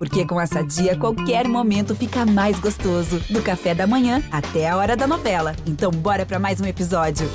Porque 0.00 0.24
com 0.24 0.40
essa 0.40 0.62
dia, 0.62 0.96
qualquer 0.96 1.46
momento 1.46 1.94
fica 1.94 2.24
mais 2.24 2.58
gostoso. 2.58 3.20
Do 3.28 3.42
café 3.42 3.74
da 3.74 3.86
manhã 3.86 4.22
até 4.32 4.66
a 4.66 4.78
hora 4.78 4.96
da 4.96 5.06
novela. 5.06 5.54
Então, 5.66 5.90
bora 5.90 6.24
para 6.24 6.38
mais 6.38 6.58
um 6.58 6.64
episódio. 6.64 7.28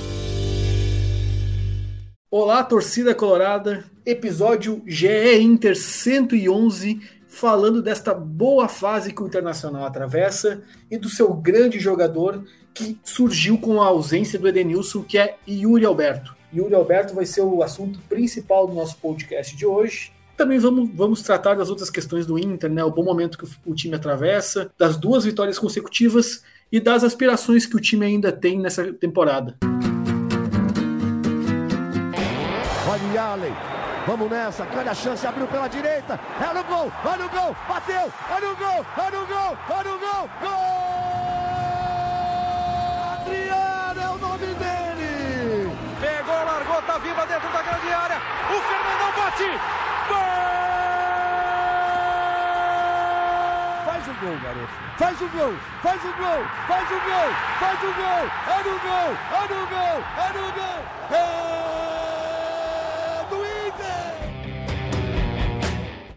Olá, 2.32 2.64
torcida 2.64 3.14
colorada. 3.14 3.86
Episódio 4.04 4.82
GE 4.88 5.40
Inter 5.40 5.78
111, 5.78 7.02
falando 7.28 7.84
desta 7.84 8.16
boa 8.16 8.68
fase 8.68 9.14
que 9.14 9.22
o 9.22 9.28
Internacional 9.28 9.86
atravessa 9.86 10.64
e 10.90 10.98
do 10.98 11.08
seu 11.08 11.32
grande 11.36 11.80
jogador 11.80 12.44
que 12.74 13.00
surgiu 13.04 13.60
com 13.60 13.80
a 13.80 13.86
ausência 13.86 14.40
do 14.40 14.48
Edenilson, 14.48 15.04
que 15.04 15.20
é 15.20 15.38
Yuri 15.48 15.86
Alberto. 15.86 16.36
Yuri 16.52 16.74
Alberto 16.74 17.14
vai 17.14 17.28
ser 17.28 17.42
o 17.42 17.62
assunto 17.62 18.00
principal 18.10 18.66
do 18.66 18.74
nosso 18.74 18.98
podcast 18.98 19.56
de 19.56 19.68
hoje. 19.68 20.15
Também 20.38 20.60
vamos, 20.60 20.90
vamos 20.94 21.22
tratar 21.22 21.56
das 21.56 21.70
outras 21.70 21.90
questões 21.90 22.26
do 22.26 22.38
Inter, 22.38 22.70
né? 22.70 22.84
O 22.84 22.92
bom 22.92 23.04
momento 23.04 23.38
que 23.38 23.46
o, 23.66 23.74
time 23.74 23.96
atravessa, 23.96 24.70
das 24.78 24.98
duas 24.98 25.24
vitórias 25.24 25.58
consecutivas 25.58 26.44
e 26.70 26.80
das 26.80 27.06
aspirações 27.06 27.66
que 27.66 27.76
o 27.76 27.80
time 27.80 28.06
ainda 28.06 28.34
tem 28.34 28.60
nessa 28.60 28.92
temporada. 28.92 29.56
Olha 32.88 33.22
Allen, 33.22 33.54
vamos 34.06 34.30
nessa, 34.30 34.66
grande 34.66 34.90
a 34.90 34.94
chance, 34.94 35.26
abriu 35.26 35.48
pela 35.48 35.70
direita, 35.70 36.20
é 36.42 36.54
no 36.54 36.64
gol, 36.66 36.92
olha 37.06 37.26
o 37.26 37.30
gol, 37.30 37.56
bateu, 37.68 38.12
olha 38.30 38.50
o 38.52 38.56
gol, 38.58 38.86
olha 38.98 39.20
o 39.20 39.26
gol, 39.26 39.58
olha 39.70 39.90
o 39.90 40.00
gol, 40.00 40.30
gol! 40.42 40.86
Adriano 43.14 44.02
é 44.02 44.10
o 44.10 44.18
nome 44.18 44.48
dele! 44.56 45.72
Pegou, 46.02 46.36
largou, 46.36 46.82
tá 46.82 46.98
viva 46.98 47.26
dentro 47.26 47.52
da 47.54 47.62
grande 47.62 47.88
área, 47.88 48.18
o 48.50 48.62
Fernandão 48.62 48.85
bate! 49.36 49.60
Faz 53.86 54.08
o 54.08 54.14
gol, 54.22 54.38
garoto. 54.42 54.74
Faz 54.98 55.22
o 55.22 55.28
gol, 55.30 55.54
faz 55.82 56.02
o 56.02 56.08
gol, 56.08 56.46
faz 56.68 56.90
o 56.90 57.00
gol, 57.04 57.32
faz 57.60 57.80
o 57.82 57.94
gol. 57.94 58.24
É 58.48 58.64
no 58.64 58.80
gol, 58.80 59.12
é 59.32 59.44
no 59.52 59.60
gol, 59.68 59.98
é 60.18 60.28
no 60.34 60.46
gol. 60.54 60.80
É 61.12 61.24
do 63.30 63.38
Inter. 63.68 64.14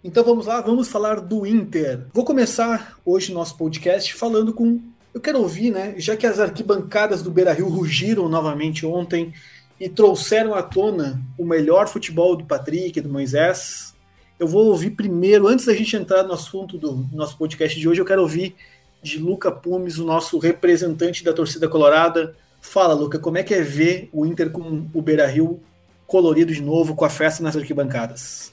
Então 0.04 0.24
vamos 0.24 0.46
lá, 0.46 0.60
vamos 0.60 0.88
falar 0.88 1.20
do 1.20 1.46
Inter. 1.46 2.06
Vou 2.12 2.24
começar 2.24 2.98
hoje 3.04 3.32
nosso 3.32 3.56
podcast 3.56 4.14
falando 4.14 4.52
com 4.52 4.80
eu 5.12 5.20
quero 5.20 5.40
ouvir, 5.40 5.70
né? 5.72 5.94
Já 5.96 6.16
que 6.16 6.26
as 6.26 6.38
arquibancadas 6.38 7.22
do 7.22 7.30
Beira-Rio 7.30 7.66
rugiram 7.68 8.28
novamente 8.28 8.84
ontem 8.86 9.32
e 9.80 9.88
trouxeram 9.88 10.54
à 10.54 10.62
tona 10.62 11.20
o 11.38 11.44
melhor 11.44 11.88
futebol 11.88 12.36
do 12.36 12.44
Patrick, 12.44 13.00
do 13.00 13.08
Moisés. 13.08 13.94
Eu 14.38 14.46
vou 14.46 14.66
ouvir 14.66 14.90
primeiro, 14.90 15.46
antes 15.46 15.66
da 15.66 15.74
gente 15.74 15.96
entrar 15.96 16.22
no 16.22 16.32
assunto 16.32 16.76
do 16.76 17.06
nosso 17.12 17.36
podcast 17.36 17.78
de 17.78 17.88
hoje, 17.88 18.00
eu 18.00 18.04
quero 18.04 18.22
ouvir 18.22 18.54
de 19.02 19.18
Luca 19.18 19.50
Pumes, 19.50 19.98
o 19.98 20.04
nosso 20.04 20.38
representante 20.38 21.22
da 21.22 21.32
torcida 21.32 21.68
colorada. 21.68 22.34
Fala, 22.60 22.94
Luca, 22.94 23.18
como 23.18 23.38
é 23.38 23.42
que 23.42 23.54
é 23.54 23.62
ver 23.62 24.08
o 24.12 24.26
Inter 24.26 24.50
com 24.50 24.86
o 24.92 25.02
Beira-Rio 25.02 25.60
colorido 26.06 26.52
de 26.52 26.62
novo, 26.62 26.94
com 26.94 27.04
a 27.04 27.10
festa 27.10 27.42
nas 27.42 27.56
arquibancadas? 27.56 28.52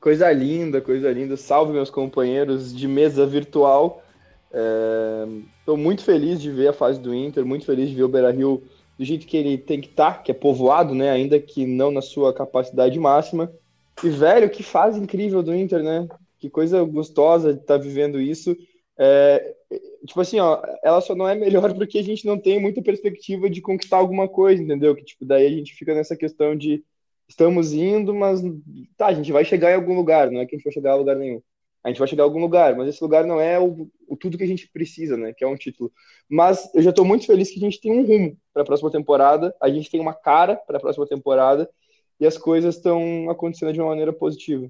Coisa 0.00 0.30
linda, 0.32 0.80
coisa 0.80 1.10
linda. 1.10 1.36
Salve 1.36 1.72
meus 1.72 1.90
companheiros 1.90 2.74
de 2.74 2.88
mesa 2.88 3.24
virtual. 3.26 4.02
Estou 5.60 5.76
é... 5.76 5.78
muito 5.78 6.02
feliz 6.02 6.40
de 6.40 6.50
ver 6.50 6.68
a 6.68 6.72
fase 6.72 7.00
do 7.00 7.14
Inter, 7.14 7.44
muito 7.44 7.64
feliz 7.64 7.88
de 7.88 7.94
ver 7.94 8.02
o 8.02 8.08
Beira-Rio 8.08 8.62
do 8.98 9.04
jeito 9.04 9.26
que 9.26 9.36
ele 9.36 9.58
tem 9.58 9.80
que 9.80 9.88
estar, 9.88 10.14
tá, 10.14 10.22
que 10.22 10.30
é 10.30 10.34
povoado, 10.34 10.94
né? 10.94 11.10
Ainda 11.10 11.38
que 11.40 11.66
não 11.66 11.90
na 11.90 12.00
sua 12.00 12.32
capacidade 12.32 12.98
máxima. 12.98 13.52
E, 14.02 14.08
velho, 14.08 14.50
que 14.50 14.62
fase 14.62 15.00
incrível 15.00 15.42
do 15.42 15.54
Inter, 15.54 15.82
né? 15.82 16.08
Que 16.38 16.48
coisa 16.48 16.82
gostosa 16.84 17.52
de 17.52 17.60
estar 17.60 17.78
tá 17.78 17.82
vivendo 17.82 18.20
isso. 18.20 18.56
É, 18.96 19.54
tipo 20.06 20.20
assim, 20.20 20.38
ó, 20.38 20.62
ela 20.82 21.00
só 21.00 21.14
não 21.14 21.28
é 21.28 21.34
melhor 21.34 21.72
porque 21.74 21.98
a 21.98 22.02
gente 22.02 22.26
não 22.26 22.38
tem 22.38 22.60
muita 22.60 22.82
perspectiva 22.82 23.50
de 23.50 23.60
conquistar 23.60 23.96
alguma 23.96 24.28
coisa, 24.28 24.62
entendeu? 24.62 24.94
Que, 24.94 25.04
tipo, 25.04 25.24
daí 25.24 25.46
a 25.46 25.50
gente 25.50 25.74
fica 25.74 25.94
nessa 25.94 26.16
questão 26.16 26.56
de 26.56 26.84
estamos 27.28 27.72
indo, 27.72 28.14
mas 28.14 28.40
tá, 28.96 29.06
a 29.06 29.14
gente 29.14 29.32
vai 29.32 29.44
chegar 29.44 29.72
em 29.72 29.76
algum 29.76 29.94
lugar, 29.94 30.30
não 30.30 30.40
é 30.40 30.46
que 30.46 30.54
a 30.54 30.58
gente 30.58 30.64
vai 30.64 30.72
chegar 30.72 30.92
a 30.92 30.96
lugar 30.96 31.16
nenhum 31.16 31.40
a 31.84 31.88
gente 31.88 31.98
vai 31.98 32.08
chegar 32.08 32.22
a 32.22 32.26
algum 32.26 32.40
lugar, 32.40 32.74
mas 32.74 32.88
esse 32.88 33.04
lugar 33.04 33.26
não 33.26 33.38
é 33.38 33.60
o, 33.60 33.90
o 34.08 34.16
tudo 34.16 34.38
que 34.38 34.44
a 34.44 34.46
gente 34.46 34.66
precisa, 34.68 35.18
né? 35.18 35.34
Que 35.36 35.44
é 35.44 35.46
um 35.46 35.54
título. 35.54 35.92
Mas 36.28 36.70
eu 36.74 36.82
já 36.82 36.88
estou 36.88 37.04
muito 37.04 37.26
feliz 37.26 37.50
que 37.50 37.58
a 37.58 37.60
gente 37.60 37.78
tem 37.78 37.92
um 37.92 38.06
rumo 38.06 38.38
para 38.54 38.62
a 38.62 38.64
próxima 38.64 38.90
temporada, 38.90 39.54
a 39.60 39.68
gente 39.68 39.90
tem 39.90 40.00
uma 40.00 40.14
cara 40.14 40.56
para 40.56 40.78
a 40.78 40.80
próxima 40.80 41.06
temporada 41.06 41.68
e 42.18 42.26
as 42.26 42.38
coisas 42.38 42.76
estão 42.76 43.28
acontecendo 43.28 43.72
de 43.72 43.80
uma 43.80 43.90
maneira 43.90 44.14
positiva. 44.14 44.66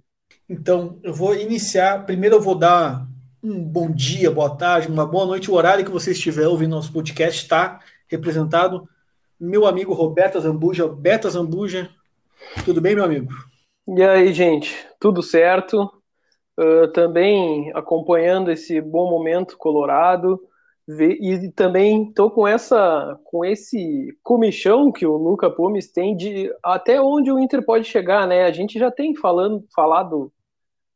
Então, 0.49 0.99
eu 1.05 1.15
vou 1.15 1.37
iniciar. 1.37 2.05
Primeiro, 2.05 2.37
eu 2.37 2.41
vou 2.41 2.57
dar 2.57 3.07
um 3.41 3.63
bom 3.63 3.89
dia, 3.89 4.31
boa 4.31 4.57
tarde, 4.57 4.89
uma 4.89 5.07
boa 5.07 5.25
noite. 5.25 5.51
O 5.51 5.55
horário 5.55 5.85
que 5.85 5.91
você 5.93 6.11
estiver 6.11 6.49
ouvindo 6.49 6.71
nosso 6.71 6.93
podcast 6.93 7.41
está 7.41 7.79
representado. 8.09 8.89
Meu 9.39 9.67
amigo 9.67 9.95
Roberto 9.95 10.41
Zambuja, 10.41 10.89
Beta 10.89 11.31
Zambuja. 11.31 11.91
Tudo 12.65 12.81
bem, 12.81 12.97
meu 12.97 13.05
amigo? 13.05 13.33
E 13.87 14.03
aí, 14.03 14.33
gente? 14.33 14.75
Tudo 14.99 15.23
certo? 15.23 15.91
Uh, 16.59 16.89
também 16.93 17.71
acompanhando 17.75 18.51
esse 18.51 18.81
bom 18.81 19.11
momento 19.11 19.57
colorado 19.57 20.41
e 20.87 21.51
também 21.53 22.09
estou 22.09 22.31
com 22.31 22.47
essa 22.47 23.19
com 23.25 23.43
esse 23.43 24.15
comichão 24.23 24.93
que 24.93 25.07
o 25.07 25.17
Luca 25.17 25.51
Pumes 25.51 25.91
tem 25.91 26.15
de 26.15 26.55
até 26.63 27.01
onde 27.01 27.33
o 27.33 27.39
Inter 27.39 27.65
pode 27.65 27.87
chegar, 27.87 28.27
né? 28.27 28.45
A 28.45 28.53
gente 28.53 28.79
já 28.79 28.91
tem 28.91 29.17
falando 29.17 29.65
falado 29.75 30.31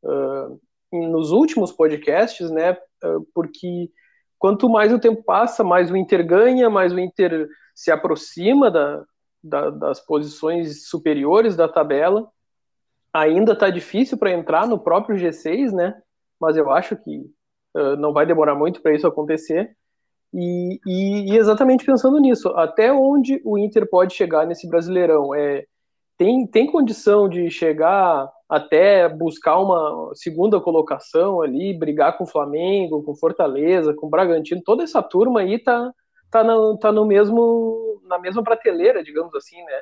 uh, 0.05 0.61
nos 0.93 1.31
últimos 1.31 1.73
podcasts, 1.73 2.51
né? 2.51 2.73
Uh, 3.03 3.27
porque 3.35 3.91
quanto 4.39 4.69
mais 4.69 4.93
o 4.93 4.99
tempo 4.99 5.23
passa, 5.25 5.65
mais 5.65 5.91
o 5.91 5.97
Inter 5.97 6.27
ganha, 6.27 6.69
mais 6.69 6.93
o 6.93 6.99
Inter 6.99 7.49
se 7.75 7.91
aproxima 7.91 8.71
da, 8.71 9.03
da, 9.43 9.71
das 9.71 10.01
posições 10.05 10.87
superiores 10.87 11.57
da 11.57 11.67
tabela 11.67 12.29
ainda 13.13 13.53
está 13.53 13.71
difícil 13.71 14.19
para 14.19 14.33
entrar 14.33 14.67
no 14.67 14.79
próprio 14.79 15.17
G6, 15.17 15.73
né? 15.73 16.01
Mas 16.41 16.57
eu 16.57 16.71
acho 16.71 16.97
que 16.97 17.19
uh, 17.77 17.97
não 17.97 18.13
vai 18.13 18.27
demorar 18.27 18.55
muito 18.55 18.81
para 18.81 18.95
isso 18.95 19.07
acontecer. 19.07 19.77
E, 20.33 20.79
e, 20.87 21.33
e, 21.33 21.37
exatamente 21.37 21.85
pensando 21.85 22.19
nisso, 22.19 22.49
até 22.51 22.93
onde 22.93 23.41
o 23.45 23.57
Inter 23.57 23.89
pode 23.89 24.15
chegar 24.15 24.47
nesse 24.47 24.69
Brasileirão? 24.69 25.35
É, 25.35 25.65
tem, 26.19 26.47
tem 26.47 26.71
condição 26.71 27.29
de 27.29 27.51
chegar 27.51 28.31
até 28.49 29.09
buscar 29.09 29.59
uma 29.59 30.11
segunda 30.15 30.61
colocação 30.61 31.41
ali, 31.41 31.77
brigar 31.77 32.17
com 32.17 32.25
o 32.25 32.27
Flamengo, 32.27 33.03
com 33.03 33.15
Fortaleza, 33.15 33.95
com 33.95 34.07
o 34.07 34.11
Bragantino, 34.11 34.63
toda 34.65 34.83
essa 34.83 35.03
turma 35.03 35.41
aí 35.41 35.59
tá, 35.59 35.93
tá, 36.31 36.43
na, 36.43 36.57
tá 36.79 36.91
no 36.91 37.05
mesmo, 37.05 38.01
na 38.05 38.19
mesma 38.19 38.43
prateleira, 38.43 39.03
digamos 39.03 39.35
assim, 39.35 39.63
né? 39.65 39.81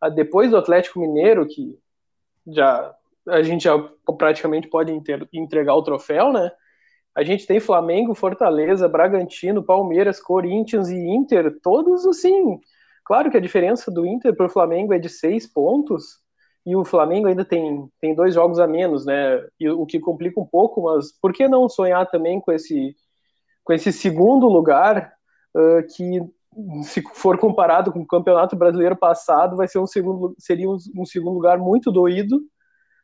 Ah, 0.00 0.08
depois 0.08 0.50
do 0.50 0.56
Atlético 0.56 1.00
Mineiro, 1.00 1.46
que 1.46 1.76
já 2.46 2.94
a 3.26 3.42
gente 3.42 3.64
já 3.64 3.78
praticamente 4.18 4.68
pode 4.68 4.92
entregar 5.32 5.74
o 5.74 5.82
troféu, 5.82 6.32
né? 6.32 6.50
A 7.14 7.22
gente 7.22 7.46
tem 7.46 7.58
Flamengo, 7.58 8.14
Fortaleza, 8.14 8.88
Bragantino, 8.88 9.62
Palmeiras, 9.62 10.20
Corinthians 10.20 10.90
e 10.90 10.96
Inter, 10.96 11.58
todos 11.62 12.06
assim. 12.06 12.60
Claro 13.04 13.30
que 13.30 13.36
a 13.36 13.40
diferença 13.40 13.90
do 13.90 14.04
Inter 14.04 14.34
para 14.36 14.46
o 14.46 14.50
Flamengo 14.50 14.92
é 14.92 14.98
de 14.98 15.08
seis 15.08 15.46
pontos, 15.46 16.22
e 16.66 16.74
o 16.74 16.84
Flamengo 16.84 17.28
ainda 17.28 17.44
tem, 17.44 17.88
tem 18.00 18.14
dois 18.14 18.34
jogos 18.34 18.58
a 18.58 18.66
menos, 18.66 19.04
né? 19.04 19.46
E, 19.60 19.68
o 19.68 19.84
que 19.84 20.00
complica 20.00 20.40
um 20.40 20.46
pouco, 20.46 20.82
mas 20.82 21.12
por 21.12 21.32
que 21.32 21.46
não 21.46 21.68
sonhar 21.68 22.10
também 22.10 22.40
com 22.40 22.50
esse, 22.50 22.96
com 23.62 23.72
esse 23.72 23.92
segundo 23.92 24.48
lugar 24.48 25.12
uh, 25.54 25.86
que 25.94 26.20
se 26.82 27.02
for 27.14 27.38
comparado 27.38 27.92
com 27.92 28.00
o 28.00 28.06
Campeonato 28.06 28.56
Brasileiro 28.56 28.96
passado, 28.96 29.56
vai 29.56 29.68
ser 29.68 29.78
um 29.78 29.86
segundo, 29.86 30.34
seria 30.38 30.68
um, 30.68 31.04
segundo 31.04 31.34
lugar 31.34 31.58
muito 31.58 31.90
doído, 31.90 32.40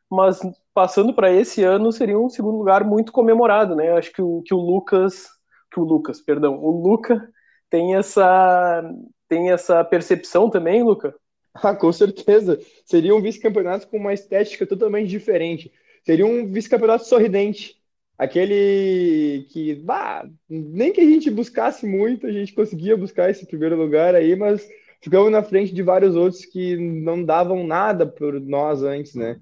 mas 0.09 0.39
passando 0.73 1.13
para 1.13 1.31
esse 1.31 1.63
ano 1.63 1.91
seria 1.91 2.19
um 2.19 2.29
segundo 2.29 2.57
lugar 2.57 2.83
muito 2.83 3.11
comemorado, 3.11 3.75
né? 3.75 3.91
Acho 3.91 4.11
que 4.11 4.21
o, 4.21 4.41
que 4.43 4.53
o 4.53 4.59
Lucas, 4.59 5.27
que 5.71 5.79
o 5.79 5.83
Lucas, 5.83 6.21
perdão, 6.21 6.57
o 6.63 6.71
Luca 6.71 7.29
tem 7.69 7.95
essa 7.95 8.83
tem 9.27 9.49
essa 9.49 9.83
percepção 9.83 10.49
também, 10.49 10.83
Luca? 10.83 11.15
Ah, 11.53 11.75
com 11.75 11.91
certeza. 11.91 12.57
Seria 12.85 13.13
um 13.13 13.21
vice-campeonato 13.21 13.85
com 13.89 13.97
uma 13.97 14.13
estética 14.13 14.65
totalmente 14.65 15.09
diferente. 15.09 15.69
Seria 16.05 16.25
um 16.25 16.49
vice-campeonato 16.49 17.03
sorridente 17.03 17.75
aquele 18.21 19.47
que, 19.49 19.73
bah, 19.73 20.29
nem 20.47 20.93
que 20.93 21.01
a 21.01 21.05
gente 21.05 21.27
buscasse 21.31 21.87
muito, 21.87 22.27
a 22.27 22.31
gente 22.31 22.53
conseguia 22.53 22.95
buscar 22.95 23.31
esse 23.31 23.47
primeiro 23.47 23.75
lugar 23.75 24.13
aí, 24.13 24.35
mas 24.35 24.69
ficamos 25.01 25.31
na 25.31 25.41
frente 25.41 25.73
de 25.73 25.81
vários 25.81 26.15
outros 26.15 26.45
que 26.45 26.77
não 26.77 27.23
davam 27.25 27.65
nada 27.65 28.05
por 28.05 28.39
nós 28.39 28.83
antes, 28.83 29.15
né? 29.15 29.39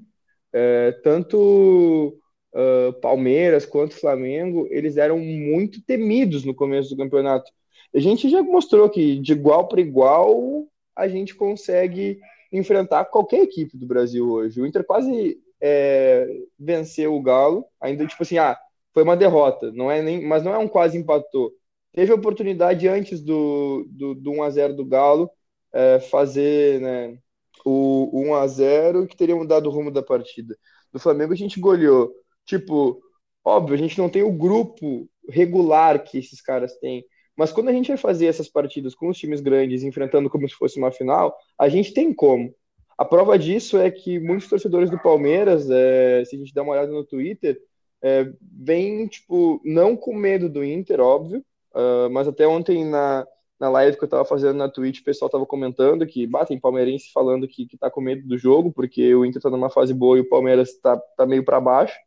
É, 0.53 0.93
tanto 1.03 2.17
uh, 2.55 2.93
Palmeiras 3.01 3.65
quanto 3.65 3.99
Flamengo, 3.99 4.65
eles 4.71 4.95
eram 4.95 5.19
muito 5.19 5.83
temidos 5.83 6.45
no 6.45 6.55
começo 6.55 6.89
do 6.91 7.03
campeonato. 7.03 7.51
A 7.93 7.99
gente 7.99 8.29
já 8.29 8.41
mostrou 8.41 8.89
que 8.89 9.19
de 9.19 9.33
igual 9.33 9.67
para 9.67 9.81
igual 9.81 10.65
a 10.95 11.05
gente 11.09 11.35
consegue 11.35 12.17
enfrentar 12.49 13.03
qualquer 13.03 13.41
equipe 13.43 13.75
do 13.75 13.85
Brasil 13.85 14.25
hoje. 14.31 14.61
O 14.61 14.65
Inter 14.65 14.85
quase 14.85 15.37
é, 15.61 16.25
venceu 16.57 17.13
o 17.13 17.21
Galo, 17.21 17.65
ainda 17.81 18.07
tipo 18.07 18.23
assim, 18.23 18.37
ah, 18.37 18.57
foi 18.93 19.03
uma 19.03 19.17
derrota, 19.17 19.71
não 19.71 19.89
é 19.89 20.01
nem, 20.01 20.25
mas 20.25 20.43
não 20.43 20.53
é 20.53 20.57
um 20.57 20.67
quase 20.67 20.97
empatou. 20.97 21.51
Teve 21.93 22.13
oportunidade 22.13 22.87
antes 22.87 23.21
do, 23.21 23.85
do, 23.89 24.15
do 24.15 24.31
1 24.31 24.43
a 24.43 24.49
0 24.49 24.75
do 24.75 24.85
Galo 24.85 25.29
é, 25.73 25.99
fazer 25.99 26.79
né, 26.81 27.17
o 27.65 28.09
1 28.13 28.35
a 28.35 28.47
0 28.47 29.07
que 29.07 29.17
teria 29.17 29.35
mudado 29.35 29.67
o 29.67 29.71
rumo 29.71 29.91
da 29.91 30.03
partida. 30.03 30.57
Do 30.91 30.99
Flamengo 30.99 31.33
a 31.33 31.35
gente 31.35 31.59
goleou. 31.59 32.11
Tipo, 32.45 33.01
óbvio, 33.43 33.75
a 33.75 33.77
gente 33.77 33.97
não 33.97 34.09
tem 34.09 34.23
o 34.23 34.31
grupo 34.31 35.07
regular 35.27 36.03
que 36.03 36.17
esses 36.17 36.41
caras 36.41 36.77
têm. 36.79 37.03
Mas 37.35 37.51
quando 37.51 37.69
a 37.69 37.73
gente 37.73 37.87
vai 37.87 37.97
fazer 37.97 38.25
essas 38.25 38.49
partidas 38.49 38.93
com 38.93 39.09
os 39.09 39.17
times 39.17 39.39
grandes, 39.39 39.83
enfrentando 39.83 40.29
como 40.29 40.47
se 40.47 40.55
fosse 40.55 40.77
uma 40.77 40.91
final, 40.91 41.35
a 41.57 41.69
gente 41.69 41.93
tem 41.93 42.13
como. 42.13 42.53
A 42.97 43.05
prova 43.05 43.39
disso 43.39 43.77
é 43.77 43.89
que 43.89 44.19
muitos 44.19 44.49
torcedores 44.49 44.89
do 44.89 44.99
Palmeiras, 44.99 45.69
é, 45.69 46.23
se 46.25 46.35
a 46.35 46.39
gente 46.39 46.53
dá 46.53 46.61
uma 46.61 46.73
olhada 46.73 46.91
no 46.91 47.05
Twitter, 47.05 47.57
é, 48.01 48.31
vem, 48.41 49.07
tipo, 49.07 49.61
não 49.63 49.95
com 49.95 50.15
medo 50.15 50.49
do 50.49 50.63
Inter, 50.63 50.99
óbvio, 50.99 51.43
uh, 51.73 52.09
mas 52.09 52.27
até 52.27 52.47
ontem 52.47 52.85
na, 52.85 53.27
na 53.59 53.69
live 53.69 53.97
que 53.97 54.03
eu 54.03 54.07
tava 54.07 54.25
fazendo 54.25 54.57
na 54.57 54.69
Twitch, 54.69 54.99
o 54.99 55.03
pessoal 55.03 55.29
tava 55.29 55.45
comentando 55.45 56.07
que 56.07 56.25
batem 56.25 56.59
palmeirense 56.59 57.11
falando 57.11 57.47
que, 57.47 57.65
que 57.65 57.77
tá 57.77 57.91
com 57.91 58.01
medo 58.01 58.25
do 58.27 58.37
jogo, 58.37 58.71
porque 58.71 59.13
o 59.13 59.25
Inter 59.25 59.41
tá 59.41 59.49
numa 59.49 59.69
fase 59.69 59.93
boa 59.93 60.17
e 60.17 60.21
o 60.21 60.29
Palmeiras 60.29 60.79
tá, 60.79 60.97
tá 61.17 61.25
meio 61.25 61.43
para 61.43 61.59
baixo, 61.59 61.97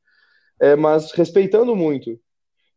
é, 0.61 0.75
mas 0.77 1.13
respeitando 1.13 1.77
muito. 1.77 2.19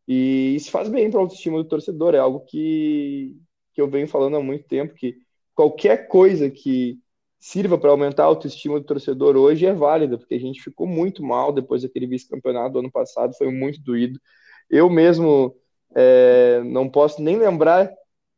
E 0.08 0.56
isso 0.56 0.70
faz 0.70 0.90
bem 0.90 1.10
para 1.10 1.20
o 1.20 1.22
autoestima 1.22 1.58
do 1.58 1.68
torcedor, 1.68 2.14
é 2.14 2.20
algo 2.20 2.42
que, 2.42 3.36
que 3.74 3.82
eu 3.82 3.88
venho 3.90 4.08
falando 4.08 4.38
há 4.38 4.44
muito 4.44 4.68
tempo, 4.68 4.94
que 4.94 5.16
qualquer 5.56 6.08
coisa 6.08 6.50
que 6.50 7.00
sirva 7.46 7.78
para 7.78 7.92
aumentar 7.92 8.24
a 8.24 8.26
autoestima 8.26 8.80
do 8.80 8.86
torcedor 8.88 9.38
hoje 9.38 9.68
é 9.68 9.74
válida, 9.74 10.18
porque 10.18 10.34
a 10.34 10.40
gente 10.40 10.64
ficou 10.64 10.88
muito 10.88 11.24
mal 11.24 11.54
depois 11.54 11.84
daquele 11.84 12.08
vice-campeonato 12.08 12.74
do 12.74 12.80
ano 12.80 12.92
passado, 12.92 13.36
foi 13.38 13.52
muito 13.52 13.80
doído. 13.84 14.20
Eu 14.68 14.90
mesmo 14.90 15.56
é, 15.96 16.64
não 16.66 16.90
posso 16.90 17.22
nem 17.22 17.38
lembrar 17.38 17.94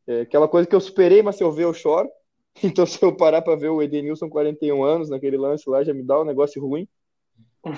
é, 0.06 0.22
aquela 0.22 0.46
coisa 0.46 0.68
que 0.68 0.76
eu 0.76 0.82
superei, 0.82 1.22
mas 1.22 1.38
se 1.38 1.44
eu 1.44 1.52
ver 1.54 1.64
eu 1.64 1.74
choro. 1.74 2.10
Então, 2.64 2.88
se 2.88 3.02
eu 3.06 3.16
parar 3.16 3.44
para 3.44 3.56
ver 3.56 3.70
o 3.70 3.84
Edenilson 3.84 4.28
41 4.28 4.84
anos 4.84 5.12
naquele 5.12 5.38
lance 5.38 5.70
lá, 5.70 5.84
já 5.84 5.94
me 5.94 6.02
dá 6.02 6.20
um 6.20 6.26
negócio 6.26 6.60
ruim. 6.60 6.88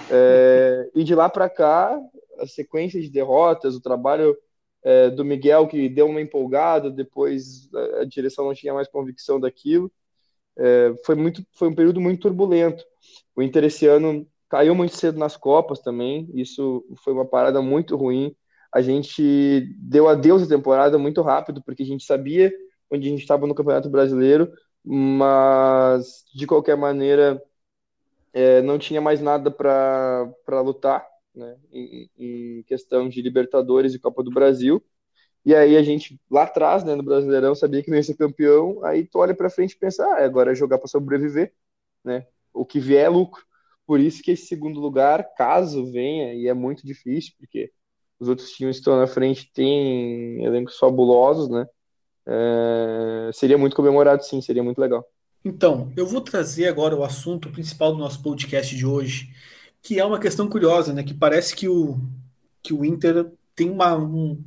É, 0.10 0.90
e 0.96 1.04
de 1.04 1.14
lá 1.14 1.28
para 1.28 1.50
cá, 1.50 2.00
a 2.40 2.48
sequência 2.48 3.00
de 3.02 3.10
derrotas, 3.10 3.75
o 3.75 3.82
trabalho 3.82 4.38
é, 4.82 5.10
do 5.10 5.25
Miguel 5.25 5.68
que 5.68 5.90
deu 5.90 6.08
uma 6.08 6.22
empolgada, 6.22 6.90
depois 6.90 7.70
a 8.00 8.06
direção 8.06 8.46
não 8.46 8.54
tinha 8.54 8.74
mais 8.74 8.88
convicção 8.88 9.38
daquilo. 9.38 9.92
É, 10.60 10.94
foi 11.06 11.16
muito, 11.16 11.42
foi 11.54 11.70
um 11.70 11.76
período 11.76 12.02
muito 12.02 12.22
turbulento. 12.22 12.84
O 13.36 13.42
Inter 13.42 13.64
esse 13.64 13.88
ano 13.88 14.28
caiu 14.50 14.76
muito 14.76 14.96
cedo 14.96 15.18
nas 15.18 15.38
Copas 15.38 15.80
também. 15.80 16.30
Isso 16.34 16.86
foi 17.04 17.14
uma 17.14 17.26
parada 17.26 17.62
muito 17.62 17.96
ruim. 17.96 18.36
A 18.74 18.82
gente 18.82 19.74
deu 19.78 20.08
adeus 20.10 20.44
à 20.44 20.48
temporada 20.48 20.98
muito 20.98 21.22
rápido 21.22 21.64
porque 21.64 21.84
a 21.84 21.86
gente 21.86 22.04
sabia 22.04 22.52
onde 22.92 23.08
a 23.08 23.12
gente 23.12 23.22
estava 23.22 23.48
no 23.48 23.56
Campeonato 23.56 23.90
Brasileiro, 23.90 24.52
mas 24.84 26.26
de 26.34 26.46
qualquer 26.46 26.76
maneira 26.76 27.42
é, 28.34 28.62
não 28.62 28.78
tinha 28.78 29.02
mais 29.02 29.22
nada 29.22 29.52
para 29.52 30.62
lutar 30.62 31.06
né, 31.34 31.58
em, 31.72 32.10
em, 32.18 32.64
questão 32.64 33.08
de 33.08 33.22
Libertadores 33.22 33.94
e 33.94 34.00
Copa 34.00 34.24
do 34.24 34.32
Brasil. 34.32 34.84
E 35.45 35.56
aí 35.56 35.77
a 35.77 35.83
gente, 35.83 36.19
lá 36.30 36.44
atrás, 36.44 36.83
né, 36.83 36.95
no 36.95 37.03
Brasileirão, 37.03 37.56
sabia 37.56 37.81
que 37.81 37.89
não 37.89 37.97
ia 37.97 38.03
ser 38.03 38.15
campeão, 38.15 38.83
aí 38.83 39.06
tu 39.06 39.19
olha 39.19 39.33
para 39.33 39.50
frente 39.50 39.71
e 39.71 39.77
pensa, 39.77 40.06
ah, 40.06 40.24
agora 40.24 40.51
é 40.51 40.56
jogar 40.56 40.77
para 40.77 40.88
sobreviver, 40.88 41.53
né? 42.03 42.27
O 42.53 42.65
que 42.65 42.80
vier 42.80 43.06
é 43.06 43.09
lucro. 43.09 43.44
Por 43.86 44.00
isso 44.00 44.21
que 44.21 44.31
esse 44.31 44.45
segundo 44.45 44.80
lugar, 44.80 45.33
caso 45.36 45.91
venha, 45.91 46.33
e 46.33 46.47
é 46.47 46.53
muito 46.53 46.86
difícil, 46.86 47.33
porque 47.39 47.71
os 48.19 48.27
outros 48.27 48.51
times 48.51 48.75
que 48.75 48.81
estão 48.81 48.97
na 48.97 49.07
frente 49.07 49.51
têm 49.53 50.44
elencos 50.44 50.77
fabulosos, 50.77 51.50
né? 51.50 51.65
É, 52.27 53.31
seria 53.33 53.57
muito 53.57 53.75
comemorado, 53.75 54.24
sim, 54.24 54.41
seria 54.41 54.62
muito 54.62 54.80
legal. 54.80 55.03
Então, 55.44 55.91
eu 55.95 56.06
vou 56.06 56.21
trazer 56.21 56.68
agora 56.68 56.95
o 56.95 57.03
assunto 57.03 57.50
principal 57.50 57.94
do 57.94 57.97
nosso 57.97 58.21
podcast 58.21 58.75
de 58.75 58.86
hoje, 58.86 59.33
que 59.81 60.00
é 60.00 60.06
uma 60.06 60.19
questão 60.19 60.47
curiosa, 60.50 60.94
né? 60.94 61.01
Que 61.01 61.13
parece 61.13 61.56
que 61.56 61.68
o, 61.68 61.97
que 62.62 62.74
o 62.74 62.83
Inter 62.83 63.31
tem 63.56 63.69
uma, 63.69 63.95
um, 63.95 64.44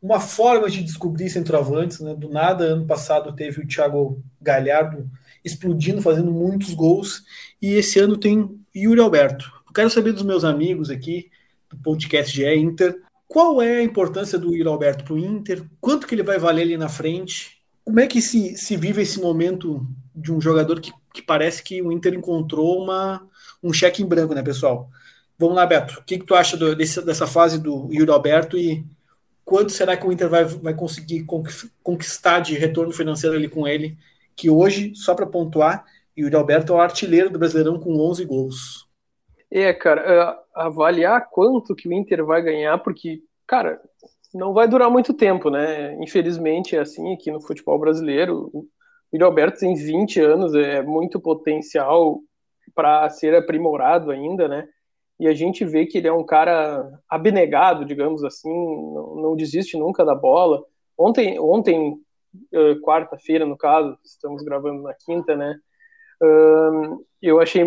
uma 0.00 0.20
forma 0.20 0.68
de 0.68 0.82
descobrir 0.82 1.28
centroavantes, 1.28 2.00
né? 2.00 2.14
Do 2.14 2.28
nada, 2.28 2.64
ano 2.64 2.86
passado 2.86 3.34
teve 3.34 3.62
o 3.62 3.66
Thiago 3.66 4.22
Galhardo 4.40 5.10
explodindo, 5.44 6.02
fazendo 6.02 6.30
muitos 6.30 6.74
gols, 6.74 7.22
e 7.62 7.74
esse 7.74 7.98
ano 7.98 8.16
tem 8.16 8.58
Yuri 8.74 9.00
Alberto. 9.00 9.50
Eu 9.66 9.72
quero 9.72 9.90
saber 9.90 10.12
dos 10.12 10.22
meus 10.22 10.44
amigos 10.44 10.90
aqui 10.90 11.30
do 11.68 11.76
podcast 11.78 12.32
de 12.32 12.46
Inter, 12.54 13.00
qual 13.28 13.60
é 13.60 13.78
a 13.78 13.82
importância 13.82 14.38
do 14.38 14.54
Yuri 14.54 14.68
Alberto 14.68 15.04
para 15.04 15.14
o 15.14 15.18
Inter? 15.18 15.64
Quanto 15.80 16.06
que 16.06 16.14
ele 16.14 16.22
vai 16.22 16.38
valer 16.38 16.62
ali 16.62 16.76
na 16.76 16.88
frente? 16.88 17.60
Como 17.84 18.00
é 18.00 18.06
que 18.06 18.20
se, 18.20 18.56
se 18.56 18.76
vive 18.76 19.02
esse 19.02 19.20
momento 19.20 19.86
de 20.14 20.32
um 20.32 20.40
jogador 20.40 20.80
que, 20.80 20.92
que 21.12 21.22
parece 21.22 21.62
que 21.62 21.82
o 21.82 21.92
Inter 21.92 22.14
encontrou 22.14 22.82
uma, 22.82 23.26
um 23.62 23.72
cheque 23.72 24.02
em 24.02 24.06
branco, 24.06 24.34
né, 24.34 24.42
pessoal? 24.42 24.88
Vamos 25.38 25.56
lá, 25.56 25.66
Beto. 25.66 26.00
O 26.00 26.04
que, 26.04 26.18
que 26.18 26.24
tu 26.24 26.34
acha 26.34 26.56
do, 26.56 26.74
desse, 26.74 27.04
dessa 27.04 27.26
fase 27.26 27.58
do 27.58 27.88
Yuri 27.92 28.10
Alberto 28.10 28.56
e 28.56 28.84
quanto 29.46 29.70
será 29.70 29.96
que 29.96 30.04
o 30.04 30.12
Inter 30.12 30.28
vai, 30.28 30.44
vai 30.44 30.74
conseguir 30.74 31.24
conquistar 31.82 32.40
de 32.40 32.58
retorno 32.58 32.92
financeiro 32.92 33.36
ali 33.36 33.48
com 33.48 33.66
ele? 33.66 33.96
Que 34.34 34.50
hoje, 34.50 34.92
só 34.96 35.14
para 35.14 35.24
pontuar, 35.24 35.84
Yuri 36.18 36.34
Alberto 36.34 36.72
é 36.72 36.76
o 36.76 36.80
artilheiro 36.80 37.30
do 37.30 37.38
Brasileirão 37.38 37.78
com 37.78 37.96
11 37.96 38.24
gols. 38.24 38.88
É, 39.48 39.72
cara, 39.72 40.00
é, 40.02 40.36
avaliar 40.52 41.30
quanto 41.30 41.76
que 41.76 41.88
o 41.88 41.92
Inter 41.92 42.24
vai 42.24 42.42
ganhar, 42.42 42.76
porque, 42.78 43.22
cara, 43.46 43.80
não 44.34 44.52
vai 44.52 44.66
durar 44.66 44.90
muito 44.90 45.14
tempo, 45.14 45.48
né? 45.48 45.94
Infelizmente 46.02 46.74
é 46.74 46.80
assim 46.80 47.14
aqui 47.14 47.30
no 47.30 47.40
futebol 47.40 47.78
brasileiro. 47.78 48.50
O 48.52 48.66
Yuri 49.14 49.24
Alberto 49.24 49.60
tem 49.60 49.76
20 49.76 50.20
anos, 50.20 50.54
é 50.56 50.82
muito 50.82 51.20
potencial 51.20 52.18
para 52.74 53.08
ser 53.10 53.32
aprimorado 53.32 54.10
ainda, 54.10 54.48
né? 54.48 54.66
E 55.18 55.26
a 55.26 55.32
gente 55.34 55.64
vê 55.64 55.86
que 55.86 55.98
ele 55.98 56.08
é 56.08 56.12
um 56.12 56.24
cara 56.24 57.00
abnegado, 57.08 57.84
digamos 57.84 58.22
assim, 58.22 58.50
não, 58.50 59.16
não 59.16 59.36
desiste 59.36 59.76
nunca 59.76 60.04
da 60.04 60.14
bola. 60.14 60.62
Ontem, 60.98 61.38
ontem 61.38 61.98
quarta-feira, 62.82 63.46
no 63.46 63.56
caso, 63.56 63.96
estamos 64.04 64.42
gravando 64.42 64.82
na 64.82 64.94
quinta, 64.94 65.34
né? 65.36 65.56
Eu 67.20 67.40
achei 67.40 67.64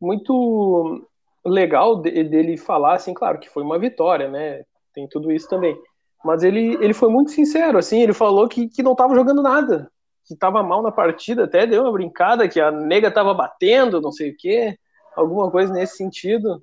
muito 0.00 1.06
legal 1.44 1.96
dele 1.96 2.56
falar, 2.56 2.94
assim, 2.94 3.14
claro 3.14 3.38
que 3.38 3.50
foi 3.50 3.62
uma 3.62 3.78
vitória, 3.78 4.28
né? 4.28 4.62
Tem 4.94 5.08
tudo 5.08 5.32
isso 5.32 5.48
também. 5.48 5.76
Mas 6.24 6.44
ele, 6.44 6.74
ele 6.74 6.94
foi 6.94 7.08
muito 7.08 7.32
sincero, 7.32 7.78
assim, 7.78 8.00
ele 8.00 8.12
falou 8.12 8.48
que, 8.48 8.68
que 8.68 8.82
não 8.82 8.92
estava 8.92 9.14
jogando 9.14 9.42
nada, 9.42 9.90
que 10.24 10.34
estava 10.34 10.62
mal 10.62 10.82
na 10.82 10.92
partida, 10.92 11.44
até 11.44 11.66
deu 11.66 11.82
uma 11.82 11.92
brincada 11.92 12.48
que 12.48 12.60
a 12.60 12.70
nega 12.70 13.08
estava 13.08 13.34
batendo, 13.34 14.00
não 14.00 14.12
sei 14.12 14.30
o 14.30 14.36
quê, 14.36 14.78
alguma 15.16 15.50
coisa 15.50 15.72
nesse 15.72 15.96
sentido. 15.96 16.62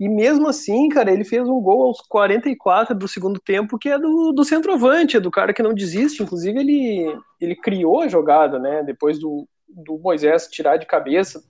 E 0.00 0.08
mesmo 0.08 0.48
assim, 0.48 0.88
cara, 0.88 1.12
ele 1.12 1.24
fez 1.24 1.48
um 1.48 1.60
gol 1.60 1.84
aos 1.84 2.00
44 2.00 2.96
do 2.96 3.06
segundo 3.06 3.38
tempo, 3.38 3.78
que 3.78 3.88
é 3.88 3.98
do, 3.98 4.32
do 4.32 4.44
centroavante, 4.44 5.16
é 5.16 5.20
do 5.20 5.30
cara 5.30 5.52
que 5.52 5.62
não 5.62 5.74
desiste. 5.74 6.22
Inclusive, 6.22 6.58
ele, 6.58 7.16
ele 7.40 7.54
criou 7.56 8.00
a 8.00 8.08
jogada, 8.08 8.58
né? 8.58 8.82
Depois 8.82 9.18
do, 9.18 9.46
do 9.68 9.98
Moisés 9.98 10.48
tirar 10.48 10.76
de 10.76 10.86
cabeça 10.86 11.42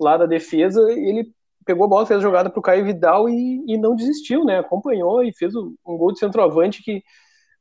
lá 0.00 0.16
da 0.16 0.26
defesa, 0.26 0.80
ele 0.92 1.32
pegou 1.64 1.86
a 1.86 1.88
bola, 1.88 2.06
fez 2.06 2.18
a 2.18 2.22
jogada 2.22 2.50
para 2.50 2.58
o 2.58 2.62
Caio 2.62 2.84
Vidal 2.84 3.28
e, 3.28 3.64
e, 3.66 3.78
não 3.78 3.94
desistiu, 3.94 4.44
né? 4.44 4.58
Acompanhou 4.58 5.22
e 5.22 5.32
fez 5.32 5.54
um, 5.54 5.74
gol 5.84 6.12
de 6.12 6.18
centroavante 6.18 6.82
que, 6.82 7.02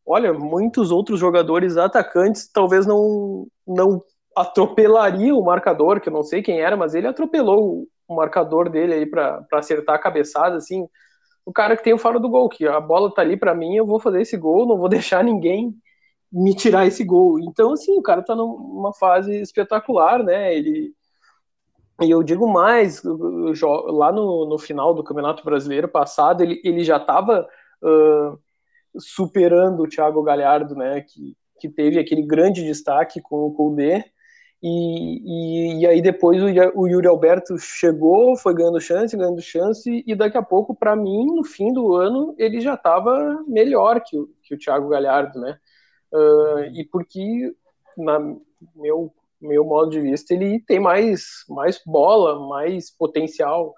olha, 0.05 0.33
muitos 0.33 0.91
outros 0.91 1.19
jogadores 1.19 1.77
atacantes 1.77 2.49
talvez 2.51 2.85
não, 2.85 3.47
não 3.67 4.01
atropelariam 4.35 5.37
o 5.37 5.45
marcador, 5.45 5.99
que 6.01 6.09
eu 6.09 6.13
não 6.13 6.23
sei 6.23 6.41
quem 6.41 6.59
era, 6.61 6.75
mas 6.75 6.95
ele 6.95 7.07
atropelou 7.07 7.87
o 8.13 8.15
marcador 8.15 8.69
dele 8.69 8.93
aí 8.93 9.05
para 9.05 9.45
acertar 9.53 9.95
a 9.95 9.99
cabeçada, 9.99 10.55
assim. 10.57 10.87
O 11.45 11.51
cara 11.51 11.75
que 11.75 11.83
tem 11.83 11.93
o 11.93 11.97
faro 11.97 12.19
do 12.19 12.29
gol, 12.29 12.49
que 12.49 12.67
a 12.67 12.79
bola 12.79 13.13
tá 13.13 13.21
ali 13.21 13.37
para 13.37 13.55
mim, 13.55 13.75
eu 13.75 13.85
vou 13.85 13.99
fazer 13.99 14.21
esse 14.21 14.37
gol, 14.37 14.67
não 14.67 14.77
vou 14.77 14.87
deixar 14.89 15.23
ninguém 15.23 15.75
me 16.31 16.55
tirar 16.55 16.85
esse 16.85 17.03
gol. 17.03 17.39
Então, 17.39 17.73
assim, 17.73 17.97
o 17.97 18.01
cara 18.01 18.23
tá 18.23 18.35
numa 18.35 18.93
fase 18.93 19.41
espetacular, 19.41 20.23
né? 20.23 20.55
Ele 20.55 20.93
e 22.01 22.09
eu 22.09 22.23
digo 22.23 22.51
mais, 22.51 23.03
lá 23.03 24.11
no, 24.11 24.45
no 24.47 24.57
final 24.57 24.93
do 24.93 25.03
Campeonato 25.03 25.43
Brasileiro 25.43 25.87
passado, 25.87 26.41
ele, 26.41 26.59
ele 26.63 26.83
já 26.83 26.97
estava 26.97 27.47
uh, 27.83 28.39
superando 28.99 29.83
o 29.83 29.87
Thiago 29.87 30.23
Galhardo, 30.23 30.73
né, 30.73 31.01
que, 31.01 31.37
que 31.59 31.69
teve 31.69 31.99
aquele 31.99 32.23
grande 32.23 32.63
destaque 32.63 33.21
com 33.21 33.45
o 33.45 33.53
Koudé, 33.53 34.05
e, 34.61 35.21
e, 35.25 35.79
e, 35.79 35.87
aí 35.87 36.01
depois 36.01 36.41
o, 36.41 36.87
Yuri 36.87 37.07
Alberto 37.07 37.57
chegou, 37.57 38.37
foi 38.37 38.53
ganhando 38.53 38.79
chance, 38.79 39.17
ganhando 39.17 39.41
chance, 39.41 40.03
e 40.05 40.15
daqui 40.15 40.37
a 40.37 40.43
pouco, 40.43 40.75
para 40.75 40.95
mim, 40.95 41.25
no 41.25 41.43
fim 41.43 41.73
do 41.73 41.95
ano, 41.95 42.35
ele 42.37 42.61
já 42.61 42.75
estava 42.75 43.43
melhor 43.47 44.01
que 44.01 44.17
o, 44.17 44.29
que 44.43 44.53
o 44.53 44.57
Thiago 44.57 44.87
Galhardo, 44.89 45.39
né, 45.39 45.57
uh, 46.13 46.59
e 46.73 46.85
porque, 46.85 47.55
na 47.97 48.19
meu 48.75 49.11
meu 49.41 49.65
modo 49.65 49.89
de 49.89 49.99
vista, 49.99 50.33
ele 50.33 50.59
tem 50.59 50.79
mais, 50.79 51.43
mais 51.49 51.81
bola, 51.83 52.47
mais 52.47 52.91
potencial 52.91 53.73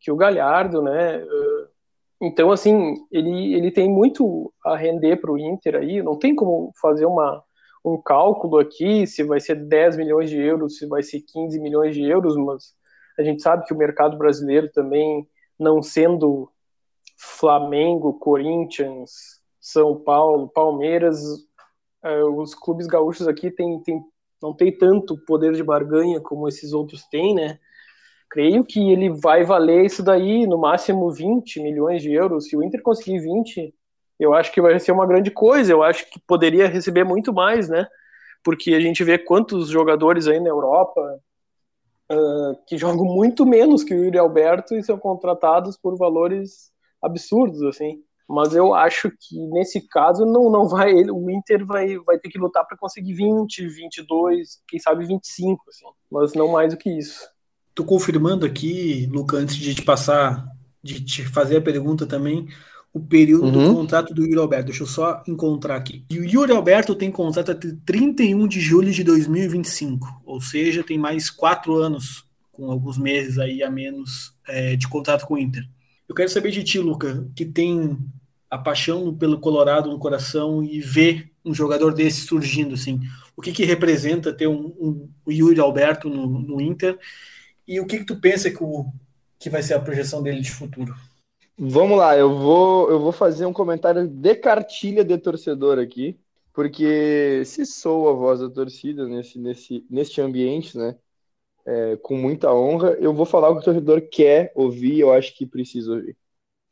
que 0.00 0.10
o 0.10 0.16
Galhardo, 0.16 0.82
né? 0.82 1.24
Então, 2.20 2.50
assim, 2.50 2.94
ele, 3.12 3.54
ele 3.54 3.70
tem 3.70 3.88
muito 3.88 4.52
a 4.64 4.76
render 4.76 5.16
para 5.16 5.30
o 5.30 5.38
Inter 5.38 5.76
aí, 5.76 6.02
não 6.02 6.18
tem 6.18 6.34
como 6.34 6.72
fazer 6.80 7.06
uma, 7.06 7.42
um 7.84 8.00
cálculo 8.00 8.58
aqui 8.58 9.06
se 9.06 9.22
vai 9.22 9.38
ser 9.38 9.56
10 9.56 9.96
milhões 9.96 10.30
de 10.30 10.40
euros, 10.40 10.78
se 10.78 10.86
vai 10.86 11.02
ser 11.02 11.20
15 11.20 11.60
milhões 11.60 11.94
de 11.94 12.02
euros, 12.02 12.36
mas 12.36 12.72
a 13.18 13.22
gente 13.22 13.42
sabe 13.42 13.64
que 13.66 13.74
o 13.74 13.76
mercado 13.76 14.16
brasileiro 14.16 14.70
também, 14.72 15.28
não 15.58 15.82
sendo 15.82 16.50
Flamengo, 17.16 18.18
Corinthians, 18.18 19.40
São 19.60 20.00
Paulo, 20.00 20.48
Palmeiras, 20.48 21.20
é, 22.02 22.24
os 22.24 22.54
clubes 22.54 22.86
gaúchos 22.86 23.28
aqui 23.28 23.50
tem, 23.50 23.80
tem, 23.82 24.02
não 24.42 24.54
tem 24.54 24.76
tanto 24.76 25.16
poder 25.26 25.52
de 25.52 25.62
barganha 25.62 26.20
como 26.20 26.48
esses 26.48 26.72
outros 26.72 27.04
têm, 27.08 27.34
né? 27.34 27.58
Creio 28.30 28.64
que 28.64 28.90
ele 28.90 29.10
vai 29.10 29.44
valer 29.44 29.84
isso 29.84 30.02
daí, 30.02 30.46
no 30.46 30.58
máximo 30.58 31.10
20 31.12 31.60
milhões 31.60 32.02
de 32.02 32.12
euros. 32.12 32.48
Se 32.48 32.56
o 32.56 32.62
Inter 32.62 32.82
conseguir 32.82 33.20
20, 33.20 33.72
eu 34.18 34.34
acho 34.34 34.52
que 34.52 34.60
vai 34.60 34.78
ser 34.78 34.92
uma 34.92 35.06
grande 35.06 35.30
coisa. 35.30 35.72
Eu 35.72 35.82
acho 35.82 36.08
que 36.10 36.20
poderia 36.20 36.68
receber 36.68 37.04
muito 37.04 37.32
mais, 37.32 37.68
né? 37.68 37.86
Porque 38.42 38.74
a 38.74 38.80
gente 38.80 39.02
vê 39.02 39.18
quantos 39.18 39.68
jogadores 39.68 40.26
aí 40.26 40.38
na 40.38 40.48
Europa 40.48 41.00
uh, 42.12 42.56
que 42.66 42.76
jogam 42.76 43.04
muito 43.04 43.44
menos 43.46 43.82
que 43.82 43.94
o 43.94 44.04
Yuri 44.04 44.18
Alberto 44.18 44.74
e 44.74 44.82
são 44.82 44.98
contratados 44.98 45.76
por 45.76 45.96
valores 45.96 46.70
absurdos, 47.02 47.62
assim. 47.62 48.02
Mas 48.26 48.54
eu 48.54 48.74
acho 48.74 49.10
que 49.10 49.38
nesse 49.48 49.86
caso 49.88 50.24
não, 50.24 50.50
não 50.50 50.66
vai 50.66 50.94
o 50.94 51.30
Inter 51.30 51.66
vai, 51.66 51.98
vai 51.98 52.18
ter 52.18 52.30
que 52.30 52.38
lutar 52.38 52.66
para 52.66 52.76
conseguir 52.76 53.12
20, 53.12 53.66
22, 53.68 54.62
quem 54.66 54.78
sabe 54.78 55.04
25, 55.04 55.62
assim. 55.68 55.84
Mas 56.10 56.32
não 56.32 56.48
mais 56.48 56.72
do 56.72 56.78
que 56.78 56.90
isso. 56.90 57.28
Tô 57.74 57.84
confirmando 57.84 58.46
aqui, 58.46 59.06
Luca, 59.12 59.36
antes 59.36 59.56
de 59.56 59.74
te 59.74 59.82
passar, 59.82 60.46
de 60.82 61.04
te 61.04 61.24
fazer 61.24 61.58
a 61.58 61.62
pergunta 61.62 62.06
também, 62.06 62.48
o 62.94 63.00
período 63.00 63.46
uhum. 63.46 63.68
do 63.68 63.74
contrato 63.74 64.14
do 64.14 64.22
Yuri 64.22 64.38
Alberto. 64.38 64.66
Deixa 64.66 64.84
eu 64.84 64.86
só 64.86 65.20
encontrar 65.26 65.74
aqui. 65.74 66.04
E 66.08 66.20
o 66.20 66.24
Yuri 66.24 66.52
Alberto 66.52 66.94
tem 66.94 67.10
contrato 67.10 67.50
até 67.50 67.68
31 67.84 68.46
de 68.46 68.60
julho 68.60 68.92
de 68.92 69.02
2025, 69.02 70.22
ou 70.24 70.40
seja, 70.40 70.84
tem 70.84 70.96
mais 70.96 71.28
quatro 71.28 71.74
anos, 71.74 72.24
com 72.52 72.70
alguns 72.70 72.96
meses 72.96 73.36
aí 73.36 73.64
a 73.64 73.70
menos 73.70 74.32
é, 74.46 74.76
de 74.76 74.86
contrato 74.86 75.26
com 75.26 75.34
o 75.34 75.38
Inter. 75.38 75.68
Eu 76.08 76.14
quero 76.14 76.30
saber 76.30 76.52
de 76.52 76.62
ti, 76.62 76.78
Luca, 76.78 77.26
que 77.34 77.44
tem 77.44 77.98
a 78.48 78.56
paixão 78.56 79.12
pelo 79.12 79.40
Colorado 79.40 79.90
no 79.90 79.98
coração 79.98 80.62
e 80.62 80.80
vê 80.80 81.26
um 81.44 81.52
jogador 81.52 81.92
desse 81.92 82.20
surgindo, 82.20 82.74
assim. 82.74 83.00
O 83.36 83.42
que, 83.42 83.50
que 83.50 83.64
representa 83.64 84.32
ter 84.32 84.46
um, 84.46 84.72
um, 84.78 85.08
um 85.26 85.32
Yuri 85.32 85.58
Alberto 85.58 86.08
no, 86.08 86.26
no, 86.26 86.60
Inter 86.60 86.96
e 87.66 87.80
o 87.80 87.86
que, 87.86 87.98
que 87.98 88.04
tu 88.04 88.16
pensa 88.20 88.48
que, 88.48 88.62
o, 88.62 88.86
que 89.36 89.50
vai 89.50 89.64
ser 89.64 89.74
a 89.74 89.80
projeção 89.80 90.22
dele 90.22 90.40
de 90.40 90.52
futuro? 90.52 90.94
Vamos 91.56 91.98
lá, 91.98 92.16
eu 92.16 92.36
vou, 92.36 92.90
eu 92.90 92.98
vou 92.98 93.12
fazer 93.12 93.46
um 93.46 93.52
comentário 93.52 94.08
de 94.08 94.34
cartilha 94.34 95.04
de 95.04 95.16
torcedor 95.18 95.78
aqui, 95.78 96.18
porque 96.52 97.44
se 97.44 97.64
sou 97.64 98.08
a 98.08 98.12
voz 98.12 98.40
da 98.40 98.50
torcida 98.50 99.06
nesse, 99.06 99.38
nesse, 99.38 99.86
neste 99.88 100.20
ambiente, 100.20 100.76
né, 100.76 100.96
é, 101.66 101.96
com 101.98 102.16
muita 102.16 102.52
honra, 102.54 102.90
eu 103.00 103.14
vou 103.14 103.26
falar 103.26 103.50
o 103.50 103.54
que 103.56 103.62
o 103.62 103.64
torcedor 103.64 104.02
quer 104.10 104.52
ouvir, 104.54 105.00
eu 105.00 105.12
acho 105.12 105.36
que 105.36 105.46
precisa 105.46 105.92
ouvir. 105.94 106.16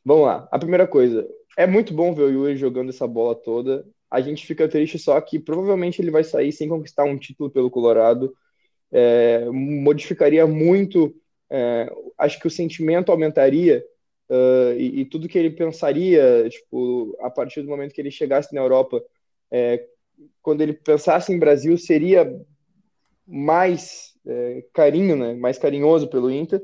Vamos 0.04 0.26
lá, 0.26 0.48
a 0.52 0.58
primeira 0.58 0.86
coisa, 0.88 1.28
é 1.56 1.66
muito 1.66 1.94
bom 1.94 2.14
ver 2.14 2.24
o 2.24 2.30
Yuri 2.30 2.56
jogando 2.56 2.90
essa 2.90 3.06
bola 3.08 3.34
toda, 3.36 3.86
a 4.10 4.20
gente 4.20 4.46
fica 4.46 4.68
triste 4.68 4.98
só 4.98 5.20
que 5.20 5.40
provavelmente 5.40 6.02
ele 6.02 6.10
vai 6.10 6.24
sair 6.24 6.52
sem 6.52 6.68
conquistar 6.68 7.04
um 7.04 7.18
título 7.18 7.50
pelo 7.50 7.70
Colorado, 7.70 8.34
é, 8.92 9.46
modificaria 9.50 10.46
muito, 10.46 11.14
é, 11.50 11.92
acho 12.18 12.40
que 12.40 12.46
o 12.46 12.50
sentimento 12.50 13.12
aumentaria 13.12 13.84
uh, 14.30 14.72
e, 14.76 15.00
e, 15.00 15.04
tudo 15.04 15.28
que 15.28 15.38
ele 15.38 15.50
pensaria, 15.50 16.48
tipo, 16.48 17.16
a 17.20 17.30
partir 17.30 17.62
do 17.62 17.68
momento 17.68 17.92
que 17.92 18.00
ele 18.00 18.10
chegasse 18.10 18.54
na 18.54 18.60
Europa, 18.60 19.02
é, 19.50 19.86
quando 20.40 20.60
ele 20.60 20.72
pensasse 20.72 21.32
em 21.32 21.38
Brasil, 21.38 21.76
seria 21.76 22.30
mais 23.26 24.14
é, 24.26 24.64
carinho, 24.72 25.16
né, 25.16 25.34
mais 25.34 25.58
carinhoso 25.58 26.08
pelo 26.08 26.30
Inter. 26.30 26.62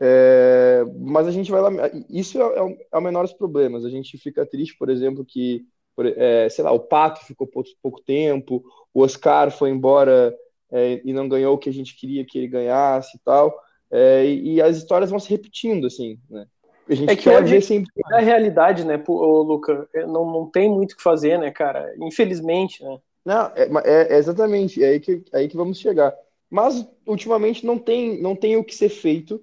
É, 0.00 0.84
mas 0.98 1.26
a 1.26 1.30
gente 1.30 1.50
vai 1.50 1.60
lá. 1.60 1.70
Isso 2.10 2.40
é, 2.40 2.44
é, 2.44 2.86
é, 2.92 2.98
o 2.98 3.00
menor 3.00 3.22
dos 3.22 3.32
problemas. 3.32 3.84
A 3.84 3.90
gente 3.90 4.18
fica 4.18 4.44
triste, 4.44 4.76
por 4.76 4.90
exemplo, 4.90 5.24
que, 5.24 5.64
por, 5.94 6.06
é, 6.06 6.48
sei 6.48 6.64
lá, 6.64 6.72
o 6.72 6.80
Pato 6.80 7.24
ficou 7.24 7.46
pouco, 7.46 7.70
pouco 7.82 8.02
tempo, 8.02 8.64
o 8.92 9.02
Oscar 9.02 9.50
foi 9.50 9.70
embora 9.70 10.34
é, 10.70 11.00
e 11.04 11.12
não 11.12 11.28
ganhou 11.28 11.54
o 11.54 11.58
que 11.58 11.68
a 11.68 11.72
gente 11.72 11.96
queria 11.96 12.24
que 12.24 12.38
ele 12.38 12.48
ganhasse 12.48 13.16
e 13.16 13.20
tal. 13.24 13.56
É, 13.90 14.26
e, 14.26 14.60
as 14.60 14.76
histórias 14.76 15.10
vão 15.10 15.18
se 15.20 15.30
repetindo, 15.30 15.86
assim, 15.86 16.18
né? 16.28 16.46
A 16.88 16.94
gente 16.94 17.10
é 17.10 17.16
que 17.16 17.28
hoje 17.28 17.60
sempre... 17.62 17.90
é 18.12 18.16
a 18.16 18.20
realidade, 18.20 18.84
né, 18.84 19.02
Luca? 19.08 19.88
É, 19.94 20.04
não, 20.04 20.30
não 20.30 20.50
tem 20.50 20.68
muito 20.68 20.92
o 20.92 20.96
que 20.96 21.02
fazer, 21.02 21.38
né, 21.38 21.50
cara? 21.50 21.94
Infelizmente, 21.98 22.84
né? 22.84 22.98
Não, 23.24 23.50
é, 23.54 23.68
é, 23.84 24.14
é, 24.14 24.18
exatamente, 24.18 24.82
é 24.84 24.88
aí 24.88 25.00
que, 25.00 25.24
é 25.32 25.38
aí 25.38 25.48
que 25.48 25.56
vamos 25.56 25.78
chegar. 25.78 26.14
Mas, 26.50 26.86
ultimamente, 27.06 27.64
não 27.64 27.78
tem, 27.78 28.20
não 28.20 28.36
tem 28.36 28.56
o 28.56 28.64
que 28.64 28.74
ser 28.74 28.90
feito, 28.90 29.42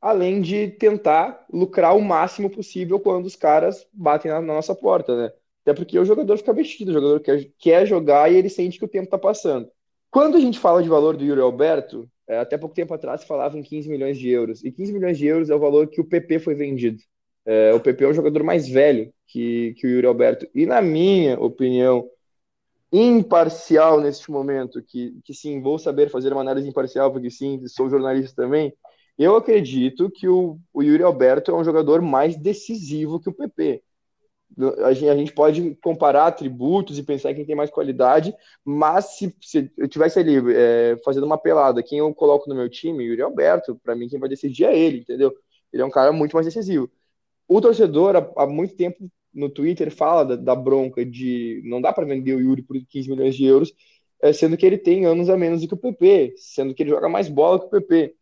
além 0.00 0.40
de 0.40 0.68
tentar 0.68 1.44
lucrar 1.52 1.96
o 1.96 2.00
máximo 2.00 2.48
possível 2.48 3.00
quando 3.00 3.26
os 3.26 3.34
caras 3.34 3.86
batem 3.92 4.30
na, 4.30 4.40
na 4.40 4.54
nossa 4.54 4.74
porta, 4.74 5.16
né? 5.16 5.32
Até 5.62 5.74
porque 5.74 5.98
o 5.98 6.04
jogador 6.04 6.38
fica 6.38 6.52
vestido, 6.52 6.90
o 6.90 6.94
jogador 6.94 7.20
quer, 7.20 7.50
quer 7.58 7.86
jogar 7.86 8.32
e 8.32 8.36
ele 8.36 8.48
sente 8.48 8.78
que 8.78 8.84
o 8.84 8.88
tempo 8.88 9.10
tá 9.10 9.18
passando. 9.18 9.68
Quando 10.10 10.36
a 10.36 10.40
gente 10.40 10.58
fala 10.58 10.82
de 10.82 10.88
valor 10.88 11.16
do 11.16 11.24
Yuri 11.24 11.40
Alberto, 11.40 12.08
até 12.36 12.58
pouco 12.58 12.74
tempo 12.74 12.92
atrás 12.92 13.24
falava 13.24 13.58
em 13.58 13.62
15 13.62 13.88
milhões 13.88 14.18
de 14.18 14.28
euros. 14.28 14.62
E 14.64 14.70
15 14.70 14.92
milhões 14.92 15.16
de 15.16 15.26
euros 15.26 15.48
é 15.50 15.54
o 15.54 15.58
valor 15.58 15.88
que 15.88 16.00
o 16.00 16.04
PP 16.04 16.38
foi 16.40 16.54
vendido. 16.54 17.02
É, 17.46 17.72
o 17.72 17.80
PP 17.80 18.04
é 18.04 18.08
um 18.08 18.14
jogador 18.14 18.42
mais 18.42 18.68
velho 18.68 19.12
que, 19.26 19.74
que 19.78 19.86
o 19.86 19.90
Yuri 19.90 20.06
Alberto. 20.06 20.46
E 20.54 20.66
na 20.66 20.82
minha 20.82 21.40
opinião, 21.40 22.08
imparcial 22.92 24.00
neste 24.00 24.30
momento, 24.30 24.82
que, 24.82 25.18
que 25.24 25.34
sim, 25.34 25.60
vou 25.60 25.78
saber 25.78 26.10
fazer 26.10 26.32
uma 26.32 26.42
análise 26.42 26.68
imparcial, 26.68 27.12
porque 27.12 27.30
sim, 27.30 27.66
sou 27.68 27.88
jornalista 27.88 28.42
também, 28.42 28.72
eu 29.18 29.34
acredito 29.36 30.10
que 30.10 30.28
o, 30.28 30.58
o 30.72 30.82
Yuri 30.82 31.02
Alberto 31.02 31.50
é 31.50 31.54
um 31.54 31.64
jogador 31.64 32.00
mais 32.02 32.36
decisivo 32.36 33.20
que 33.20 33.28
o 33.28 33.34
PP 33.34 33.82
a 34.84 34.92
gente, 34.92 35.32
pode 35.32 35.74
comparar 35.76 36.26
atributos 36.26 36.98
e 36.98 37.02
pensar 37.02 37.34
quem 37.34 37.44
tem 37.44 37.54
mais 37.54 37.70
qualidade, 37.70 38.34
mas 38.64 39.16
se, 39.16 39.34
se 39.40 39.70
eu 39.76 39.88
tivesse 39.88 40.18
ali 40.18 40.36
é, 40.54 40.96
fazendo 41.04 41.26
uma 41.26 41.38
pelada, 41.38 41.82
quem 41.82 41.98
eu 41.98 42.12
coloco 42.14 42.48
no 42.48 42.54
meu 42.54 42.68
time, 42.68 43.04
Yuri 43.04 43.22
Alberto, 43.22 43.76
para 43.76 43.94
mim 43.94 44.08
quem 44.08 44.18
vai 44.18 44.28
decidir 44.28 44.64
é 44.64 44.76
ele, 44.76 44.98
entendeu? 44.98 45.34
Ele 45.72 45.82
é 45.82 45.86
um 45.86 45.90
cara 45.90 46.12
muito 46.12 46.34
mais 46.34 46.46
decisivo. 46.46 46.90
O 47.46 47.60
torcedor, 47.60 48.16
há, 48.16 48.42
há 48.42 48.46
muito 48.46 48.74
tempo 48.74 49.10
no 49.32 49.48
Twitter, 49.48 49.94
fala 49.94 50.24
da, 50.24 50.36
da 50.36 50.56
bronca 50.56 51.04
de 51.04 51.62
não 51.64 51.80
dá 51.80 51.92
para 51.92 52.06
vender 52.06 52.34
o 52.34 52.40
Yuri 52.40 52.62
por 52.62 52.76
15 52.76 53.10
milhões 53.10 53.36
de 53.36 53.44
euros, 53.44 53.72
é, 54.22 54.32
sendo 54.32 54.56
que 54.56 54.66
ele 54.66 54.78
tem 54.78 55.06
anos 55.06 55.28
a 55.30 55.36
menos 55.36 55.60
do 55.60 55.68
que 55.68 55.74
o 55.74 55.76
PP, 55.76 56.34
sendo 56.36 56.74
que 56.74 56.82
ele 56.82 56.90
joga 56.90 57.08
mais 57.08 57.28
bola 57.28 57.60
que 57.60 57.66
o 57.66 57.68
PP. 57.68 58.14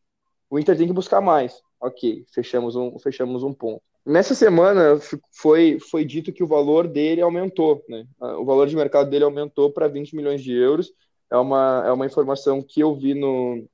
O 0.51 0.59
Inter 0.59 0.77
tem 0.77 0.87
que 0.87 0.93
buscar 0.93 1.21
mais. 1.21 1.63
Ok, 1.81 2.25
fechamos 2.33 2.77
um, 2.77 2.99
fechamos 2.99 3.43
um 3.43 3.53
ponto. 3.55 3.83
Nessa 4.07 4.37
semana 4.37 5.01
foi, 5.33 5.79
foi 5.81 6.05
dito 6.05 6.33
que 6.33 6.45
o 6.45 6.47
valor 6.47 6.87
dele 6.87 7.21
aumentou, 7.21 7.85
né? 7.89 8.07
O 8.21 8.45
valor 8.45 8.69
de 8.69 8.77
mercado 8.77 9.11
dele 9.11 9.25
aumentou 9.25 9.73
para 9.73 9.89
20 9.89 10.15
milhões 10.15 10.43
de 10.45 10.53
euros. 10.53 10.93
É 11.29 11.37
uma, 11.37 11.83
é 11.85 11.91
uma 11.91 12.07
informação 12.07 12.63
que 12.63 12.81
eu 12.81 12.95
vi 12.95 13.15
no, 13.15 13.69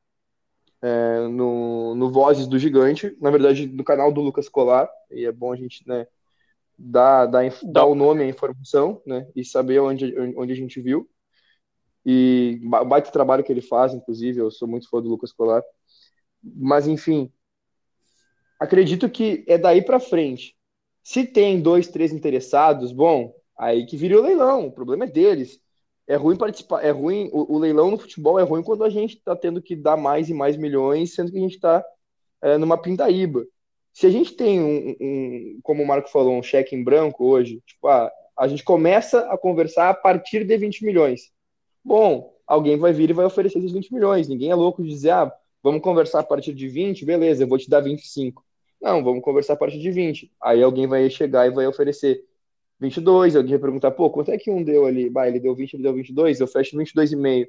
é, 0.80 1.28
no, 1.28 1.94
no 1.94 2.10
Vozes 2.10 2.46
do 2.46 2.58
Gigante, 2.58 3.14
na 3.20 3.30
verdade, 3.30 3.66
no 3.66 3.84
canal 3.84 4.10
do 4.10 4.22
Lucas 4.22 4.48
Colar, 4.48 4.88
e 5.10 5.26
é 5.26 5.30
bom 5.30 5.52
a 5.52 5.56
gente 5.56 5.86
né, 5.86 6.06
dar, 6.78 7.26
dar, 7.26 7.44
dar 7.64 7.84
o 7.84 7.94
nome 7.94 8.22
à 8.22 8.26
informação 8.26 9.02
né, 9.06 9.28
e 9.36 9.44
saber 9.44 9.80
onde, 9.80 10.18
onde 10.36 10.52
a 10.52 10.56
gente 10.56 10.80
viu. 10.80 11.06
E 12.06 12.58
baita 12.88 13.12
trabalho 13.12 13.44
que 13.44 13.52
ele 13.52 13.60
faz, 13.60 13.92
inclusive, 13.92 14.40
eu 14.40 14.50
sou 14.50 14.66
muito 14.66 14.88
fã 14.88 15.02
do 15.02 15.08
Lucas 15.10 15.30
Colar. 15.30 15.62
Mas, 16.42 16.88
enfim, 16.88 17.30
acredito 18.62 19.10
que 19.10 19.44
é 19.48 19.58
daí 19.58 19.82
para 19.82 19.98
frente. 19.98 20.56
Se 21.02 21.26
tem 21.26 21.60
dois, 21.60 21.88
três 21.88 22.12
interessados, 22.12 22.92
bom, 22.92 23.34
aí 23.58 23.84
que 23.84 23.96
vira 23.96 24.18
o 24.18 24.22
leilão. 24.22 24.68
O 24.68 24.72
problema 24.72 25.04
é 25.04 25.08
deles. 25.08 25.60
É 26.06 26.14
ruim 26.14 26.36
participar, 26.36 26.84
é 26.84 26.90
ruim. 26.90 27.28
O, 27.32 27.56
o 27.56 27.58
leilão 27.58 27.90
no 27.90 27.98
futebol 27.98 28.38
é 28.38 28.42
ruim 28.44 28.62
quando 28.62 28.84
a 28.84 28.90
gente 28.90 29.16
está 29.16 29.34
tendo 29.34 29.60
que 29.60 29.74
dar 29.74 29.96
mais 29.96 30.28
e 30.28 30.34
mais 30.34 30.56
milhões, 30.56 31.14
sendo 31.14 31.32
que 31.32 31.38
a 31.38 31.40
gente 31.40 31.56
está 31.56 31.84
é, 32.40 32.56
numa 32.56 32.78
pindaíba. 32.78 33.44
Se 33.92 34.06
a 34.06 34.10
gente 34.10 34.34
tem 34.34 34.60
um, 34.60 34.96
um, 35.00 35.60
como 35.62 35.82
o 35.82 35.86
Marco 35.86 36.08
falou, 36.08 36.32
um 36.38 36.42
cheque 36.42 36.76
em 36.76 36.84
branco 36.84 37.24
hoje, 37.24 37.60
tipo, 37.66 37.88
ah, 37.88 38.10
a 38.38 38.46
gente 38.48 38.64
começa 38.64 39.20
a 39.30 39.36
conversar 39.36 39.90
a 39.90 39.94
partir 39.94 40.44
de 40.44 40.56
20 40.56 40.84
milhões. 40.84 41.30
Bom, 41.84 42.32
alguém 42.46 42.78
vai 42.78 42.92
vir 42.92 43.10
e 43.10 43.12
vai 43.12 43.26
oferecer 43.26 43.58
esses 43.58 43.72
20 43.72 43.92
milhões. 43.92 44.28
Ninguém 44.28 44.50
é 44.50 44.54
louco 44.54 44.82
de 44.82 44.88
dizer, 44.88 45.10
ah, 45.10 45.32
vamos 45.62 45.82
conversar 45.82 46.20
a 46.20 46.24
partir 46.24 46.54
de 46.54 46.68
20, 46.68 47.04
beleza, 47.04 47.42
eu 47.42 47.48
vou 47.48 47.58
te 47.58 47.68
dar 47.68 47.80
25. 47.80 48.44
Não, 48.82 49.02
vamos 49.04 49.22
conversar 49.22 49.54
a 49.54 49.56
partir 49.56 49.78
de 49.78 49.90
20. 49.92 50.32
Aí 50.42 50.62
alguém 50.62 50.86
vai 50.88 51.08
chegar 51.08 51.46
e 51.46 51.50
vai 51.50 51.66
oferecer 51.66 52.24
22, 52.80 53.36
alguém 53.36 53.52
vai 53.52 53.60
perguntar, 53.60 53.92
pô, 53.92 54.10
quanto 54.10 54.32
é 54.32 54.38
que 54.38 54.50
um 54.50 54.62
deu 54.64 54.86
ali? 54.86 55.08
Bah, 55.08 55.28
ele 55.28 55.40
deu 55.40 55.54
20, 55.54 55.74
ele 55.74 55.84
deu 55.84 55.94
22, 55.94 56.40
eu 56.40 56.48
fecho 56.48 56.76
22,5. 56.76 57.48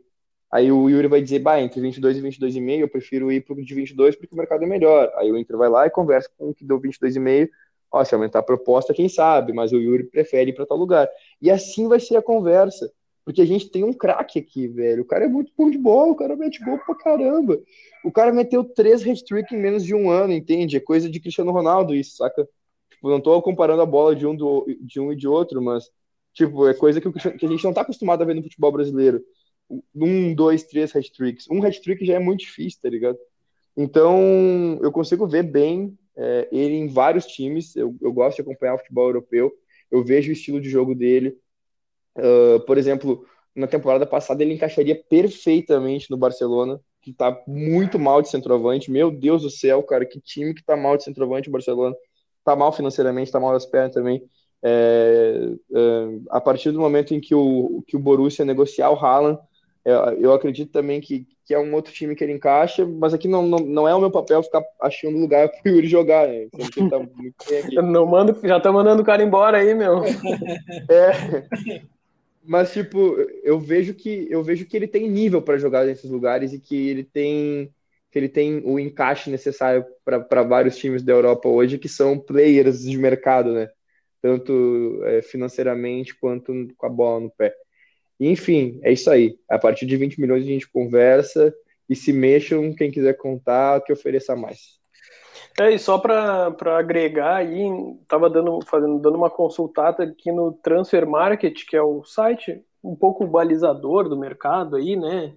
Aí 0.52 0.72
o 0.72 0.90
Yuri 0.90 1.08
vai 1.08 1.22
dizer, 1.22 1.40
bah, 1.40 1.60
entre 1.60 1.82
22 1.82 2.18
e 2.18 2.22
22,5 2.22 2.80
eu 2.82 2.90
prefiro 2.90 3.32
ir 3.32 3.44
pro 3.44 3.56
de 3.56 3.74
22 3.74 4.16
porque 4.16 4.36
o 4.36 4.38
mercado 4.38 4.64
é 4.64 4.68
melhor. 4.68 5.12
Aí 5.16 5.32
o 5.32 5.38
Inter 5.38 5.58
vai 5.58 5.70
lá 5.70 5.88
e 5.88 5.90
conversa 5.90 6.30
com 6.38 6.50
o 6.50 6.54
que 6.54 6.64
deu 6.64 6.80
22,5, 6.80 7.50
Ó, 7.92 8.04
se 8.04 8.16
aumentar 8.16 8.40
a 8.40 8.44
proposta, 8.44 8.94
quem 8.94 9.08
sabe, 9.08 9.54
mas 9.54 9.72
o 9.72 9.78
Yuri 9.78 10.06
prefere 10.06 10.50
ir 10.50 10.54
para 10.56 10.66
tal 10.66 10.78
lugar. 10.78 11.08
E 11.40 11.52
assim 11.52 11.88
vai 11.88 12.00
ser 12.00 12.18
a 12.18 12.24
conversa. 12.24 12.92
Porque 13.26 13.42
a 13.42 13.46
gente 13.46 13.70
tem 13.70 13.84
um 13.84 13.94
craque 13.94 14.40
aqui, 14.40 14.68
velho. 14.68 15.04
O 15.04 15.06
cara 15.06 15.26
é 15.26 15.28
muito 15.28 15.52
bom 15.58 15.70
de 15.70 15.78
bola, 15.78 16.12
o 16.12 16.16
cara 16.16 16.36
mete 16.36 16.64
gol 16.64 16.78
pra 16.80 16.96
caramba. 16.96 17.60
O 18.04 18.12
cara 18.12 18.34
meteu 18.34 18.64
três 18.64 19.02
hat-trick 19.08 19.54
em 19.56 19.60
menos 19.60 19.84
de 19.84 19.96
um 19.96 20.10
ano, 20.10 20.34
entende? 20.34 20.76
É 20.76 20.80
coisa 20.80 21.10
de 21.10 21.20
Cristiano 21.20 21.52
Ronaldo 21.52 21.96
isso, 21.96 22.18
saca? 22.18 22.48
Tipo, 22.90 23.10
não 23.10 23.22
tô 23.22 23.42
comparando 23.42 23.82
a 23.82 23.86
bola 23.86 24.16
de 24.16 24.26
um, 24.26 24.36
do, 24.36 24.66
de 24.82 25.00
um 25.00 25.12
e 25.12 25.16
de 25.16 25.28
outro, 25.28 25.62
mas, 25.62 25.90
tipo, 26.34 26.68
é 26.68 26.74
coisa 26.74 27.00
que, 27.00 27.12
que 27.12 27.46
a 27.46 27.50
gente 27.50 27.64
não 27.64 27.74
tá 27.74 27.82
acostumado 27.82 28.22
a 28.22 28.26
ver 28.26 28.34
no 28.34 28.44
futebol 28.44 28.72
brasileiro. 28.72 29.24
Um, 29.96 30.36
dois, 30.36 30.64
três 30.64 30.94
hat-tricks. 30.94 31.48
Um 31.50 31.64
hat-trick 31.64 32.06
já 32.06 32.16
é 32.16 32.20
muito 32.20 32.42
difícil, 32.42 32.80
tá 32.82 32.90
ligado? 32.90 33.18
Então, 33.76 34.80
eu 34.82 34.92
consigo 34.92 35.26
ver 35.28 35.44
bem 35.44 35.98
é, 36.16 36.48
ele 36.52 36.76
em 36.76 36.88
vários 36.88 37.26
times. 37.26 37.76
Eu, 37.76 37.96
eu 38.02 38.12
gosto 38.12 38.38
de 38.38 38.42
acompanhar 38.42 38.76
o 38.76 38.78
futebol 38.78 39.08
europeu. 39.08 39.52
Eu 39.90 40.04
vejo 40.04 40.30
o 40.30 40.34
estilo 40.34 40.62
de 40.62 40.70
jogo 40.70 40.94
dele. 40.94 41.38
Uh, 42.18 42.60
por 42.66 42.78
exemplo, 42.78 43.26
na 43.56 43.68
temporada 43.68 44.06
passada 44.06 44.44
ele 44.44 44.54
encaixaria 44.54 44.96
perfeitamente 45.10 46.10
no 46.10 46.18
Barcelona, 46.18 46.80
que 47.02 47.14
tá 47.14 47.40
muito 47.48 48.00
mal 48.00 48.22
de 48.22 48.30
centroavante. 48.30 48.92
Meu 48.92 49.12
Deus 49.12 49.44
do 49.44 49.50
céu, 49.50 49.84
cara, 49.84 50.06
que 50.06 50.20
time 50.20 50.54
que 50.54 50.64
tá 50.64 50.76
mal 50.76 50.98
de 50.98 51.04
centroavante 51.04 51.50
o 51.50 51.52
Barcelona. 51.52 51.96
Tá 52.44 52.56
mal 52.56 52.72
financeiramente, 52.72 53.32
tá 53.32 53.40
mal 53.40 53.54
das 53.54 53.66
pernas 53.66 53.94
também. 53.94 54.24
É, 54.66 55.50
é, 55.76 56.08
a 56.30 56.40
partir 56.40 56.72
do 56.72 56.80
momento 56.80 57.14
em 57.14 57.20
que 57.20 57.36
o, 57.36 57.84
que 57.86 57.98
o 57.98 58.00
Borussia 58.00 58.46
negociar 58.46 58.90
o 58.90 58.96
Haaland, 58.96 59.38
eu, 59.84 60.00
eu 60.20 60.34
acredito 60.34 60.72
também 60.72 61.02
que, 61.02 61.28
que 61.46 61.54
é 61.54 61.60
um 61.60 61.74
outro 61.74 61.94
time 61.94 62.16
que 62.16 62.24
ele 62.24 62.32
encaixa, 62.32 62.86
mas 62.86 63.14
aqui 63.14 63.28
não, 63.28 63.46
não, 63.46 63.60
não 63.60 63.88
é 63.88 63.94
o 63.94 64.00
meu 64.00 64.10
papel 64.10 64.42
ficar 64.42 64.64
achando 64.82 65.18
lugar 65.18 65.50
pro 65.62 65.72
Yuri 65.72 65.88
jogar, 65.88 66.28
né? 66.28 66.48
Tá 66.90 67.00
não 67.84 68.06
mando, 68.06 68.40
já 68.42 68.60
tá 68.60 68.72
mandando 68.72 69.02
o 69.02 69.06
cara 69.06 69.22
embora 69.22 69.58
aí, 69.58 69.76
meu. 69.76 70.02
é. 70.90 71.84
Mas 72.46 72.74
tipo, 72.74 73.16
eu 73.44 73.60
vejo 73.60 73.94
que 73.94 74.28
eu 74.30 74.44
vejo 74.44 74.66
que 74.66 74.76
ele 74.76 74.88
tem 74.88 75.10
nível 75.10 75.42
para 75.42 75.58
jogar 75.58 75.86
nesses 75.86 76.10
lugares 76.10 76.54
e 76.54 76.60
que 76.60 76.90
ele 76.90 77.04
tem 77.04 77.74
que 78.12 78.20
ele 78.20 78.30
tem 78.30 78.62
o 78.66 78.80
encaixe 78.80 79.30
necessário 79.32 79.86
para 80.06 80.44
vários 80.44 80.78
times 80.78 81.02
da 81.04 81.14
Europa 81.14 81.50
hoje 81.50 81.80
que 81.80 81.90
são 81.90 82.20
players 82.20 82.82
de 82.82 82.98
mercado, 82.98 83.54
né? 83.54 83.70
Tanto 84.22 85.02
é, 85.06 85.22
financeiramente 85.22 86.16
quanto 86.16 86.54
com 86.78 86.86
a 86.86 86.90
bola 86.90 87.22
no 87.22 87.32
pé. 87.32 87.56
Enfim, 88.20 88.80
é 88.84 88.92
isso 88.94 89.10
aí. 89.10 89.38
A 89.50 89.58
partir 89.58 89.86
de 89.86 89.98
20 89.98 90.20
milhões 90.22 90.44
a 90.44 90.48
gente 90.48 90.70
conversa 90.70 91.54
e 91.90 91.96
se 91.96 92.14
mexam, 92.14 92.74
quem 92.76 92.92
quiser 92.92 93.18
contar, 93.18 93.82
que 93.84 93.92
ofereça 93.92 94.36
mais. 94.36 94.83
É, 95.60 95.72
e 95.72 95.78
só 95.78 96.00
para 96.00 96.78
agregar 96.78 97.36
aí, 97.36 97.68
estava 98.02 98.30
dando, 98.30 98.60
fazendo, 98.66 99.00
dando 99.00 99.16
uma 99.16 99.30
consultada 99.30 100.04
aqui 100.04 100.32
no 100.32 100.52
Transfer 100.52 101.08
Market, 101.08 101.66
que 101.68 101.76
é 101.76 101.82
o 101.82 102.04
site 102.04 102.64
um 102.84 102.96
pouco 102.96 103.26
balizador 103.28 104.10
do 104.10 104.18
mercado 104.18 104.76
aí, 104.76 104.96
né? 104.96 105.36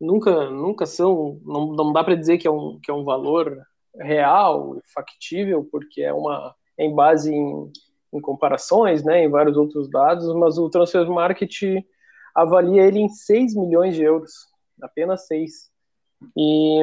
Nunca, 0.00 0.48
nunca 0.48 0.86
são, 0.86 1.38
não, 1.44 1.66
não 1.72 1.92
dá 1.92 2.02
para 2.02 2.14
dizer 2.14 2.38
que 2.38 2.48
é, 2.48 2.50
um, 2.50 2.80
que 2.82 2.90
é 2.90 2.94
um 2.94 3.04
valor 3.04 3.62
real, 3.94 4.80
factível, 4.94 5.68
porque 5.70 6.02
é 6.02 6.12
uma 6.12 6.54
em 6.78 6.94
base 6.94 7.32
em, 7.32 7.70
em 8.14 8.20
comparações, 8.20 9.04
né, 9.04 9.24
em 9.24 9.28
vários 9.28 9.56
outros 9.56 9.90
dados, 9.90 10.34
mas 10.34 10.56
o 10.56 10.70
Transfer 10.70 11.06
Market 11.10 11.84
avalia 12.34 12.86
ele 12.86 13.00
em 13.00 13.08
6 13.10 13.54
milhões 13.54 13.94
de 13.94 14.02
euros, 14.02 14.32
apenas 14.80 15.26
6. 15.26 15.70
E, 16.34 16.80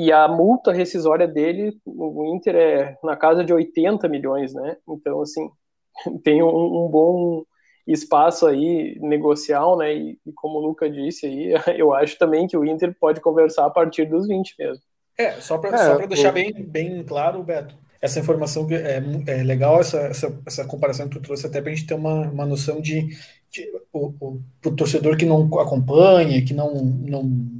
e 0.00 0.12
a 0.12 0.28
multa 0.28 0.70
rescisória 0.72 1.26
dele, 1.26 1.76
o 1.84 2.32
Inter 2.32 2.54
é 2.54 2.96
na 3.02 3.16
casa 3.16 3.44
de 3.44 3.52
80 3.52 4.08
milhões, 4.08 4.54
né? 4.54 4.76
Então, 4.88 5.20
assim, 5.20 5.50
tem 6.22 6.40
um, 6.40 6.84
um 6.84 6.88
bom 6.88 7.42
espaço 7.84 8.46
aí 8.46 8.96
negocial, 9.00 9.76
né? 9.76 9.92
E, 9.92 10.16
e, 10.24 10.32
como 10.32 10.60
o 10.60 10.66
Luca 10.68 10.88
disse 10.88 11.26
aí, 11.26 11.52
eu 11.76 11.92
acho 11.92 12.16
também 12.16 12.46
que 12.46 12.56
o 12.56 12.64
Inter 12.64 12.94
pode 13.00 13.20
conversar 13.20 13.66
a 13.66 13.70
partir 13.70 14.04
dos 14.04 14.28
20 14.28 14.54
mesmo. 14.56 14.84
É, 15.18 15.32
só 15.40 15.58
para 15.58 16.00
é, 16.00 16.06
deixar 16.06 16.30
bem, 16.30 16.52
bem 16.52 17.02
claro, 17.02 17.42
Beto, 17.42 17.76
essa 18.00 18.20
informação 18.20 18.68
é, 18.70 19.02
é 19.26 19.42
legal, 19.42 19.80
essa, 19.80 19.98
essa, 20.02 20.40
essa 20.46 20.64
comparação 20.64 21.08
que 21.08 21.18
tu 21.18 21.22
trouxe, 21.22 21.44
até 21.44 21.60
para 21.60 21.72
a 21.72 21.74
gente 21.74 21.88
ter 21.88 21.94
uma, 21.94 22.20
uma 22.28 22.46
noção 22.46 22.80
de, 22.80 23.08
de 23.50 23.68
o, 23.92 24.14
o, 24.20 24.40
o 24.64 24.76
torcedor 24.76 25.16
que 25.16 25.26
não 25.26 25.42
acompanha, 25.58 26.44
que 26.44 26.54
não, 26.54 26.72
não 26.72 27.57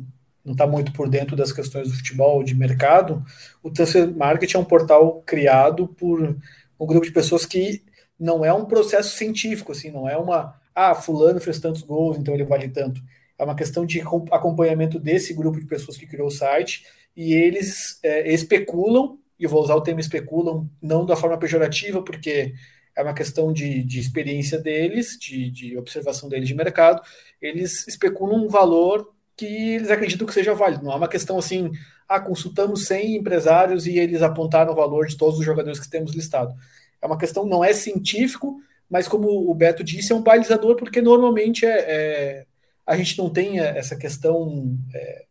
não 0.48 0.52
está 0.52 0.66
muito 0.66 0.92
por 0.92 1.08
dentro 1.08 1.37
das 1.37 1.52
questões 1.52 1.88
do 1.88 1.94
futebol, 1.94 2.42
de 2.42 2.54
mercado, 2.54 3.22
o 3.62 3.70
Transfer 3.70 4.11
Market 4.16 4.54
é 4.54 4.58
um 4.58 4.64
portal 4.64 5.22
criado 5.26 5.87
por 5.87 6.37
um 6.80 6.87
grupo 6.87 7.04
de 7.04 7.12
pessoas 7.12 7.44
que 7.44 7.82
não 8.18 8.44
é 8.44 8.52
um 8.52 8.64
processo 8.64 9.16
científico, 9.16 9.72
assim, 9.72 9.90
não 9.90 10.08
é 10.08 10.16
uma, 10.16 10.58
ah, 10.74 10.94
fulano 10.94 11.40
fez 11.40 11.61
tantos 11.61 11.82
gols, 11.82 12.16
então 12.16 12.34
ele 12.34 12.44
vale 12.44 12.68
tanto. 12.68 13.00
É 13.38 13.44
uma 13.44 13.54
questão 13.54 13.84
de 13.84 14.00
acompanhamento 14.00 14.98
desse 14.98 15.34
grupo 15.34 15.61
de 15.61 15.66
pessoas 15.66 15.96
que 15.96 16.06
criou 16.06 16.28
o 16.28 16.30
site 16.30 16.84
e 17.14 17.34
eles 17.34 18.00
é, 18.02 18.32
especulam, 18.32 19.18
e 19.38 19.46
vou 19.46 19.62
usar 19.62 19.76
o 19.76 19.82
termo 19.82 20.00
especulam 20.00 20.68
não 20.82 21.04
da 21.04 21.14
forma 21.14 21.38
pejorativa, 21.38 22.02
porque 22.02 22.54
é 22.96 23.02
uma 23.02 23.14
questão 23.14 23.52
de, 23.52 23.84
de 23.84 24.00
experiência 24.00 24.58
deles, 24.58 25.16
de, 25.20 25.50
de 25.50 25.76
observação 25.76 26.28
deles 26.28 26.48
de 26.48 26.54
mercado, 26.54 27.02
eles 27.40 27.87
especulam 27.87 28.44
um 28.44 28.48
valor 28.48 29.12
que 29.38 29.46
eles 29.46 29.90
acreditam 29.90 30.27
que 30.27 30.35
seja 30.35 30.53
válido. 30.53 30.85
Não 30.85 30.92
é 30.92 30.96
uma 30.96 31.09
questão 31.09 31.38
assim, 31.38 31.70
ah, 32.09 32.20
consultamos 32.20 32.87
100 32.87 33.16
empresários 33.16 33.87
e 33.87 33.96
eles 33.96 34.20
apontaram 34.20 34.72
o 34.72 34.77
valor 34.77 35.07
de 35.07 35.16
todos 35.16 35.38
os 35.38 35.44
jogadores 35.44 35.79
que 35.79 35.88
temos 35.88 36.12
listado. 36.12 36.55
É 37.01 37.07
uma 37.07 37.16
questão, 37.16 37.46
não 37.46 37.64
é 37.64 37.72
científico, 37.72 38.61
mas 38.90 39.07
como 39.07 39.29
o 39.48 39.55
Beto 39.55 39.85
disse, 39.85 40.12
é 40.12 40.16
um 40.16 40.22
balizador, 40.22 40.74
porque 40.77 41.01
normalmente 41.01 41.64
é, 41.64 41.79
é 41.79 42.46
a 42.85 42.96
gente 42.96 43.16
não 43.18 43.31
tem 43.31 43.61
essa 43.61 43.96
questão. 43.96 44.77
É, 44.94 45.27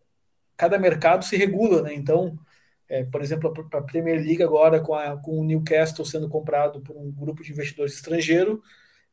cada 0.55 0.79
mercado 0.79 1.25
se 1.25 1.35
regula, 1.35 1.81
né? 1.81 1.93
Então, 1.93 2.37
é, 2.87 3.03
por 3.03 3.21
exemplo, 3.21 3.53
a 3.73 3.81
Premier 3.81 4.17
League 4.23 4.43
agora, 4.43 4.79
com, 4.79 4.93
a, 4.93 5.17
com 5.17 5.39
o 5.39 5.43
Newcastle 5.43 6.05
sendo 6.05 6.29
comprado 6.29 6.81
por 6.81 6.95
um 6.95 7.11
grupo 7.11 7.43
de 7.43 7.51
investidores 7.51 7.95
estrangeiro, 7.95 8.61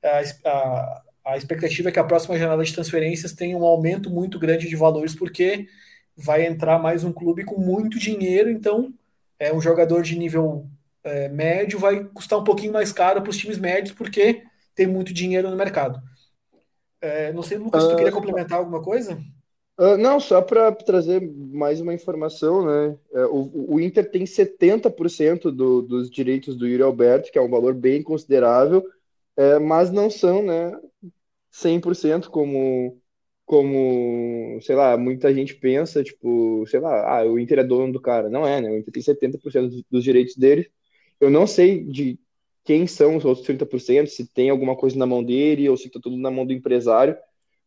a, 0.02 0.20
a 0.48 1.02
a 1.24 1.36
expectativa 1.36 1.88
é 1.88 1.92
que 1.92 1.98
a 1.98 2.04
próxima 2.04 2.38
janela 2.38 2.64
de 2.64 2.72
transferências 2.72 3.32
tenha 3.32 3.56
um 3.56 3.64
aumento 3.64 4.10
muito 4.10 4.38
grande 4.38 4.68
de 4.68 4.76
valores, 4.76 5.14
porque 5.14 5.66
vai 6.16 6.46
entrar 6.46 6.78
mais 6.78 7.02
um 7.04 7.12
clube 7.12 7.44
com 7.44 7.58
muito 7.58 7.98
dinheiro, 7.98 8.50
então 8.50 8.92
é 9.38 9.52
um 9.52 9.60
jogador 9.60 10.02
de 10.02 10.18
nível 10.18 10.68
é, 11.04 11.28
médio 11.28 11.78
vai 11.78 12.02
custar 12.02 12.38
um 12.38 12.44
pouquinho 12.44 12.72
mais 12.72 12.90
caro 12.90 13.20
para 13.20 13.30
os 13.30 13.36
times 13.36 13.58
médios, 13.58 13.94
porque 13.94 14.42
tem 14.74 14.86
muito 14.86 15.12
dinheiro 15.12 15.50
no 15.50 15.56
mercado. 15.56 16.00
É, 17.00 17.32
não 17.32 17.42
sei, 17.42 17.58
Lucas, 17.58 17.84
uh, 17.84 17.90
tu 17.90 17.96
queria 17.96 18.10
ah, 18.10 18.14
complementar 18.14 18.58
alguma 18.58 18.82
coisa? 18.82 19.18
Uh, 19.78 19.98
não, 19.98 20.18
só 20.18 20.40
para 20.40 20.72
trazer 20.72 21.20
mais 21.20 21.80
uma 21.80 21.92
informação, 21.92 22.64
né? 22.64 22.96
É, 23.12 23.26
o, 23.26 23.74
o, 23.74 23.80
Inter 23.80 24.10
tem 24.10 24.24
70% 24.24 25.50
do, 25.50 25.82
dos 25.82 26.10
direitos 26.10 26.56
do 26.56 26.66
Yuri 26.66 26.82
Alberto, 26.82 27.30
que 27.30 27.38
é 27.38 27.42
um 27.42 27.50
valor 27.50 27.74
bem 27.74 28.02
considerável, 28.02 28.82
é, 29.36 29.58
mas 29.58 29.90
não 29.90 30.08
são, 30.08 30.42
né, 30.42 30.72
100% 31.54 32.30
como, 32.30 33.00
como, 33.46 34.58
sei 34.62 34.74
lá, 34.74 34.96
muita 34.96 35.32
gente 35.32 35.54
pensa, 35.54 36.02
tipo, 36.02 36.66
sei 36.66 36.80
lá, 36.80 37.20
ah, 37.20 37.24
o 37.24 37.38
Inter 37.38 37.60
é 37.60 37.64
dono 37.64 37.92
do 37.92 38.00
cara. 38.00 38.28
Não 38.28 38.46
é, 38.46 38.60
né? 38.60 38.70
O 38.70 38.76
Inter 38.78 38.92
tem 38.92 39.02
70% 39.02 39.84
dos 39.90 40.02
direitos 40.04 40.36
dele. 40.36 40.68
Eu 41.20 41.30
não 41.30 41.46
sei 41.46 41.84
de 41.84 42.18
quem 42.64 42.86
são 42.86 43.16
os 43.16 43.24
outros 43.24 43.46
30%, 43.46 44.08
se 44.08 44.26
tem 44.32 44.50
alguma 44.50 44.76
coisa 44.76 44.98
na 44.98 45.06
mão 45.06 45.22
dele 45.22 45.68
ou 45.68 45.76
se 45.76 45.90
tá 45.90 46.00
tudo 46.02 46.16
na 46.16 46.30
mão 46.30 46.46
do 46.46 46.52
empresário, 46.52 47.16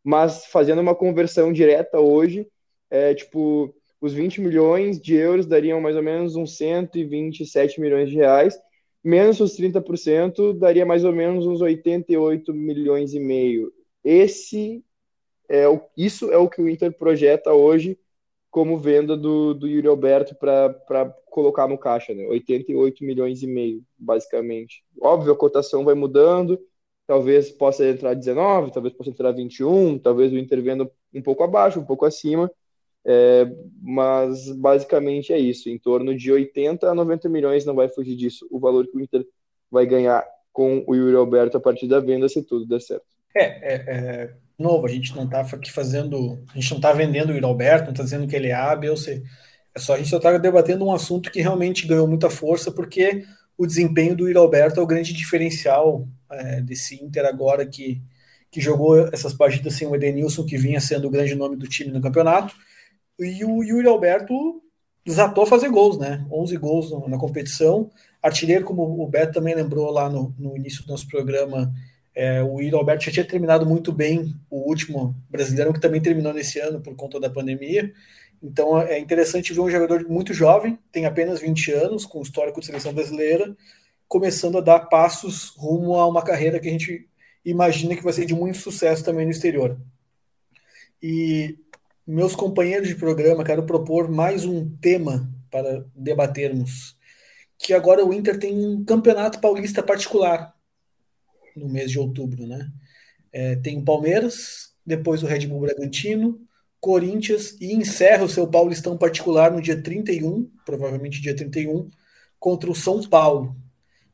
mas 0.04 0.45
fazendo 0.47 0.82
uma 0.82 0.95
conversão 0.95 1.54
direta 1.54 2.00
hoje, 2.00 2.47
é 2.89 3.13
tipo, 3.13 3.73
os 4.02 4.13
20 4.13 4.41
milhões 4.41 5.00
de 5.00 5.15
euros 5.15 5.45
dariam 5.45 5.80
mais 5.80 5.95
ou 5.95 6.04
menos 6.04 6.36
uns 6.36 6.58
127 6.58 7.80
milhões 7.80 8.10
de 8.10 8.15
reais, 8.15 8.58
menos 9.04 9.39
os 9.39 9.56
30% 9.56 10.54
daria 10.54 10.86
mais 10.86 11.04
ou 11.06 11.13
menos 11.13 11.45
uns 11.45 11.62
88 11.62 12.54
milhões 12.54 13.13
e 13.13 13.19
meio. 13.19 13.71
Esse 14.03 14.83
é 15.49 15.67
o, 15.67 15.81
isso 15.95 16.31
é 16.31 16.38
o 16.38 16.49
que 16.49 16.62
o 16.62 16.69
Inter 16.69 16.91
projeta 16.97 17.53
hoje 17.53 17.97
como 18.49 18.77
venda 18.77 19.15
do, 19.15 19.53
do 19.53 19.67
Yuri 19.67 19.88
Alberto 19.88 20.36
para 20.36 21.13
colocar 21.29 21.67
no 21.67 21.77
caixa, 21.77 22.13
né? 22.13 22.25
88 22.27 23.03
milhões 23.03 23.43
e 23.43 23.47
meio, 23.47 23.83
basicamente. 23.97 24.83
Óbvio, 24.99 25.33
a 25.33 25.36
cotação 25.36 25.86
vai 25.86 25.93
mudando, 25.93 26.60
talvez 27.05 27.51
possa 27.51 27.88
entrar 27.88 28.13
19, 28.13 28.71
talvez 28.71 28.93
possa 28.93 29.10
entrar 29.10 29.31
21, 29.31 29.99
talvez 29.99 30.33
o 30.33 30.38
Inter 30.38 30.62
venda 30.63 30.91
um 31.13 31.21
pouco 31.21 31.43
abaixo, 31.43 31.79
um 31.79 31.86
pouco 31.86 32.05
acima, 32.05 32.51
é, 33.05 33.45
mas 33.81 34.49
basicamente 34.57 35.31
é 35.31 35.39
isso, 35.39 35.69
em 35.69 35.77
torno 35.77 36.15
de 36.15 36.31
80 36.31 36.89
a 36.89 36.95
90 36.95 37.29
milhões, 37.29 37.65
não 37.65 37.75
vai 37.75 37.88
fugir 37.88 38.15
disso, 38.15 38.47
o 38.51 38.60
valor 38.60 38.88
que 38.88 38.97
o 38.97 39.01
Inter 39.01 39.25
vai 39.71 39.86
ganhar 39.86 40.25
com 40.51 40.83
o 40.88 40.95
Yuri 40.95 41.15
Alberto 41.15 41.57
a 41.57 41.60
partir 41.60 41.88
da 41.88 41.99
venda, 41.99 42.27
se 42.27 42.43
tudo 42.43 42.65
der 42.65 42.81
certo. 42.81 43.16
É, 43.38 43.45
é, 43.62 43.73
é 43.88 44.34
novo, 44.58 44.88
a 44.88 44.89
gente 44.89 45.15
não 45.15 45.26
está 45.26 45.41
aqui 45.41 45.71
fazendo, 45.71 46.43
a 46.50 46.60
gente 46.60 46.71
não 46.71 46.78
está 46.78 46.91
vendendo 46.91 47.32
o 47.32 47.45
Alberto, 47.45 47.86
não 47.86 47.91
está 47.91 48.04
dizendo 48.04 48.28
que 48.28 48.36
ele 48.36 48.47
é 48.47 48.54
A, 48.54 48.76
B 48.76 48.89
ou 48.89 48.97
C. 48.97 49.23
É 49.76 49.80
só, 49.80 49.93
a 49.93 49.97
gente 49.97 50.10
só 50.10 50.17
está 50.17 50.36
debatendo 50.38 50.86
um 50.86 50.91
assunto 50.91 51.32
que 51.32 51.41
realmente 51.41 51.86
ganhou 51.86 52.08
muita 52.08 52.30
força, 52.30 52.71
porque 52.71 53.23
o 53.58 53.67
desempenho 53.67 54.15
do 54.15 54.39
Alberto 54.39 54.80
é 54.80 54.84
o 54.84 54.88
grande 54.88 55.13
diferencial 55.13 56.08
é, 56.32 56.62
desse 56.62 56.95
Inter 57.04 57.26
agora 57.26 57.65
que, 57.65 58.02
que 58.52 58.60
jogou 58.60 59.08
essas 59.10 59.34
partidas 59.34 59.73
sem 59.73 59.88
o 59.88 59.95
Edenilson, 59.95 60.45
que 60.45 60.58
vinha 60.58 60.80
sendo 60.80 61.08
o 61.08 61.12
grande 61.12 61.36
nome 61.36 61.56
do 61.56 61.67
time 61.67 61.91
no 61.91 62.02
campeonato. 62.02 62.56
E 63.19 63.43
o 63.45 63.63
Yuri 63.63 63.88
Alberto 63.88 64.62
desatou 65.06 65.43
a 65.43 65.47
fazer 65.47 65.69
gols, 65.69 65.97
né? 65.97 66.26
11 66.32 66.58
gols 66.58 67.08
na 67.08 67.17
competição. 67.17 67.89
Artilheiro, 68.21 68.65
como 68.65 69.02
o 69.02 69.08
Beto 69.08 69.34
também 69.34 69.56
lembrou 69.56 69.89
lá 69.89 70.10
no, 70.10 70.36
no 70.38 70.56
início 70.56 70.84
do 70.84 70.89
nosso 70.89 71.08
programa, 71.08 71.73
é, 72.17 72.41
o 72.41 72.60
Yuri 72.60 72.75
Alberto 72.75 73.06
já 73.06 73.12
tinha 73.12 73.23
terminado 73.23 73.63
muito 73.63 73.93
bem 73.93 74.34
o 74.49 74.67
último 74.67 75.15
brasileiro, 75.30 75.71
que 75.71 75.80
também 75.80 76.01
terminou 76.01 76.34
nesse 76.34 76.60
ano 76.60 76.82
por 76.82 76.95
conta 76.95 77.19
da 77.19 77.30
pandemia. 77.30 77.93
Então 78.41 78.82
é 78.82 78.97
interessante 78.97 79.53
ver 79.53 79.62
um 79.62 79.69
jogador 79.69 80.03
muito 80.10 80.34
jovem, 80.34 80.80
tem 80.91 81.06
apenas 81.06 81.39
20 81.39 81.71
anos, 81.73 82.08
com 82.08 82.19
histórico 82.19 82.60
de 82.60 82.65
seleção 82.65 82.91
brasileira, 82.91 83.56
começando 84.08 84.58
a 84.58 84.62
dar 84.62 84.80
passos 84.80 85.49
rumo 85.49 85.93
a 85.93 86.08
uma 86.08 86.23
carreira 86.23 86.60
que 86.60 86.67
a 86.67 86.71
gente 86.71 87.08
imagina 87.45 87.95
que 87.95 88.03
vai 88.03 88.13
ser 88.13 88.25
de 88.25 88.34
muito 88.34 88.58
sucesso 88.58 89.06
também 89.06 89.23
no 89.23 89.32
exterior. 89.32 89.80
E 90.99 91.56
meus 92.06 92.36
companheiros 92.36 92.88
de 92.88 92.95
programa, 92.95 93.43
quero 93.43 93.62
propor 93.62 94.10
mais 94.10 94.43
um 94.43 94.75
tema 94.77 95.32
para 95.51 95.86
debatermos, 95.95 96.97
que 97.60 97.75
agora 97.75 98.03
o 98.03 98.12
Inter 98.12 98.39
tem 98.39 98.58
um 98.58 98.84
campeonato 98.84 99.39
paulista 99.39 99.84
particular 99.84 100.57
no 101.58 101.67
mês 101.67 101.91
de 101.91 102.00
outubro, 102.00 102.46
né? 102.46 102.72
É, 103.32 103.56
tem 103.58 103.78
o 103.78 103.84
Palmeiras, 103.84 104.74
depois 104.86 105.22
o 105.22 105.28
Red 105.28 105.46
Bull 105.48 105.62
Bragantino, 105.62 106.39
Corinthians 106.80 107.58
e 107.60 107.74
encerra 107.74 108.24
o 108.24 108.30
seu 108.30 108.48
Paulistão 108.48 108.98
particular 108.98 109.52
no 109.52 109.62
dia 109.62 109.82
31, 109.82 110.50
provavelmente 110.65 111.22
dia 111.22 111.36
31, 111.36 111.89
contra 112.39 112.70
o 112.70 112.76
São 112.76 113.02
Paulo. 113.08 113.56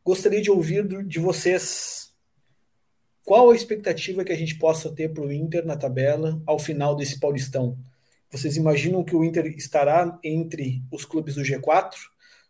Gostaria 0.03 0.41
de 0.41 0.49
ouvir 0.49 1.05
de 1.05 1.19
vocês 1.19 2.11
qual 3.23 3.51
a 3.51 3.55
expectativa 3.55 4.23
que 4.23 4.31
a 4.31 4.37
gente 4.37 4.55
possa 4.55 4.91
ter 4.91 5.13
para 5.13 5.23
o 5.23 5.31
Inter 5.31 5.65
na 5.65 5.77
tabela 5.77 6.41
ao 6.45 6.59
final 6.59 6.95
desse 6.95 7.19
Paulistão. 7.19 7.77
Vocês 8.29 8.57
imaginam 8.57 9.03
que 9.03 9.15
o 9.15 9.23
Inter 9.23 9.45
estará 9.55 10.19
entre 10.23 10.83
os 10.91 11.05
clubes 11.05 11.35
do 11.35 11.41
G4? 11.41 11.93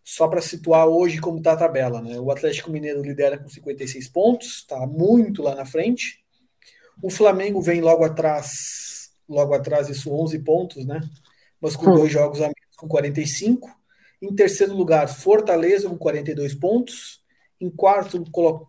Só 0.04 0.28
para 0.28 0.42
situar 0.42 0.88
hoje 0.88 1.20
como 1.20 1.38
está 1.38 1.54
a 1.54 1.58
tabela. 1.58 2.02
Né? 2.02 2.20
O 2.20 2.32
Atlético 2.32 2.72
Mineiro 2.72 3.02
lidera 3.02 3.38
com 3.38 3.48
56 3.48 4.08
pontos, 4.10 4.48
está 4.58 4.86
muito 4.86 5.42
lá 5.42 5.56
na 5.56 5.66
frente. 5.66 6.24
O 7.02 7.10
Flamengo 7.10 7.62
vem 7.62 7.82
logo 7.82 8.04
atrás 8.04 8.94
logo 9.28 9.54
atrás 9.54 9.90
isso 9.90 10.14
11 10.14 10.40
pontos, 10.40 10.86
né? 10.86 11.02
Mas 11.60 11.76
com 11.76 11.90
hum. 11.90 11.96
dois 11.96 12.12
jogos 12.12 12.40
a 12.40 12.46
menos, 12.46 12.76
com 12.78 12.88
45. 12.88 13.70
Em 14.22 14.34
terceiro 14.34 14.74
lugar, 14.74 15.08
Fortaleza 15.08 15.90
com 15.90 15.98
42 15.98 16.54
pontos. 16.56 17.22
Em 17.60 17.70
quarto, 17.70 18.24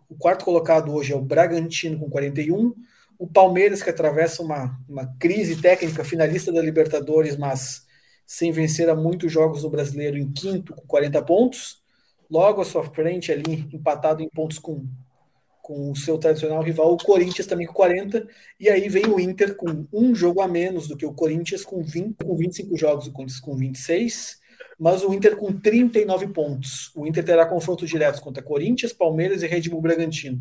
o 0.09 0.15
quarto 0.17 0.45
colocado 0.45 0.93
hoje 0.93 1.13
é 1.13 1.15
o 1.15 1.21
Bragantino 1.21 1.99
com 1.99 2.09
41. 2.09 2.73
O 3.17 3.27
Palmeiras, 3.27 3.81
que 3.81 3.89
atravessa 3.89 4.41
uma, 4.41 4.77
uma 4.87 5.07
crise 5.17 5.61
técnica, 5.61 6.03
finalista 6.03 6.51
da 6.51 6.61
Libertadores, 6.61 7.37
mas 7.37 7.84
sem 8.25 8.51
vencer 8.51 8.89
a 8.89 8.95
muitos 8.95 9.31
jogos 9.31 9.63
no 9.63 9.69
brasileiro, 9.69 10.17
em 10.17 10.31
quinto, 10.31 10.73
com 10.73 10.85
40 10.87 11.21
pontos. 11.23 11.81
Logo 12.29 12.61
à 12.61 12.65
sua 12.65 12.83
frente, 12.83 13.31
ali, 13.31 13.67
empatado 13.71 14.21
em 14.23 14.29
pontos 14.29 14.59
com 14.59 14.85
com 15.65 15.89
o 15.89 15.95
seu 15.95 16.19
tradicional 16.19 16.61
rival, 16.61 16.93
o 16.93 16.97
Corinthians 16.97 17.47
também 17.47 17.65
com 17.65 17.73
40, 17.73 18.27
e 18.59 18.69
aí 18.69 18.87
vem 18.87 19.07
o 19.07 19.19
Inter 19.19 19.55
com 19.55 19.87
um 19.91 20.13
jogo 20.13 20.39
a 20.39 20.47
menos 20.47 20.87
do 20.87 20.95
que 20.95 21.07
o 21.07 21.11
Corinthians, 21.11 21.65
com, 21.65 21.81
20, 21.81 22.23
com 22.23 22.35
25 22.35 22.77
jogos, 22.77 23.07
o 23.07 23.11
Corinthians 23.11 23.39
com 23.39 23.55
26, 23.55 24.39
mas 24.77 25.03
o 25.03 25.11
Inter 25.11 25.35
com 25.35 25.51
39 25.51 26.27
pontos. 26.27 26.91
O 26.95 27.07
Inter 27.07 27.23
terá 27.23 27.47
confrontos 27.47 27.89
diretos 27.89 28.19
contra 28.19 28.43
Corinthians, 28.43 28.93
Palmeiras 28.93 29.41
e 29.41 29.47
Red 29.47 29.61
Bull 29.61 29.81
Bragantino. 29.81 30.39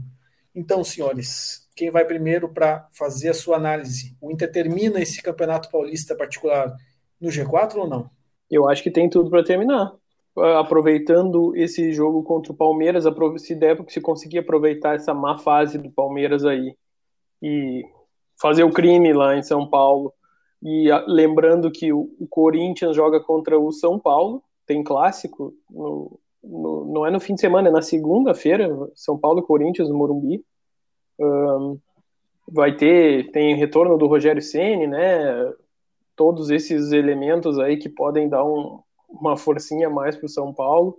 Então, 0.55 0.85
senhores, 0.85 1.67
quem 1.75 1.91
vai 1.91 2.05
primeiro 2.05 2.51
para 2.51 2.87
fazer 2.93 3.31
a 3.31 3.35
sua 3.35 3.57
análise? 3.57 4.15
O 4.21 4.31
Inter 4.31 4.53
termina 4.53 5.01
esse 5.01 5.23
campeonato 5.23 5.71
paulista 5.71 6.15
particular 6.15 6.77
no 7.21 7.29
G4 7.29 7.77
ou 7.77 7.89
não? 7.89 8.11
Eu 8.51 8.69
acho 8.69 8.83
que 8.83 8.91
tem 8.91 9.09
tudo 9.09 9.31
para 9.31 9.45
terminar 9.45 9.93
aproveitando 10.37 11.55
esse 11.57 11.93
jogo 11.93 12.23
contra 12.23 12.53
o 12.53 12.57
Palmeiras, 12.57 13.05
se 13.39 13.55
der, 13.55 13.83
se 13.89 14.01
conseguir 14.01 14.39
aproveitar 14.39 14.97
essa 14.97 15.15
má 15.15 15.39
fase 15.39 15.79
do 15.79 15.91
Palmeiras 15.91 16.45
aí 16.45 16.75
e 17.41 17.85
fazer 18.41 18.65
o 18.65 18.73
crime 18.73 19.13
lá 19.13 19.37
em 19.37 19.43
São 19.43 19.69
Paulo. 19.69 20.13
E 20.63 20.89
lembrando 21.07 21.71
que 21.71 21.93
o, 21.93 22.09
Corinthians 22.29 22.97
joga 22.97 23.21
contra 23.21 23.59
o 23.59 23.71
São 23.71 23.99
Paulo, 23.99 24.43
tem 24.67 24.83
clássico, 24.83 25.55
no, 25.71 26.19
no, 26.43 26.87
não 26.87 27.07
é 27.07 27.11
no 27.11 27.21
fim 27.21 27.35
de 27.35 27.41
semana, 27.41 27.69
é 27.69 27.73
na 27.73 27.83
segunda-feira, 27.83 28.69
São 28.95 29.19
Paulo 29.19 29.41
e 29.41 29.47
Corinthians 29.47 29.89
no 29.89 29.97
Morumbi. 29.97 30.43
Um, 31.21 31.79
vai 32.49 32.75
ter, 32.75 33.31
tem 33.31 33.55
retorno 33.55 33.97
do 33.97 34.07
Rogério 34.07 34.43
Ceni, 34.43 34.87
né? 34.87 35.53
Todos 36.17 36.51
esses 36.51 36.93
elementos 36.93 37.59
aí 37.59 37.77
que 37.77 37.89
podem 37.89 38.29
dar 38.29 38.45
um, 38.45 38.81
uma 39.09 39.37
forcinha 39.37 39.91
mais 39.91 40.17
para 40.17 40.27
o 40.27 40.29
São 40.29 40.53
Paulo. 40.53 40.97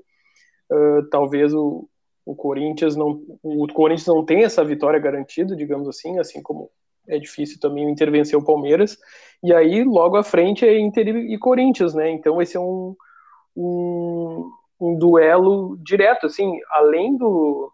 Uh, 0.71 1.08
talvez 1.10 1.54
o, 1.54 1.88
o 2.25 2.36
Corinthians 2.36 2.95
não 2.95 3.21
o 3.43 3.67
Corinthians 3.67 4.08
não 4.08 4.25
tem 4.25 4.43
essa 4.43 4.63
vitória 4.63 4.99
garantida, 4.99 5.56
digamos 5.56 5.88
assim, 5.88 6.17
assim 6.17 6.41
como 6.41 6.69
é 7.08 7.19
difícil 7.19 7.60
também 7.60 7.89
intervencer 7.89 8.38
o 8.38 8.43
Palmeiras. 8.43 8.97
E 9.43 9.54
aí 9.54 9.84
logo 9.84 10.17
à 10.17 10.23
frente 10.23 10.65
é 10.65 10.78
Inter 10.80 11.08
e 11.08 11.38
Corinthians, 11.38 11.93
né? 11.93 12.10
Então 12.10 12.41
esse 12.41 12.58
é 12.58 12.60
um, 12.60 12.95
um, 13.56 14.49
um 14.82 14.97
duelo 14.97 15.78
direto, 15.78 16.25
assim, 16.25 16.60
além 16.71 17.15
do 17.15 17.71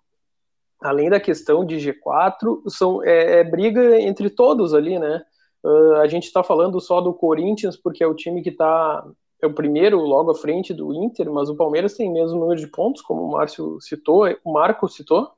além 0.82 1.10
da 1.12 1.20
questão 1.20 1.64
de 1.64 1.76
G4, 1.76 2.64
são, 2.68 3.04
é, 3.04 3.42
é 3.42 3.44
briga 3.44 4.00
entre 4.02 4.32
todos 4.32 4.74
ali, 4.74 4.98
né? 4.98 5.24
Uh, 5.64 5.96
a 5.96 6.08
gente 6.08 6.26
está 6.26 6.44
falando 6.44 6.80
só 6.80 7.02
do 7.02 7.14
Corinthians 7.14 7.78
porque 7.78 8.04
é 8.04 8.08
o 8.08 8.16
time 8.16 8.42
que 8.42 8.50
está 8.50 9.06
é 9.42 9.48
o 9.48 9.54
primeiro 9.54 10.00
logo 10.00 10.32
à 10.32 10.36
frente 10.36 10.74
do 10.74 10.94
Inter, 10.94 11.32
mas 11.32 11.50
o 11.50 11.56
Palmeiras 11.56 11.96
tem 11.96 12.12
mesmo 12.12 12.40
número 12.40 12.60
de 12.60 12.68
pontos, 12.68 13.02
como 13.02 13.24
o 13.24 13.32
Márcio 13.32 13.80
citou, 13.82 14.26
o 14.44 14.54
Marco 14.54 14.88
citou. 14.88 15.32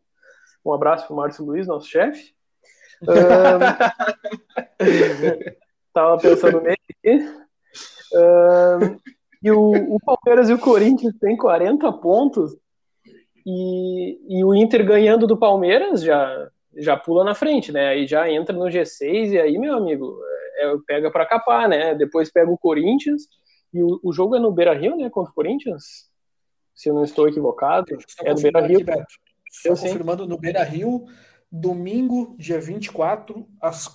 Um 0.66 0.74
abraço 0.74 1.08
para 1.08 1.14
o 1.14 1.18
Márcio 1.18 1.46
Luiz, 1.46 1.68
nosso 1.68 1.88
chefe. 1.88 2.34
um, 3.02 3.06
tava 5.94 6.18
pensando 6.18 6.62
nele 6.62 6.78
aqui. 6.90 7.20
Um, 8.14 9.00
e 9.42 9.52
o, 9.52 9.96
o, 9.96 10.00
Palmeiras 10.00 10.50
e 10.50 10.54
o 10.54 10.60
Corinthians 10.60 11.16
têm 11.20 11.36
40 11.36 11.92
pontos 11.94 12.56
e, 13.46 14.20
e 14.30 14.44
o 14.44 14.54
Inter 14.54 14.86
ganhando 14.86 15.28
do 15.28 15.38
Palmeiras 15.38 16.02
já, 16.02 16.50
já 16.78 16.98
pula 16.98 17.24
na 17.24 17.36
frente, 17.36 17.72
né? 17.72 17.90
Aí 17.90 18.08
já 18.08 18.30
entra 18.30 18.56
no 18.56 18.66
G6 18.66 19.32
e 19.32 19.40
aí, 19.40 19.58
meu 19.58 19.76
amigo, 19.76 20.18
é, 20.58 20.66
é 20.66 20.78
pega 20.86 21.12
para 21.12 21.26
capar, 21.26 21.68
né? 21.68 21.96
Depois 21.96 22.32
pega 22.32 22.50
o 22.50 22.58
Corinthians 22.58 23.24
e 23.74 23.82
o, 23.82 24.00
o 24.04 24.14
jogo 24.14 24.36
é 24.36 24.40
no 24.40 24.52
Beira 24.52 24.74
Rio, 24.74 24.96
né? 24.96 25.10
Contra 25.10 25.32
o 25.32 25.36
Corinthians? 25.36 26.10
Se 26.76 26.90
eu 26.90 26.94
não 26.94 27.04
estou 27.04 27.28
equivocado. 27.28 27.86
É 28.24 28.34
no 28.34 28.42
Beira 28.42 28.62
Rio. 28.62 28.80
Estou 28.80 29.78
confirmando 29.78 30.28
no 30.28 30.38
Beira 30.38 30.64
Rio, 30.64 31.06
domingo, 31.52 32.36
dia 32.40 32.60
24, 32.60 33.46
às 33.62 33.88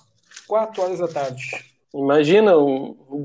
4 0.47 0.81
horas 0.81 0.99
da 0.99 1.07
tarde. 1.07 1.69
Imagina 1.93 2.55
um 2.57 3.23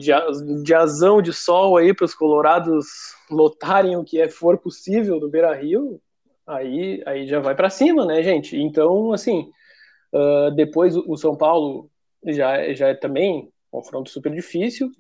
diazão 0.63 1.21
de 1.21 1.33
sol 1.33 1.77
aí 1.77 1.95
para 1.95 2.07
os 2.07 2.15
colorados 2.15 2.87
lotarem 3.31 3.97
o 3.97 4.05
que 4.05 4.21
é, 4.21 4.29
for 4.29 4.57
possível 4.59 5.21
do 5.21 5.29
Beira 5.29 5.55
Rio, 5.55 6.01
aí, 6.47 7.03
aí 7.07 7.27
já 7.27 7.41
vai 7.41 7.55
para 7.55 7.71
cima, 7.71 8.05
né, 8.05 8.23
gente? 8.23 8.57
Então, 8.57 9.13
assim, 9.13 9.51
uh, 10.13 10.51
depois 10.55 10.97
o 10.97 11.17
São 11.17 11.37
Paulo 11.37 11.91
já, 12.27 12.73
já 12.73 12.89
é 12.89 12.95
também 12.95 13.53
um 13.73 13.81
confronto 13.81 14.11
super 14.11 14.33
difícil 14.33 14.91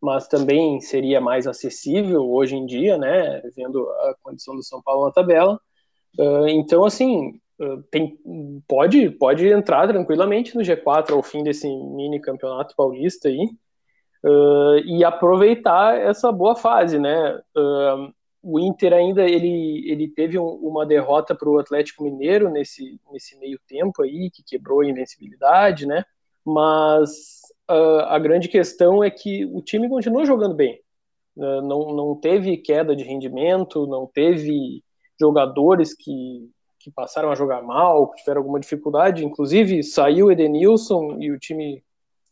mas 0.00 0.26
também 0.26 0.80
seria 0.80 1.20
mais 1.20 1.46
acessível 1.46 2.28
hoje 2.30 2.56
em 2.56 2.64
dia, 2.64 2.96
né, 2.96 3.42
vendo 3.54 3.86
a 3.88 4.14
condição 4.22 4.56
do 4.56 4.62
São 4.62 4.80
Paulo 4.82 5.04
na 5.04 5.12
tabela. 5.12 5.60
Uh, 6.18 6.48
então, 6.48 6.84
assim, 6.84 7.38
uh, 7.60 7.82
tem, 7.90 8.18
pode, 8.66 9.10
pode 9.10 9.46
entrar 9.46 9.86
tranquilamente 9.86 10.56
no 10.56 10.62
G4 10.62 11.12
ao 11.12 11.22
fim 11.22 11.42
desse 11.42 11.68
mini 11.68 12.18
campeonato 12.20 12.74
paulista 12.74 13.28
aí 13.28 13.44
uh, 14.24 14.78
e 14.86 15.04
aproveitar 15.04 15.98
essa 15.98 16.32
boa 16.32 16.56
fase, 16.56 16.98
né? 16.98 17.38
O 18.42 18.58
Inter 18.58 18.92
ainda 18.92 19.22
ele, 19.28 19.84
ele 19.90 20.08
teve 20.08 20.38
um, 20.38 20.46
uma 20.46 20.86
derrota 20.86 21.34
para 21.34 21.48
o 21.48 21.58
Atlético 21.58 22.04
Mineiro 22.04 22.50
nesse, 22.50 22.98
nesse 23.12 23.38
meio 23.38 23.58
tempo 23.68 24.02
aí 24.02 24.30
que 24.30 24.42
quebrou 24.42 24.80
a 24.80 24.86
invencibilidade, 24.86 25.86
né? 25.86 26.04
Mas 26.44 27.10
uh, 27.70 28.00
a 28.06 28.18
grande 28.18 28.48
questão 28.48 29.04
é 29.04 29.10
que 29.10 29.44
o 29.46 29.60
time 29.60 29.88
continuou 29.88 30.24
jogando 30.24 30.54
bem. 30.54 30.80
Uh, 31.36 31.60
não, 31.62 31.94
não 31.94 32.14
teve 32.16 32.56
queda 32.56 32.96
de 32.96 33.04
rendimento, 33.04 33.86
não 33.86 34.06
teve 34.06 34.82
jogadores 35.20 35.94
que, 35.94 36.50
que 36.78 36.90
passaram 36.90 37.30
a 37.30 37.34
jogar 37.34 37.62
mal, 37.62 38.10
que 38.10 38.20
tiveram 38.20 38.40
alguma 38.40 38.58
dificuldade. 38.58 39.24
Inclusive, 39.24 39.82
saiu 39.82 40.26
o 40.26 40.32
Edenilson 40.32 41.18
e 41.20 41.30
o 41.30 41.38
time 41.38 41.84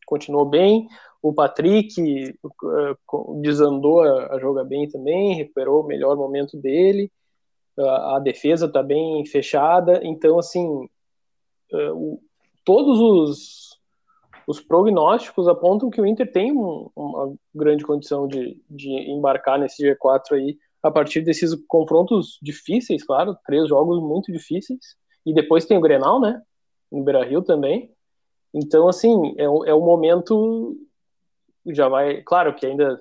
continuou 0.07 0.47
bem. 0.47 0.89
O 1.21 1.33
Patrick 1.33 2.39
uh, 2.45 3.41
desandou 3.41 4.03
a, 4.03 4.35
a, 4.35 4.39
jogar 4.39 4.65
bem 4.65 4.89
também, 4.89 5.35
recuperou 5.35 5.83
o 5.83 5.87
melhor 5.87 6.17
momento 6.17 6.57
dele. 6.57 7.11
a, 7.79 8.17
a 8.17 8.21
defesa 8.21 8.67
está 8.67 8.83
bem 8.83 9.25
fechada, 9.27 10.01
então 10.05 10.39
assim 10.39 10.89
uh, 11.73 12.21
todos 12.65 13.01
os, 13.01 13.79
os 14.47 14.61
prognósticos 14.61 15.49
apontam 15.49 15.91
que 15.91 16.01
o 16.01 16.07
Inter 16.07 16.31
tem 16.31 16.53
um, 16.53 16.89
uma 16.95 17.35
grande 17.55 17.85
condição 17.85 18.29
de, 18.29 18.63
de 18.71 18.91
embarcar 19.11 19.59
nesse 19.59 19.83
G4 19.83 20.33
aí 20.33 20.59
a 20.81 20.91
partir 20.91 21.23
desses 21.23 21.55
confrontos 21.67 22.39
difíceis, 22.41 23.05
claro, 23.05 23.37
três 23.45 23.69
jogos 23.69 24.01
muito 24.01 24.31
difíceis, 24.31 24.79
e 25.27 25.35
depois 25.35 25.67
tem 25.67 25.77
o 25.77 25.81
Grenal, 25.81 26.21
né, 26.21 26.41
no 26.91 27.03
Beira-Rio 27.03 27.43
também, 27.43 27.93
então, 28.53 28.89
assim, 28.89 29.35
é, 29.37 29.45
é 29.45 29.75
o 29.75 29.81
momento, 29.81 30.77
já 31.67 31.89
vai, 31.89 32.23
claro 32.23 32.55
que 32.55 32.67
ainda 32.67 33.01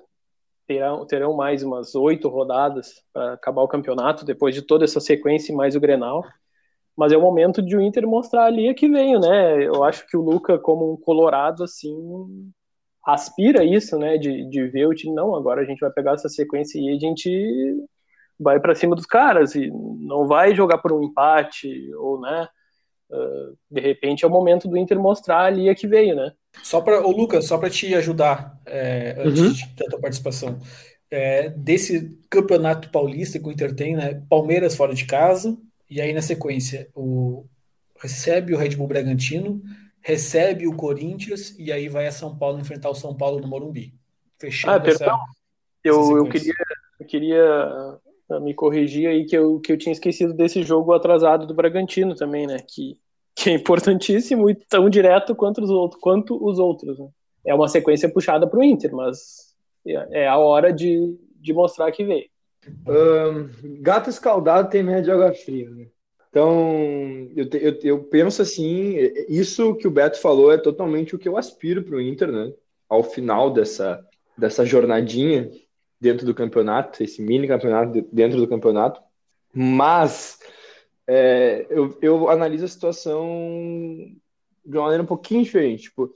terão, 0.66 1.06
terão 1.06 1.34
mais 1.34 1.62
umas 1.62 1.94
oito 1.94 2.28
rodadas 2.28 3.02
para 3.12 3.32
acabar 3.32 3.62
o 3.62 3.68
campeonato, 3.68 4.24
depois 4.24 4.54
de 4.54 4.62
toda 4.62 4.84
essa 4.84 5.00
sequência 5.00 5.54
mais 5.54 5.74
o 5.74 5.80
Grenal, 5.80 6.22
mas 6.96 7.12
é 7.12 7.16
o 7.16 7.22
momento 7.22 7.62
de 7.62 7.76
o 7.76 7.80
Inter 7.80 8.06
mostrar 8.06 8.44
ali 8.44 8.72
que 8.74 8.88
veio, 8.88 9.18
né, 9.18 9.66
eu 9.66 9.82
acho 9.82 10.06
que 10.06 10.16
o 10.16 10.22
Luca, 10.22 10.58
como 10.58 10.92
um 10.92 10.96
colorado, 10.96 11.64
assim, 11.64 11.94
aspira 13.04 13.64
isso, 13.64 13.98
né, 13.98 14.18
de, 14.18 14.44
de 14.50 14.66
ver 14.66 14.86
o 14.86 14.94
time, 14.94 15.14
não, 15.14 15.34
agora 15.34 15.62
a 15.62 15.64
gente 15.64 15.80
vai 15.80 15.90
pegar 15.90 16.12
essa 16.12 16.28
sequência 16.28 16.78
e 16.78 16.90
a 16.90 16.98
gente 16.98 17.86
vai 18.38 18.60
para 18.60 18.74
cima 18.74 18.94
dos 18.94 19.06
caras 19.06 19.54
e 19.54 19.70
não 19.70 20.26
vai 20.26 20.54
jogar 20.54 20.78
por 20.78 20.92
um 20.92 21.02
empate 21.02 21.92
ou, 21.94 22.20
né, 22.20 22.48
uh, 23.10 23.58
de 23.70 23.80
repente 23.80 24.24
é 24.24 24.28
o 24.28 24.30
momento 24.30 24.68
do 24.68 24.76
Inter 24.76 24.98
mostrar 25.00 25.44
ali 25.44 25.68
a 25.68 25.74
que 25.74 25.86
veio, 25.86 26.14
né. 26.14 26.32
Só 26.62 26.80
para, 26.80 27.06
o 27.06 27.10
Lucas, 27.10 27.46
só 27.46 27.56
para 27.58 27.70
te 27.70 27.94
ajudar 27.94 28.60
é, 28.66 29.16
antes 29.18 29.40
uhum. 29.40 29.52
de, 29.52 29.66
da 29.76 29.86
tua 29.86 30.00
participação, 30.00 30.58
é, 31.10 31.48
desse 31.50 32.18
campeonato 32.28 32.90
paulista 32.90 33.38
que 33.38 33.48
o 33.48 33.52
Inter 33.52 33.74
tem, 33.74 33.96
né, 33.96 34.22
Palmeiras 34.28 34.76
fora 34.76 34.94
de 34.94 35.06
casa 35.06 35.56
e 35.88 36.00
aí 36.00 36.12
na 36.12 36.20
sequência 36.20 36.88
o 36.94 37.46
recebe 38.00 38.54
o 38.54 38.58
Red 38.58 38.76
Bull 38.76 38.86
Bragantino, 38.86 39.60
recebe 40.00 40.66
o 40.66 40.76
Corinthians 40.76 41.54
e 41.58 41.72
aí 41.72 41.88
vai 41.88 42.06
a 42.06 42.12
São 42.12 42.36
Paulo 42.36 42.60
enfrentar 42.60 42.90
o 42.90 42.94
São 42.94 43.16
Paulo 43.16 43.40
no 43.40 43.48
Morumbi. 43.48 43.94
Fechando 44.38 44.76
ah, 44.76 44.80
perdão. 44.80 45.06
Essa, 45.06 45.18
eu, 45.84 46.00
essa 46.00 46.12
eu, 46.12 46.28
queria, 46.28 46.54
eu 47.00 47.06
queria 47.06 47.44
ah, 48.30 48.40
me 48.40 48.54
corrigir 48.54 49.08
aí 49.08 49.24
que 49.24 49.36
eu, 49.36 49.58
que 49.58 49.72
eu 49.72 49.78
tinha 49.78 49.92
esquecido 49.92 50.32
desse 50.32 50.62
jogo 50.62 50.92
atrasado 50.92 51.46
do 51.46 51.54
Bragantino 51.54 52.14
também, 52.14 52.46
né? 52.46 52.58
Que, 52.60 52.96
que 53.38 53.50
é 53.50 53.52
importantíssimo 53.52 54.50
e 54.50 54.54
tão 54.56 54.90
direto 54.90 55.32
quanto 55.32 55.62
os 55.62 55.70
outros. 55.70 56.00
Quanto 56.00 56.44
os 56.44 56.58
outros 56.58 56.98
né? 56.98 57.08
É 57.46 57.54
uma 57.54 57.68
sequência 57.68 58.08
puxada 58.08 58.48
para 58.48 58.58
o 58.58 58.64
Inter, 58.64 58.92
mas 58.92 59.54
é, 59.86 60.22
é 60.24 60.28
a 60.28 60.36
hora 60.36 60.72
de, 60.72 61.16
de 61.40 61.52
mostrar 61.52 61.92
que 61.92 62.04
veio. 62.04 62.26
Um, 62.86 63.80
gato 63.80 64.10
escaldado 64.10 64.68
tem 64.68 64.82
medo 64.82 65.02
de 65.04 65.10
água 65.12 65.32
fria, 65.32 65.70
né? 65.70 65.86
Então, 66.28 67.28
eu, 67.34 67.48
eu, 67.52 67.78
eu, 67.82 68.04
penso 68.04 68.42
assim, 68.42 68.96
isso 69.28 69.74
que 69.76 69.86
o 69.86 69.90
Beto 69.90 70.20
falou 70.20 70.52
é 70.52 70.58
totalmente 70.58 71.14
o 71.14 71.18
que 71.18 71.28
eu 71.28 71.38
aspiro 71.38 71.82
para 71.82 71.96
o 71.96 72.00
Inter, 72.00 72.30
né? 72.30 72.52
Ao 72.88 73.04
final 73.04 73.50
dessa, 73.50 74.04
dessa 74.36 74.66
jornadinha 74.66 75.48
dentro 76.00 76.26
do 76.26 76.34
campeonato, 76.34 77.02
esse 77.02 77.22
mini 77.22 77.46
campeonato 77.46 78.04
dentro 78.12 78.38
do 78.38 78.48
campeonato. 78.48 79.00
Mas 79.54 80.38
é, 81.08 81.66
eu, 81.70 81.96
eu 82.02 82.28
analiso 82.28 82.66
a 82.66 82.68
situação 82.68 83.26
de 84.64 84.76
uma 84.76 84.82
maneira 84.82 85.02
um 85.02 85.06
pouquinho 85.06 85.42
diferente. 85.42 85.84
Tipo, 85.84 86.12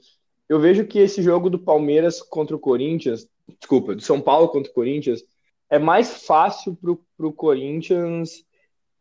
eu 0.47 0.59
vejo 0.59 0.85
que 0.85 0.99
esse 0.99 1.21
jogo 1.23 1.49
do 1.49 1.57
Palmeiras 1.57 2.21
contra 2.21 2.55
o 2.55 2.59
Corinthians, 2.59 3.27
desculpa, 3.59 3.95
do 3.95 4.01
São 4.01 4.21
Paulo 4.21 4.49
contra 4.49 4.71
o 4.71 4.75
Corinthians, 4.75 5.23
é 5.67 5.79
mais 5.79 6.23
fácil 6.25 6.77
para 6.79 7.27
o 7.27 7.33
Corinthians 7.33 8.45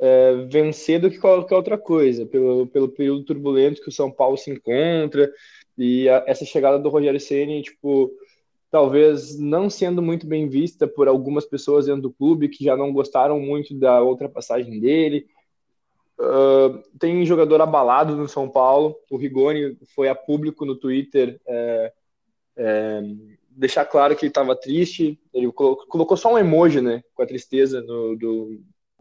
é, 0.01 0.47
vencer 0.47 0.99
do 0.99 1.11
que 1.11 1.19
qualquer 1.19 1.55
outra 1.55 1.77
coisa, 1.77 2.25
pelo, 2.25 2.67
pelo 2.67 2.89
período 2.89 3.25
turbulento 3.25 3.83
que 3.83 3.91
o 3.91 3.93
São 3.93 4.11
Paulo 4.11 4.39
se 4.39 4.51
encontra 4.51 5.31
e 5.77 6.09
a, 6.09 6.25
essa 6.27 6.47
chegada 6.47 6.79
do 6.79 6.89
Rogério 6.89 7.21
Ceni, 7.21 7.61
tipo, 7.61 8.11
talvez 8.71 9.39
não 9.39 9.69
sendo 9.69 10.01
muito 10.01 10.27
bem 10.27 10.49
vista 10.49 10.89
por 10.89 11.07
algumas 11.07 11.45
pessoas 11.45 11.85
dentro 11.85 12.03
do 12.03 12.13
clube 12.13 12.49
que 12.49 12.65
já 12.65 12.75
não 12.75 12.93
gostaram 12.95 13.39
muito 13.39 13.75
da 13.75 14.01
outra 14.01 14.29
passagem 14.29 14.81
dele. 14.81 15.27
Uh, 16.19 16.83
tem 16.99 17.25
jogador 17.27 17.61
abalado 17.61 18.15
no 18.15 18.29
São 18.29 18.49
Paulo. 18.49 18.97
O 19.11 19.17
Rigoni 19.17 19.77
foi 19.95 20.09
a 20.09 20.15
público 20.15 20.65
no 20.65 20.77
Twitter 20.77 21.41
é, 21.47 21.93
é, 22.57 23.03
deixar 23.51 23.85
claro 23.85 24.15
que 24.15 24.25
ele 24.25 24.31
estava 24.31 24.55
triste. 24.55 25.19
Ele 25.33 25.51
colocou 25.51 26.17
só 26.17 26.33
um 26.33 26.39
emoji, 26.39 26.81
né, 26.81 27.03
com 27.15 27.23
a 27.23 27.27
tristeza 27.27 27.81
no, 27.81 28.17
do, 28.17 28.61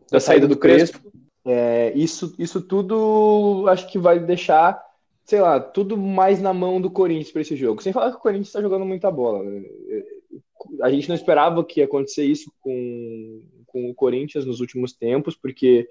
da 0.09 0.19
saída 0.19 0.47
do 0.47 0.57
Crespo. 0.57 1.11
É, 1.45 1.91
isso, 1.95 2.35
isso 2.37 2.61
tudo 2.61 3.65
acho 3.67 3.91
que 3.91 3.97
vai 3.97 4.19
deixar, 4.19 4.81
sei 5.25 5.41
lá, 5.41 5.59
tudo 5.59 5.97
mais 5.97 6.41
na 6.41 6.53
mão 6.53 6.79
do 6.79 6.89
Corinthians 6.89 7.31
para 7.31 7.41
esse 7.41 7.55
jogo. 7.55 7.81
Sem 7.81 7.93
falar 7.93 8.11
que 8.11 8.17
o 8.17 8.21
Corinthians 8.21 8.47
está 8.47 8.61
jogando 8.61 8.85
muita 8.85 9.09
bola. 9.09 9.43
Né? 9.43 9.63
A 10.81 10.89
gente 10.89 11.09
não 11.09 11.15
esperava 11.15 11.63
que 11.63 11.79
ia 11.79 11.85
acontecer 11.85 12.23
isso 12.23 12.51
com, 12.61 13.41
com 13.65 13.89
o 13.89 13.95
Corinthians 13.95 14.45
nos 14.45 14.59
últimos 14.59 14.93
tempos, 14.93 15.35
porque 15.35 15.87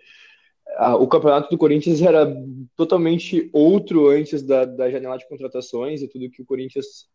a, 0.77 0.97
o 0.97 1.07
campeonato 1.07 1.51
do 1.51 1.59
Corinthians 1.59 2.01
era 2.03 2.33
totalmente 2.77 3.51
outro 3.53 4.09
antes 4.09 4.43
da, 4.43 4.65
da 4.65 4.91
janela 4.91 5.19
de 5.19 5.29
contratações 5.29 6.03
e 6.03 6.09
tudo 6.09 6.31
que 6.31 6.43
o 6.43 6.47
Corinthians 6.47 7.09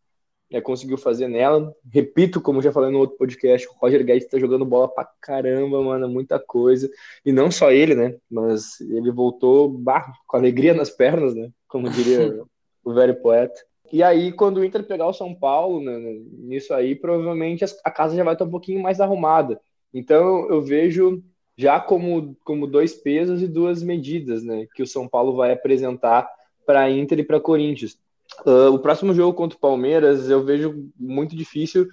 é, 0.51 0.61
conseguiu 0.61 0.97
fazer 0.97 1.27
nela. 1.27 1.73
Repito, 1.91 2.39
como 2.41 2.61
já 2.61 2.71
falei 2.71 2.91
no 2.91 2.99
outro 2.99 3.17
podcast, 3.17 3.67
o 3.67 3.73
Roger 3.73 4.05
Guedes 4.05 4.27
tá 4.27 4.37
jogando 4.39 4.65
bola 4.65 4.87
pra 4.87 5.09
caramba, 5.21 5.81
mano, 5.81 6.07
muita 6.07 6.39
coisa. 6.39 6.89
E 7.25 7.31
não 7.31 7.49
só 7.49 7.71
ele, 7.71 7.95
né? 7.95 8.15
Mas 8.29 8.79
ele 8.81 9.11
voltou 9.11 9.69
bah, 9.69 10.13
com 10.27 10.37
alegria 10.37 10.73
nas 10.73 10.89
pernas, 10.89 11.35
né? 11.35 11.49
Como 11.67 11.89
diria 11.89 12.43
o 12.83 12.93
velho 12.93 13.19
poeta. 13.21 13.59
E 13.91 14.03
aí, 14.03 14.31
quando 14.31 14.57
o 14.57 14.65
Inter 14.65 14.85
pegar 14.85 15.07
o 15.07 15.13
São 15.13 15.33
Paulo, 15.33 15.79
né, 15.79 15.97
nisso 16.39 16.73
aí, 16.73 16.95
provavelmente 16.95 17.63
a 17.83 17.91
casa 17.91 18.15
já 18.15 18.23
vai 18.23 18.33
estar 18.33 18.45
um 18.45 18.49
pouquinho 18.49 18.81
mais 18.81 18.99
arrumada. 18.99 19.59
Então, 19.93 20.49
eu 20.49 20.61
vejo 20.61 21.23
já 21.57 21.79
como, 21.79 22.35
como 22.43 22.67
dois 22.67 22.93
pesos 22.93 23.41
e 23.41 23.47
duas 23.47 23.81
medidas, 23.81 24.43
né? 24.43 24.67
Que 24.75 24.83
o 24.83 24.87
São 24.87 25.07
Paulo 25.07 25.35
vai 25.35 25.53
apresentar 25.53 26.29
para 26.65 26.89
Inter 26.89 27.19
e 27.19 27.23
para 27.23 27.39
Corinthians. 27.39 27.97
Uh, 28.45 28.73
o 28.73 28.79
próximo 28.79 29.13
jogo 29.13 29.37
contra 29.37 29.57
o 29.57 29.61
Palmeiras 29.61 30.29
eu 30.29 30.43
vejo 30.43 30.89
muito 30.99 31.35
difícil, 31.35 31.87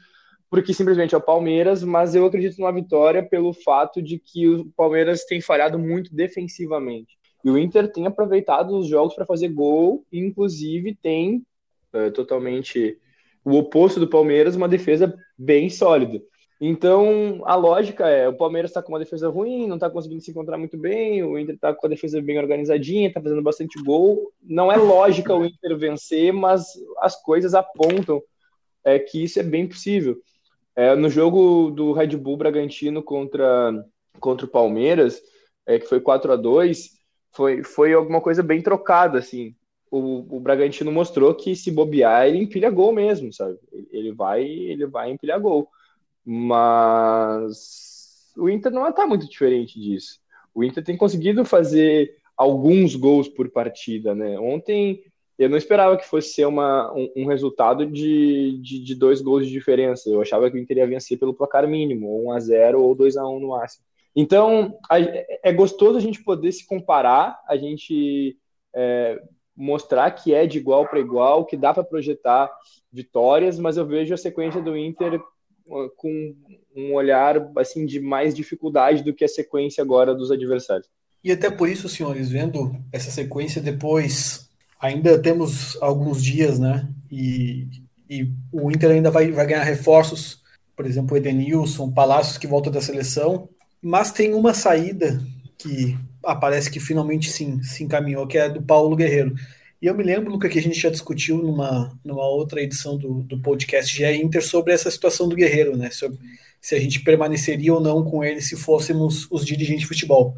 porque 0.50 0.74
simplesmente 0.74 1.14
é 1.14 1.18
o 1.18 1.22
Palmeiras, 1.22 1.82
mas 1.82 2.14
eu 2.14 2.26
acredito 2.26 2.58
numa 2.58 2.72
vitória 2.72 3.22
pelo 3.22 3.52
fato 3.52 4.02
de 4.02 4.18
que 4.18 4.48
o 4.48 4.66
Palmeiras 4.76 5.24
tem 5.24 5.40
falhado 5.40 5.78
muito 5.78 6.14
defensivamente. 6.14 7.16
E 7.44 7.50
o 7.50 7.58
Inter 7.58 7.90
tem 7.90 8.06
aproveitado 8.06 8.76
os 8.76 8.86
jogos 8.86 9.14
para 9.14 9.26
fazer 9.26 9.48
gol, 9.48 10.04
e 10.10 10.18
inclusive 10.18 10.96
tem 11.00 11.44
uh, 11.94 12.10
totalmente 12.12 12.98
o 13.44 13.56
oposto 13.56 13.98
do 13.98 14.08
Palmeiras, 14.08 14.56
uma 14.56 14.68
defesa 14.68 15.14
bem 15.36 15.68
sólida. 15.68 16.22
Então, 16.64 17.42
a 17.44 17.56
lógica 17.56 18.08
é, 18.08 18.28
o 18.28 18.36
Palmeiras 18.36 18.70
está 18.70 18.80
com 18.80 18.92
uma 18.92 18.98
defesa 19.00 19.28
ruim, 19.28 19.66
não 19.66 19.74
está 19.74 19.90
conseguindo 19.90 20.20
se 20.20 20.30
encontrar 20.30 20.56
muito 20.56 20.78
bem, 20.78 21.20
o 21.20 21.36
Inter 21.36 21.56
está 21.56 21.74
com 21.74 21.84
a 21.84 21.90
defesa 21.90 22.22
bem 22.22 22.38
organizadinha, 22.38 23.08
está 23.08 23.20
fazendo 23.20 23.42
bastante 23.42 23.82
gol. 23.82 24.32
Não 24.40 24.70
é 24.70 24.76
lógica 24.76 25.34
o 25.34 25.44
Inter 25.44 25.76
vencer, 25.76 26.32
mas 26.32 26.64
as 27.00 27.20
coisas 27.20 27.52
apontam 27.52 28.22
é, 28.84 28.96
que 28.96 29.24
isso 29.24 29.40
é 29.40 29.42
bem 29.42 29.66
possível. 29.66 30.16
É, 30.76 30.94
no 30.94 31.10
jogo 31.10 31.72
do 31.72 31.90
Red 31.90 32.16
Bull 32.16 32.36
Bragantino 32.36 33.02
contra, 33.02 33.84
contra 34.20 34.46
o 34.46 34.48
Palmeiras, 34.48 35.20
é, 35.66 35.80
que 35.80 35.86
foi 35.86 36.00
4 36.00 36.30
a 36.30 36.36
2 36.36 36.90
foi, 37.32 37.64
foi 37.64 37.92
alguma 37.92 38.20
coisa 38.20 38.40
bem 38.40 38.62
trocada, 38.62 39.18
assim. 39.18 39.52
O, 39.90 40.36
o 40.36 40.38
Bragantino 40.38 40.92
mostrou 40.92 41.34
que 41.34 41.56
se 41.56 41.72
bobear, 41.72 42.28
ele 42.28 42.38
empilha 42.38 42.70
gol 42.70 42.92
mesmo, 42.92 43.32
sabe? 43.32 43.58
Ele 43.90 44.12
vai, 44.12 44.44
ele 44.44 44.86
vai 44.86 45.10
empilhar 45.10 45.40
gol. 45.40 45.68
Mas 46.24 48.32
o 48.36 48.48
Inter 48.48 48.72
não 48.72 48.88
está 48.88 49.06
muito 49.06 49.28
diferente 49.28 49.80
disso. 49.80 50.20
O 50.54 50.62
Inter 50.62 50.84
tem 50.84 50.96
conseguido 50.96 51.44
fazer 51.44 52.16
alguns 52.36 52.94
gols 52.94 53.28
por 53.28 53.50
partida, 53.50 54.14
né? 54.14 54.38
Ontem 54.38 55.02
eu 55.38 55.48
não 55.48 55.56
esperava 55.56 55.96
que 55.96 56.06
fosse 56.06 56.34
ser 56.34 56.46
uma, 56.46 56.92
um, 56.92 57.10
um 57.16 57.26
resultado 57.26 57.86
de, 57.86 58.58
de, 58.62 58.84
de, 58.84 58.94
dois 58.94 59.20
gols 59.20 59.46
de 59.46 59.52
diferença. 59.52 60.08
Eu 60.08 60.20
achava 60.20 60.50
que 60.50 60.56
o 60.56 60.60
Inter 60.60 60.78
ia 60.78 60.86
vencer 60.86 61.18
pelo 61.18 61.34
placar 61.34 61.66
mínimo, 61.66 62.08
ou 62.08 62.26
1 62.26 62.32
a 62.32 62.40
0 62.40 62.82
ou 62.82 62.94
2 62.94 63.16
a 63.16 63.26
1 63.26 63.40
no 63.40 63.48
máximo. 63.48 63.84
Então, 64.14 64.78
a, 64.90 65.00
é 65.00 65.52
gostoso 65.52 65.96
a 65.96 66.00
gente 66.00 66.22
poder 66.22 66.52
se 66.52 66.66
comparar, 66.66 67.40
a 67.48 67.56
gente 67.56 68.36
é, 68.74 69.20
mostrar 69.56 70.10
que 70.10 70.34
é 70.34 70.46
de 70.46 70.58
igual 70.58 70.86
para 70.86 71.00
igual, 71.00 71.44
que 71.44 71.56
dá 71.56 71.72
para 71.72 71.82
projetar 71.82 72.50
vitórias, 72.92 73.58
mas 73.58 73.76
eu 73.76 73.86
vejo 73.86 74.12
a 74.12 74.18
sequência 74.18 74.60
do 74.60 74.76
Inter 74.76 75.20
com 75.96 76.34
um 76.76 76.94
olhar 76.94 77.50
assim 77.56 77.86
de 77.86 78.00
mais 78.00 78.34
dificuldade 78.34 79.02
do 79.02 79.14
que 79.14 79.24
a 79.24 79.28
sequência 79.28 79.82
agora 79.82 80.14
dos 80.14 80.30
adversários. 80.30 80.88
E 81.24 81.30
até 81.30 81.50
por 81.50 81.68
isso, 81.68 81.88
senhores, 81.88 82.30
vendo 82.30 82.76
essa 82.92 83.10
sequência 83.10 83.62
depois, 83.62 84.48
ainda 84.80 85.18
temos 85.20 85.80
alguns 85.80 86.22
dias, 86.22 86.58
né? 86.58 86.88
E, 87.10 87.68
e 88.10 88.28
o 88.50 88.70
Inter 88.70 88.90
ainda 88.90 89.10
vai, 89.10 89.30
vai 89.30 89.46
ganhar 89.46 89.62
reforços, 89.62 90.42
por 90.74 90.84
exemplo, 90.84 91.16
Edenilson, 91.16 91.92
Palácios 91.92 92.38
que 92.38 92.46
volta 92.46 92.70
da 92.70 92.80
seleção, 92.80 93.48
mas 93.80 94.10
tem 94.10 94.34
uma 94.34 94.52
saída 94.52 95.22
que 95.56 95.96
aparece 96.24 96.70
que 96.70 96.80
finalmente 96.80 97.30
sim 97.30 97.62
se 97.62 97.84
encaminhou, 97.84 98.26
que 98.26 98.38
é 98.38 98.48
do 98.48 98.62
Paulo 98.62 98.96
Guerreiro. 98.96 99.34
E 99.82 99.86
eu 99.86 99.96
me 99.96 100.04
lembro, 100.04 100.30
Luca, 100.30 100.48
que 100.48 100.60
a 100.60 100.62
gente 100.62 100.78
já 100.78 100.88
discutiu 100.88 101.38
numa, 101.38 101.92
numa 102.04 102.24
outra 102.24 102.62
edição 102.62 102.96
do, 102.96 103.24
do 103.24 103.42
podcast 103.42 103.92
GE 103.92 104.04
Inter 104.04 104.40
sobre 104.40 104.72
essa 104.72 104.88
situação 104.88 105.28
do 105.28 105.34
Guerreiro, 105.34 105.76
né? 105.76 105.90
Sobre 105.90 106.20
se 106.60 106.76
a 106.76 106.78
gente 106.78 107.00
permaneceria 107.00 107.74
ou 107.74 107.80
não 107.80 108.04
com 108.04 108.22
ele 108.22 108.40
se 108.40 108.54
fôssemos 108.54 109.26
os 109.28 109.44
dirigentes 109.44 109.80
de 109.80 109.88
futebol. 109.88 110.36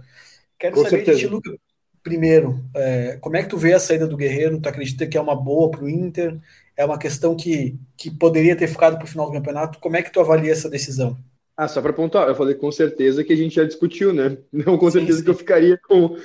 Quero 0.58 0.76
com 0.76 0.82
saber 0.82 1.04
de 1.04 1.18
ti, 1.18 1.26
Luca, 1.26 1.54
primeiro, 2.02 2.64
é, 2.74 3.18
como 3.20 3.36
é 3.36 3.42
que 3.42 3.50
tu 3.50 3.58
vê 3.58 3.74
a 3.74 3.78
saída 3.78 4.06
do 4.06 4.16
Guerreiro? 4.16 4.58
Tu 4.58 4.66
acredita 4.66 5.06
que 5.06 5.18
é 5.18 5.20
uma 5.20 5.36
boa 5.36 5.70
para 5.70 5.84
o 5.84 5.90
Inter? 5.90 6.40
É 6.74 6.82
uma 6.82 6.98
questão 6.98 7.36
que, 7.36 7.78
que 7.98 8.10
poderia 8.10 8.56
ter 8.56 8.66
ficado 8.66 8.96
para 8.96 9.04
o 9.04 9.08
final 9.08 9.26
do 9.26 9.32
campeonato? 9.34 9.78
Como 9.78 9.94
é 9.94 10.02
que 10.02 10.10
tu 10.10 10.20
avalia 10.20 10.52
essa 10.52 10.70
decisão? 10.70 11.18
Ah, 11.54 11.68
só 11.68 11.82
para 11.82 11.92
pontuar, 11.92 12.28
eu 12.28 12.34
falei 12.34 12.54
com 12.54 12.72
certeza 12.72 13.22
que 13.22 13.34
a 13.34 13.36
gente 13.36 13.56
já 13.56 13.64
discutiu, 13.64 14.10
né? 14.10 14.38
Não 14.50 14.78
com 14.78 14.90
certeza 14.90 15.18
sim, 15.18 15.18
sim. 15.18 15.24
que 15.24 15.30
eu 15.30 15.34
ficaria 15.34 15.78
com, 15.86 16.16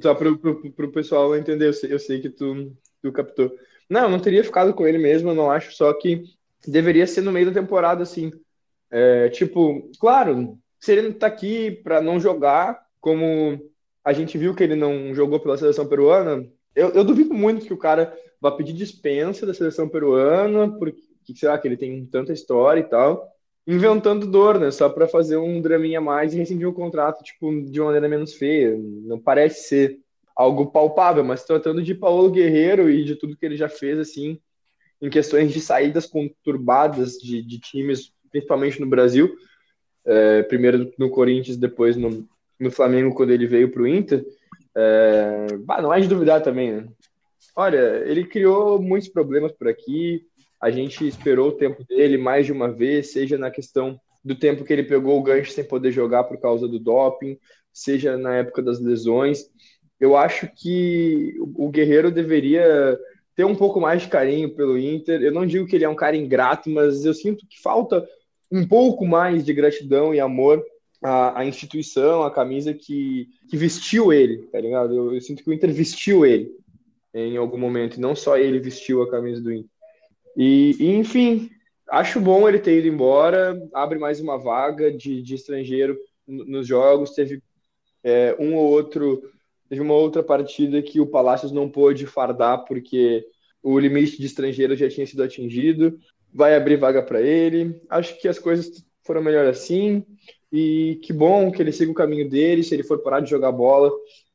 só 0.00 0.14
para 0.14 0.28
o 0.30 0.92
pessoal 0.92 1.36
entender, 1.36 1.66
eu 1.66 1.72
sei, 1.72 1.92
eu 1.92 1.98
sei 1.98 2.20
que 2.20 2.30
tu, 2.30 2.72
tu 3.02 3.12
captou. 3.12 3.52
Não, 3.88 4.08
não 4.08 4.18
teria 4.18 4.44
ficado 4.44 4.72
com 4.72 4.86
ele 4.86 4.98
mesmo, 4.98 5.30
eu 5.30 5.34
não 5.34 5.50
acho, 5.50 5.72
só 5.72 5.92
que 5.92 6.24
deveria 6.66 7.06
ser 7.06 7.20
no 7.20 7.32
meio 7.32 7.46
da 7.46 7.60
temporada, 7.60 8.02
assim. 8.02 8.32
É, 8.90 9.28
tipo, 9.28 9.90
claro, 9.98 10.58
se 10.80 10.92
ele 10.92 11.12
tá 11.12 11.26
aqui 11.26 11.70
para 11.70 12.00
não 12.00 12.18
jogar, 12.20 12.86
como 13.00 13.60
a 14.04 14.12
gente 14.12 14.36
viu 14.38 14.54
que 14.54 14.62
ele 14.62 14.74
não 14.74 15.14
jogou 15.14 15.40
pela 15.40 15.56
seleção 15.56 15.86
peruana, 15.86 16.46
eu, 16.74 16.90
eu 16.90 17.04
duvido 17.04 17.34
muito 17.34 17.66
que 17.66 17.72
o 17.72 17.78
cara 17.78 18.16
vá 18.40 18.50
pedir 18.50 18.72
dispensa 18.72 19.46
da 19.46 19.54
seleção 19.54 19.88
peruana, 19.88 20.68
porque 20.78 21.00
será 21.34 21.56
que 21.58 21.68
ele 21.68 21.76
tem 21.76 22.04
tanta 22.06 22.32
história 22.32 22.80
e 22.80 22.84
tal, 22.84 23.31
inventando 23.66 24.26
dor, 24.26 24.58
né? 24.58 24.70
Só 24.70 24.88
para 24.88 25.06
fazer 25.06 25.36
um 25.36 25.60
draminha 25.60 25.98
a 25.98 26.02
mais 26.02 26.34
e 26.34 26.38
rescindir 26.38 26.68
o 26.68 26.72
contrato, 26.72 27.22
tipo, 27.22 27.62
de 27.62 27.80
uma 27.80 27.86
maneira 27.86 28.08
menos 28.08 28.34
feia. 28.34 28.76
Não 28.78 29.18
parece 29.18 29.68
ser 29.68 29.98
algo 30.34 30.66
palpável, 30.66 31.22
mas 31.22 31.44
tratando 31.44 31.82
de 31.82 31.94
Paulo 31.94 32.30
Guerreiro 32.30 32.90
e 32.90 33.04
de 33.04 33.16
tudo 33.16 33.36
que 33.36 33.44
ele 33.44 33.56
já 33.56 33.68
fez, 33.68 33.98
assim, 33.98 34.38
em 35.00 35.10
questões 35.10 35.52
de 35.52 35.60
saídas 35.60 36.06
conturbadas 36.06 37.12
de, 37.18 37.42
de 37.42 37.58
times, 37.58 38.12
principalmente 38.30 38.80
no 38.80 38.86
Brasil, 38.86 39.34
é, 40.04 40.42
primeiro 40.42 40.92
no 40.98 41.10
Corinthians, 41.10 41.56
depois 41.56 41.96
no, 41.96 42.26
no 42.58 42.70
Flamengo, 42.70 43.14
quando 43.14 43.30
ele 43.30 43.46
veio 43.46 43.70
para 43.70 43.82
o 43.82 43.86
Inter, 43.86 44.24
é, 44.74 45.46
bah, 45.60 45.82
não 45.82 45.92
é 45.92 46.00
de 46.00 46.08
duvidar 46.08 46.42
também, 46.42 46.72
né? 46.72 46.88
Olha, 47.54 48.02
ele 48.06 48.24
criou 48.24 48.80
muitos 48.80 49.08
problemas 49.08 49.52
por 49.52 49.68
aqui, 49.68 50.26
a 50.62 50.70
gente 50.70 51.04
esperou 51.06 51.48
o 51.48 51.56
tempo 51.56 51.84
dele 51.84 52.16
mais 52.16 52.46
de 52.46 52.52
uma 52.52 52.70
vez, 52.70 53.10
seja 53.10 53.36
na 53.36 53.50
questão 53.50 54.00
do 54.24 54.36
tempo 54.36 54.62
que 54.62 54.72
ele 54.72 54.84
pegou 54.84 55.18
o 55.18 55.22
gancho 55.22 55.50
sem 55.50 55.64
poder 55.64 55.90
jogar 55.90 56.22
por 56.22 56.38
causa 56.38 56.68
do 56.68 56.78
doping, 56.78 57.36
seja 57.72 58.16
na 58.16 58.36
época 58.36 58.62
das 58.62 58.78
lesões. 58.78 59.50
Eu 59.98 60.16
acho 60.16 60.48
que 60.54 61.34
o 61.56 61.68
Guerreiro 61.68 62.12
deveria 62.12 62.96
ter 63.34 63.44
um 63.44 63.56
pouco 63.56 63.80
mais 63.80 64.02
de 64.02 64.08
carinho 64.08 64.54
pelo 64.54 64.78
Inter. 64.78 65.20
Eu 65.20 65.32
não 65.32 65.44
digo 65.44 65.66
que 65.66 65.74
ele 65.74 65.84
é 65.84 65.88
um 65.88 65.96
cara 65.96 66.16
ingrato, 66.16 66.70
mas 66.70 67.04
eu 67.04 67.12
sinto 67.12 67.44
que 67.48 67.60
falta 67.60 68.06
um 68.50 68.64
pouco 68.64 69.04
mais 69.04 69.44
de 69.44 69.52
gratidão 69.52 70.14
e 70.14 70.20
amor 70.20 70.64
à, 71.02 71.40
à 71.40 71.44
instituição, 71.44 72.22
à 72.22 72.30
camisa 72.30 72.72
que, 72.72 73.28
que 73.48 73.56
vestiu 73.56 74.12
ele, 74.12 74.38
tá 74.52 74.60
ligado? 74.60 74.94
Eu, 74.94 75.12
eu 75.12 75.20
sinto 75.20 75.42
que 75.42 75.50
o 75.50 75.52
Inter 75.52 75.72
vestiu 75.72 76.24
ele 76.24 76.54
em 77.12 77.36
algum 77.36 77.58
momento, 77.58 78.00
não 78.00 78.14
só 78.14 78.38
ele 78.38 78.60
vestiu 78.60 79.02
a 79.02 79.10
camisa 79.10 79.40
do 79.40 79.52
Inter. 79.52 79.72
E, 80.36 80.76
e, 80.78 80.96
enfim, 80.96 81.50
acho 81.90 82.20
bom 82.20 82.48
ele 82.48 82.58
ter 82.58 82.78
ido 82.78 82.88
embora, 82.88 83.60
abre 83.74 83.98
mais 83.98 84.20
uma 84.20 84.38
vaga 84.38 84.90
de, 84.90 85.22
de 85.22 85.34
estrangeiro 85.34 85.98
nos 86.26 86.66
jogos. 86.66 87.10
Teve 87.10 87.42
é, 88.02 88.36
um 88.38 88.54
ou 88.54 88.70
outro, 88.70 89.22
teve 89.68 89.80
uma 89.80 89.94
outra 89.94 90.22
partida 90.22 90.82
que 90.82 91.00
o 91.00 91.06
Palácios 91.06 91.52
não 91.52 91.68
pôde 91.68 92.06
fardar 92.06 92.64
porque 92.64 93.24
o 93.62 93.78
limite 93.78 94.18
de 94.18 94.26
estrangeiro 94.26 94.76
já 94.76 94.88
tinha 94.88 95.06
sido 95.06 95.22
atingido. 95.22 95.98
Vai 96.32 96.56
abrir 96.56 96.76
vaga 96.76 97.02
para 97.02 97.20
ele. 97.20 97.80
Acho 97.90 98.18
que 98.18 98.26
as 98.26 98.38
coisas 98.38 98.84
foram 99.02 99.22
melhor 99.22 99.46
assim. 99.46 100.04
E 100.50 100.98
que 101.02 101.12
bom 101.12 101.50
que 101.50 101.62
ele 101.62 101.72
siga 101.72 101.90
o 101.90 101.94
caminho 101.94 102.28
dele. 102.28 102.62
Se 102.62 102.74
ele 102.74 102.82
for 102.82 102.98
parar 102.98 103.20
de 103.20 103.30
jogar 103.30 103.52
bola, 103.52 103.90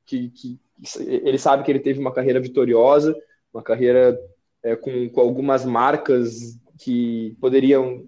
que, 0.05 0.29
que 0.29 0.59
ele 0.99 1.37
sabe 1.37 1.63
que 1.63 1.71
ele 1.71 1.79
teve 1.79 1.99
uma 1.99 2.13
carreira 2.13 2.39
vitoriosa, 2.39 3.15
uma 3.53 3.63
carreira 3.63 4.17
é, 4.63 4.75
com, 4.75 5.09
com 5.09 5.21
algumas 5.21 5.65
marcas 5.65 6.59
que 6.79 7.35
poderiam, 7.39 8.07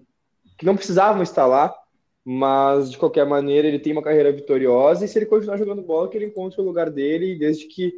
que 0.58 0.66
não 0.66 0.76
precisavam 0.76 1.22
estar 1.22 1.46
lá, 1.46 1.74
mas 2.24 2.90
de 2.90 2.98
qualquer 2.98 3.26
maneira 3.26 3.66
ele 3.66 3.78
tem 3.78 3.92
uma 3.92 4.02
carreira 4.02 4.30
vitoriosa 4.32 5.04
e 5.04 5.08
se 5.08 5.18
ele 5.18 5.26
continuar 5.26 5.56
jogando 5.56 5.82
bola, 5.82 6.08
que 6.08 6.16
ele 6.16 6.26
encontre 6.26 6.60
o 6.60 6.64
lugar 6.64 6.90
dele, 6.90 7.38
desde 7.38 7.66
que 7.66 7.92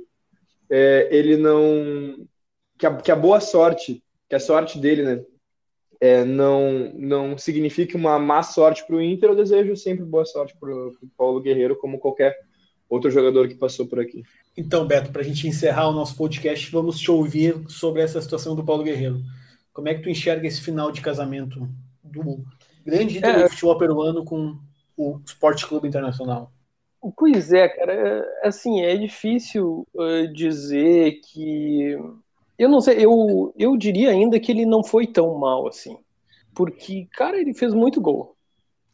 é, 0.71 1.09
ele 1.11 1.37
não. 1.37 2.27
Que 2.79 2.87
a, 2.87 2.97
que 2.97 3.13
a, 3.13 3.17
boa 3.17 3.41
sorte, 3.41 4.03
que 4.29 4.35
a 4.35 4.41
sorte 4.41 4.79
dele, 4.79 5.03
né? 5.03 5.25
É, 6.01 6.25
não, 6.25 6.93
não 6.95 7.39
signifique 7.39 7.95
uma 7.95 8.19
má 8.19 8.43
sorte 8.43 8.85
para 8.85 8.97
o 8.97 9.01
Inter, 9.01 9.31
eu 9.31 9.37
desejo 9.37 9.77
sempre 9.77 10.05
boa 10.05 10.25
sorte 10.25 10.57
para 10.59 10.69
o 10.69 10.93
Paulo 11.17 11.41
Guerreiro, 11.41 11.77
como 11.77 11.99
qualquer 11.99 12.37
outro 12.93 13.11
jogador 13.11 13.49
que 13.49 13.55
passou 13.55 13.87
por 13.87 13.99
aqui. 13.99 14.23
Então, 14.57 14.87
Beto, 14.87 15.11
para 15.11 15.23
a 15.23 15.25
gente 15.25 15.49
encerrar 15.49 15.89
o 15.89 15.93
nosso 15.93 16.15
podcast, 16.15 16.71
vamos 16.71 17.01
te 17.01 17.11
ouvir 17.11 17.57
sobre 17.69 18.03
essa 18.03 18.21
situação 18.21 18.55
do 18.55 18.63
Paulo 18.63 18.85
Guerreiro. 18.85 19.23
Como 19.73 19.89
é 19.89 19.95
que 19.95 20.03
tu 20.03 20.11
enxerga 20.11 20.47
esse 20.47 20.61
final 20.61 20.93
de 20.93 21.01
casamento 21.01 21.67
do 22.05 22.45
grande 22.85 23.17
ídolo 23.17 23.33
é, 23.33 23.43
do 23.45 23.49
futebol 23.49 23.79
peruano 23.79 24.25
com 24.25 24.59
o 24.95 25.19
Esporte 25.25 25.67
Clube 25.67 25.89
Internacional? 25.89 26.53
Pois 27.17 27.51
é, 27.51 27.67
cara. 27.69 27.93
É, 27.95 28.47
assim, 28.47 28.83
é 28.83 28.95
difícil 28.95 29.87
uh, 29.95 30.31
dizer 30.33 31.21
que. 31.25 31.97
Eu 32.59 32.69
não 32.69 32.81
sei, 32.81 33.05
eu, 33.05 33.55
eu 33.57 33.77
diria 33.77 34.11
ainda 34.11 34.39
que 34.39 34.53
ele 34.53 34.67
não 34.67 34.85
foi 34.85 35.07
tão 35.07 35.39
mal 35.39 35.67
assim. 35.67 35.97
Porque, 36.55 37.09
cara, 37.13 37.41
ele 37.41 37.55
fez 37.55 37.73
muito 37.73 38.01
gol 38.01 38.37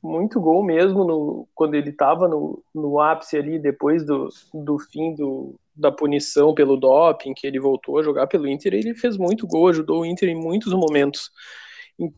muito 0.03 0.41
gol 0.41 0.63
mesmo 0.65 1.05
no, 1.05 1.49
quando 1.55 1.75
ele 1.75 1.91
estava 1.91 2.29
no, 2.29 2.63
no 2.75 3.01
ápice 3.01 3.37
ali, 3.37 3.59
depois 3.59 4.05
do, 4.05 4.29
do 4.55 4.79
fim 4.79 5.15
do, 5.15 5.59
da 5.75 5.91
punição 5.91 6.55
pelo 6.55 6.77
doping, 6.77 7.35
que 7.35 7.47
ele 7.47 7.59
voltou 7.59 7.99
a 7.99 8.03
jogar 8.03 8.27
pelo 8.27 8.49
Inter, 8.49 8.75
ele 8.75 8.95
fez 8.95 9.17
muito 9.17 9.47
gol, 9.47 9.69
ajudou 9.69 10.03
o 10.03 10.07
Inter 10.07 10.29
em 10.29 10.41
muitos 10.41 10.73
momentos. 10.73 11.31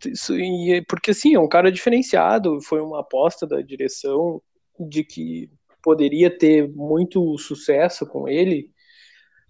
Isso, 0.07 0.37
e, 0.37 0.85
porque 0.87 1.13
assim, 1.13 1.35
é 1.35 1.41
um 1.41 1.49
cara 1.49 1.73
diferenciado, 1.73 2.61
foi 2.61 2.81
uma 2.81 3.01
aposta 3.01 3.47
da 3.47 3.63
direção 3.63 4.43
de 4.79 5.03
que 5.03 5.51
poderia 5.83 6.31
ter 6.31 6.69
muito 6.69 7.37
sucesso 7.39 8.07
com 8.07 8.29
ele, 8.29 8.71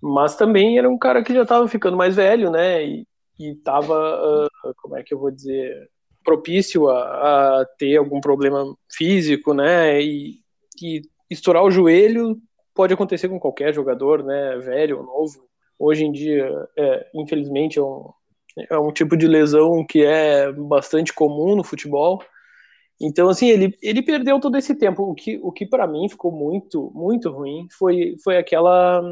mas 0.00 0.36
também 0.36 0.78
era 0.78 0.88
um 0.88 0.98
cara 0.98 1.22
que 1.22 1.34
já 1.34 1.42
estava 1.42 1.66
ficando 1.68 1.96
mais 1.96 2.16
velho, 2.16 2.50
né? 2.50 2.84
E, 2.84 3.06
estava, 3.38 3.94
uh, 3.94 4.74
como 4.76 4.96
é 4.96 5.02
que 5.02 5.14
eu 5.14 5.18
vou 5.18 5.30
dizer, 5.30 5.90
propício 6.24 6.88
a, 6.88 7.61
a, 7.61 7.66
ter 7.78 7.96
algum 7.96 8.20
problema 8.20 8.64
físico, 8.90 9.54
né? 9.54 10.00
E, 10.02 10.40
e 10.83 11.02
estourar 11.30 11.64
o 11.64 11.70
joelho 11.70 12.40
pode 12.74 12.94
acontecer 12.94 13.28
com 13.28 13.38
qualquer 13.38 13.74
jogador, 13.74 14.22
né? 14.24 14.56
Velho 14.59 14.98
ou 14.98 15.04
novo. 15.04 15.48
Hoje 15.78 16.04
em 16.04 16.12
dia, 16.12 16.50
é, 16.76 17.11
infelizmente, 17.14 17.78
é 17.78 17.83
um, 17.83 18.11
é 18.70 18.78
um 18.78 18.92
tipo 18.92 19.16
de 19.16 19.26
lesão 19.26 19.85
que 19.87 20.04
é 20.04 20.52
bastante 20.52 21.12
comum 21.12 21.56
no 21.56 21.64
futebol. 21.64 22.22
Então, 23.00 23.30
assim, 23.30 23.48
ele, 23.48 23.74
ele 23.83 24.02
perdeu 24.02 24.38
todo 24.38 24.59
esse 24.59 24.74
tempo. 24.74 25.02
O 25.04 25.14
que, 25.14 25.40
o 25.42 25.50
que 25.50 25.64
para 25.66 25.87
mim 25.87 26.09
ficou 26.09 26.30
muito, 26.30 26.90
muito 26.94 27.30
ruim 27.30 27.66
foi, 27.70 28.16
foi 28.22 28.37
aquela, 28.37 29.02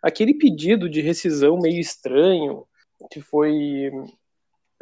aquele 0.00 0.34
pedido 0.34 0.88
de 0.88 1.00
rescisão 1.00 1.58
meio 1.58 1.80
estranho, 1.80 2.64
que 3.10 3.20
foi 3.20 3.90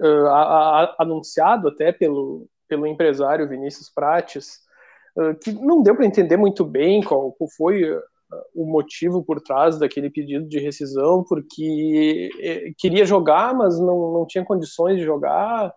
uh, 0.00 0.26
a, 0.26 0.82
a, 0.82 0.96
anunciado 1.00 1.68
até 1.68 1.92
pelo, 1.92 2.46
pelo 2.68 2.86
empresário 2.86 3.48
Vinícius 3.48 3.90
Prates, 3.90 4.58
uh, 5.16 5.34
que 5.42 5.52
não 5.52 5.82
deu 5.82 5.94
para 5.94 6.06
entender 6.06 6.36
muito 6.36 6.64
bem 6.64 7.02
qual, 7.02 7.32
qual 7.32 7.48
foi 7.50 7.84
o 8.54 8.64
motivo 8.64 9.24
por 9.24 9.40
trás 9.40 9.78
daquele 9.78 10.08
pedido 10.08 10.46
de 10.46 10.60
rescisão, 10.60 11.24
porque 11.24 12.30
eh, 12.40 12.72
queria 12.78 13.04
jogar, 13.04 13.52
mas 13.52 13.76
não, 13.80 14.12
não 14.12 14.24
tinha 14.24 14.44
condições 14.44 14.98
de 14.98 15.04
jogar, 15.04 15.74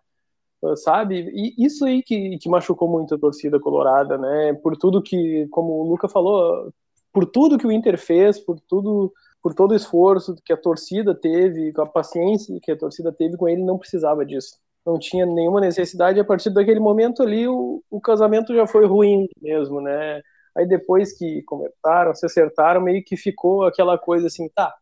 sabe? 0.76 1.32
E 1.34 1.66
isso 1.66 1.84
aí 1.84 2.04
que, 2.04 2.38
que 2.38 2.48
machucou 2.48 2.88
muito 2.88 3.16
a 3.16 3.18
torcida 3.18 3.60
colorada, 3.60 4.20
né? 4.20 4.54
Por 4.62 4.78
tudo 4.78 5.02
que, 5.02 5.48
como 5.50 5.74
o 5.74 5.90
Luca 5.90 6.08
falou, 6.08 6.72
por 7.12 7.26
tudo 7.26 7.58
que 7.58 7.68
o 7.68 7.72
Inter 7.72 7.98
fez, 7.98 8.40
por 8.40 8.60
tudo 8.68 9.12
por 9.44 9.54
todo 9.54 9.72
o 9.72 9.76
esforço 9.76 10.36
que 10.46 10.54
a 10.54 10.58
torcida 10.58 11.14
teve, 11.14 11.74
com 11.74 11.82
a 11.82 11.86
paciência 11.86 12.58
que 12.62 12.72
a 12.72 12.78
torcida 12.78 13.12
teve 13.12 13.36
com 13.36 13.50
ele, 13.50 13.62
não 13.62 13.78
precisava 13.78 14.26
disso. 14.26 14.58
Não 14.86 14.98
tinha 14.98 15.26
nenhuma 15.26 15.60
necessidade. 15.60 16.18
A 16.18 16.24
partir 16.24 16.50
daquele 16.50 16.80
momento 16.80 17.22
ali, 17.22 17.46
o, 17.46 17.84
o 17.92 18.00
casamento 18.00 18.56
já 18.56 18.66
foi 18.66 18.86
ruim 18.86 19.28
mesmo, 19.42 19.82
né? 19.82 20.22
Aí 20.56 20.66
depois 20.66 21.18
que 21.18 21.44
conversaram, 21.44 22.16
se 22.16 22.26
acertaram, 22.26 22.80
meio 22.80 23.04
que 23.04 23.18
ficou 23.18 23.66
aquela 23.66 23.98
coisa 23.98 24.28
assim, 24.28 24.48
tá, 24.50 24.74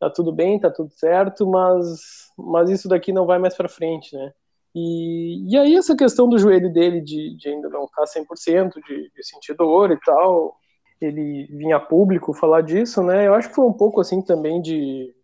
tá 0.00 0.10
tudo 0.10 0.32
bem, 0.32 0.58
tá 0.58 0.70
tudo 0.70 0.90
certo, 0.90 1.46
mas, 1.46 2.00
mas 2.36 2.70
isso 2.70 2.88
daqui 2.88 3.12
não 3.12 3.24
vai 3.24 3.38
mais 3.38 3.54
para 3.56 3.68
frente, 3.68 4.16
né? 4.16 4.32
E, 4.74 5.48
e 5.48 5.56
aí 5.56 5.76
essa 5.76 5.94
questão 5.94 6.28
do 6.28 6.38
joelho 6.38 6.72
dele 6.72 7.00
de, 7.00 7.36
de 7.36 7.48
ainda 7.48 7.68
não 7.68 7.84
estar 7.84 8.02
tá 8.02 8.20
100%, 8.20 8.72
de, 8.84 9.10
de 9.14 9.24
sentir 9.24 9.54
dor 9.54 9.92
e 9.92 10.00
tal, 10.00 10.56
ele 11.04 11.46
vinha 11.50 11.80
público 11.80 12.32
falar 12.32 12.62
disso, 12.62 13.02
né? 13.02 13.26
Eu 13.26 13.34
acho 13.34 13.48
que 13.48 13.54
foi 13.54 13.66
um 13.66 13.72
pouco 13.72 14.00
assim 14.00 14.22
também 14.22 14.60
de, 14.60 15.14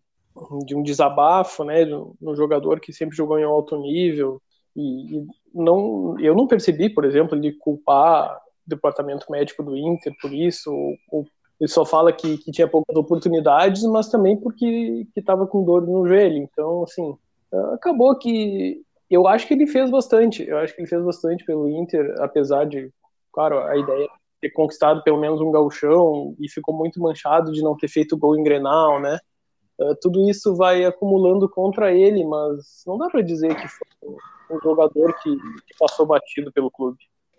de 0.65 0.75
um 0.75 0.83
desabafo, 0.83 1.63
né? 1.63 1.85
No 1.85 2.35
jogador 2.35 2.79
que 2.79 2.93
sempre 2.93 3.15
jogou 3.15 3.39
em 3.39 3.43
alto 3.43 3.77
nível 3.77 4.41
e, 4.75 5.17
e 5.17 5.27
não, 5.53 6.19
eu 6.19 6.35
não 6.35 6.47
percebi, 6.47 6.89
por 6.89 7.05
exemplo, 7.05 7.37
ele 7.37 7.53
culpar 7.53 8.35
o 8.35 8.69
departamento 8.69 9.31
médico 9.31 9.63
do 9.63 9.75
Inter 9.75 10.13
por 10.21 10.33
isso, 10.33 10.71
ou, 10.71 10.95
ou 11.11 11.27
ele 11.59 11.69
só 11.69 11.85
fala 11.85 12.13
que, 12.13 12.37
que 12.37 12.51
tinha 12.51 12.67
poucas 12.67 12.95
oportunidades, 12.95 13.83
mas 13.83 14.09
também 14.09 14.37
porque 14.37 15.05
estava 15.15 15.45
com 15.45 15.63
dor 15.63 15.85
no 15.85 16.07
joelho. 16.07 16.37
Então, 16.37 16.83
assim, 16.83 17.17
acabou 17.73 18.17
que 18.17 18.81
eu 19.09 19.27
acho 19.27 19.45
que 19.47 19.53
ele 19.53 19.67
fez 19.67 19.89
bastante. 19.89 20.47
Eu 20.47 20.57
acho 20.57 20.73
que 20.73 20.81
ele 20.81 20.87
fez 20.87 21.03
bastante 21.03 21.43
pelo 21.43 21.67
Inter, 21.67 22.15
apesar 22.19 22.65
de, 22.65 22.89
claro, 23.33 23.59
a 23.59 23.75
ideia 23.77 24.03
de 24.03 24.18
ter 24.41 24.49
conquistado 24.51 25.03
pelo 25.03 25.19
menos 25.19 25.41
um 25.41 25.51
gauchão 25.51 26.35
e 26.39 26.49
ficou 26.49 26.75
muito 26.75 26.99
manchado 26.99 27.51
de 27.51 27.61
não 27.61 27.75
ter 27.75 27.87
feito 27.87 28.17
gol 28.17 28.37
em 28.37 28.43
Grenal, 28.43 28.99
né? 28.99 29.19
Uh, 29.79 29.95
tudo 30.01 30.29
isso 30.29 30.55
vai 30.55 30.83
acumulando 30.83 31.49
contra 31.49 31.93
ele, 31.93 32.23
mas 32.25 32.83
não 32.85 32.97
dá 32.97 33.09
para 33.09 33.21
dizer 33.21 33.55
que 33.55 33.67
foi 33.67 34.09
um 34.51 34.59
jogador 34.61 35.13
que, 35.21 35.35
que 35.35 35.77
passou 35.79 36.05
batido 36.05 36.51
pelo 36.51 36.71
clube. 36.71 36.97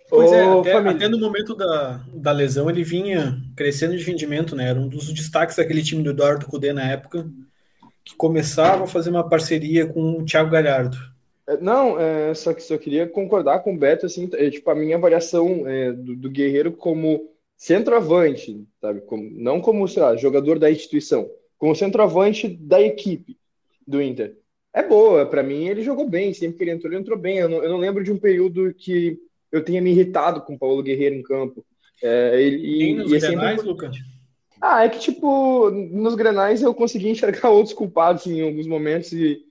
Pois 0.09 0.33
é, 0.33 0.45
até, 0.45 0.77
até, 0.77 1.09
no 1.09 1.21
momento 1.21 1.55
da, 1.55 2.01
da 2.13 2.33
lesão 2.33 2.69
ele 2.69 2.83
vinha 2.83 3.41
crescendo 3.55 3.97
de 3.97 4.03
rendimento, 4.03 4.57
né? 4.57 4.69
Era 4.69 4.81
um 4.81 4.89
dos 4.89 5.13
destaques 5.13 5.57
daquele 5.57 5.83
time 5.83 6.03
do 6.03 6.11
Eduardo 6.11 6.47
Cudê 6.47 6.73
na 6.73 6.83
época, 6.83 7.31
que 8.05 8.17
começava 8.17 8.85
a 8.85 8.89
fazer 8.89 9.11
uma 9.11 9.29
parceria 9.29 9.87
com 9.87 10.19
o 10.19 10.25
Thiago 10.25 10.51
Galhardo. 10.51 10.97
É, 11.51 11.61
não, 11.61 11.99
é, 11.99 12.33
só 12.33 12.55
que 12.55 12.63
só 12.63 12.79
queria 12.79 13.09
concordar 13.09 13.59
com 13.61 13.75
o 13.75 13.77
Beto, 13.77 14.07
assim, 14.07 14.31
é, 14.35 14.49
tipo, 14.49 14.71
a 14.71 14.75
minha 14.75 14.97
avaliação 14.97 15.67
é, 15.67 15.93
do, 15.93 16.15
do, 16.15 16.31
Guerreiro 16.31 16.73
como 16.73 17.29
centroavante, 17.57 18.65
sabe? 18.81 19.01
Como, 19.01 19.29
não 19.33 19.61
como, 19.61 19.87
sei 19.89 20.01
lá, 20.03 20.17
jogador 20.17 20.61
da 20.61 20.71
instituição, 20.71 21.29
como 21.59 21.75
centroavante 21.75 22.49
da 22.49 22.81
equipe 22.81 23.37
do 23.85 24.01
Inter. 24.01 24.37
É 24.73 24.85
boa, 24.85 25.27
para 25.27 25.43
mim 25.43 25.67
ele 25.67 25.83
jogou 25.83 26.09
bem, 26.09 26.33
sempre 26.33 26.59
que 26.59 26.63
ele 26.65 26.71
entrou, 26.71 26.93
ele 26.93 27.01
entrou 27.01 27.19
bem. 27.19 27.39
Eu 27.39 27.49
não, 27.49 27.65
eu 27.65 27.69
não 27.69 27.79
lembro 27.79 28.05
de 28.05 28.13
um 28.13 28.19
período 28.19 28.73
que 28.73 29.19
eu 29.51 29.65
tenha 29.65 29.83
me 29.83 29.91
irritado 29.91 30.43
com 30.43 30.55
o 30.55 30.59
Paulo 30.59 30.83
Guerreiro 30.83 31.17
em 31.17 31.23
campo. 31.23 31.67
É, 32.01 32.41
ele, 32.41 32.93
e, 32.93 32.95
nos 32.95 33.11
e 33.11 33.17
é 33.17 33.19
grenais, 33.19 33.57
sempre... 33.57 33.69
Lucas? 33.69 33.97
Ah, 34.61 34.85
é 34.85 34.89
que, 34.89 35.01
tipo, 35.01 35.71
nos 35.71 36.15
grenais 36.15 36.63
eu 36.63 36.73
consegui 36.73 37.09
enxergar 37.09 37.49
outros 37.51 37.75
culpados 37.75 38.25
em 38.29 38.41
alguns 38.41 38.69
momentos 38.69 39.13
e, 39.13 39.43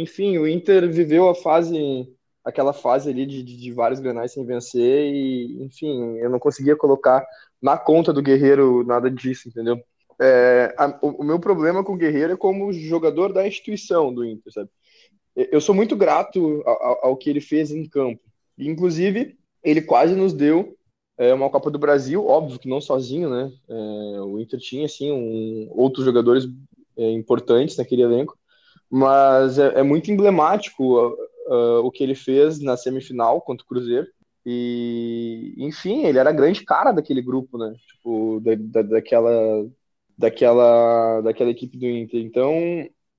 enfim, 0.00 0.38
o 0.38 0.46
Inter 0.46 0.90
viveu 0.90 1.28
a 1.28 1.34
fase, 1.34 2.08
aquela 2.44 2.72
fase 2.72 3.10
ali 3.10 3.26
de, 3.26 3.42
de, 3.42 3.56
de 3.56 3.72
vários 3.72 4.00
grenais 4.00 4.32
sem 4.32 4.44
vencer 4.44 5.12
e, 5.12 5.64
enfim, 5.64 6.16
eu 6.18 6.30
não 6.30 6.38
conseguia 6.38 6.76
colocar 6.76 7.26
na 7.60 7.76
conta 7.76 8.12
do 8.12 8.22
Guerreiro 8.22 8.84
nada 8.84 9.10
disso, 9.10 9.48
entendeu? 9.48 9.80
É, 10.20 10.74
a, 10.78 10.98
o, 11.02 11.22
o, 11.22 11.24
meu 11.24 11.38
problema 11.40 11.82
com 11.82 11.94
o 11.94 11.96
Guerreiro 11.96 12.32
é 12.32 12.36
como 12.36 12.72
jogador 12.72 13.32
da 13.32 13.46
instituição 13.46 14.12
do 14.12 14.24
Inter, 14.24 14.52
sabe? 14.52 14.70
Eu 15.34 15.60
sou 15.60 15.74
muito 15.74 15.96
grato 15.96 16.62
ao, 16.64 17.06
ao 17.06 17.16
que 17.16 17.30
ele 17.30 17.40
fez 17.40 17.70
em 17.70 17.88
campo. 17.88 18.20
Inclusive, 18.56 19.36
ele 19.62 19.82
quase 19.82 20.14
nos 20.14 20.32
deu 20.32 20.76
é, 21.16 21.34
uma 21.34 21.50
Copa 21.50 21.70
do 21.70 21.78
Brasil, 21.78 22.24
óbvio 22.24 22.58
que 22.58 22.68
não 22.68 22.80
sozinho, 22.80 23.28
né? 23.28 23.52
É, 23.68 24.20
o 24.20 24.38
Inter 24.38 24.60
tinha, 24.60 24.86
assim, 24.86 25.10
um, 25.10 25.68
outros 25.70 26.04
jogadores 26.04 26.44
é, 26.96 27.10
importantes 27.12 27.76
naquele 27.76 28.02
elenco, 28.02 28.37
mas 28.90 29.58
é, 29.58 29.80
é 29.80 29.82
muito 29.82 30.10
emblemático 30.10 31.16
uh, 31.48 31.80
o 31.84 31.90
que 31.90 32.02
ele 32.02 32.14
fez 32.14 32.60
na 32.60 32.76
semifinal 32.76 33.40
contra 33.40 33.64
o 33.64 33.68
Cruzeiro. 33.68 34.06
E, 34.46 35.54
enfim, 35.58 36.04
ele 36.04 36.18
era 36.18 36.30
a 36.30 36.32
grande 36.32 36.64
cara 36.64 36.92
daquele 36.92 37.20
grupo, 37.20 37.58
né? 37.58 37.74
Tipo, 37.86 38.40
da, 38.40 38.54
da, 38.56 38.82
daquela, 38.82 39.66
daquela, 40.16 41.20
daquela 41.20 41.50
equipe 41.50 41.76
do 41.76 41.86
Inter. 41.86 42.20
Então, 42.20 42.54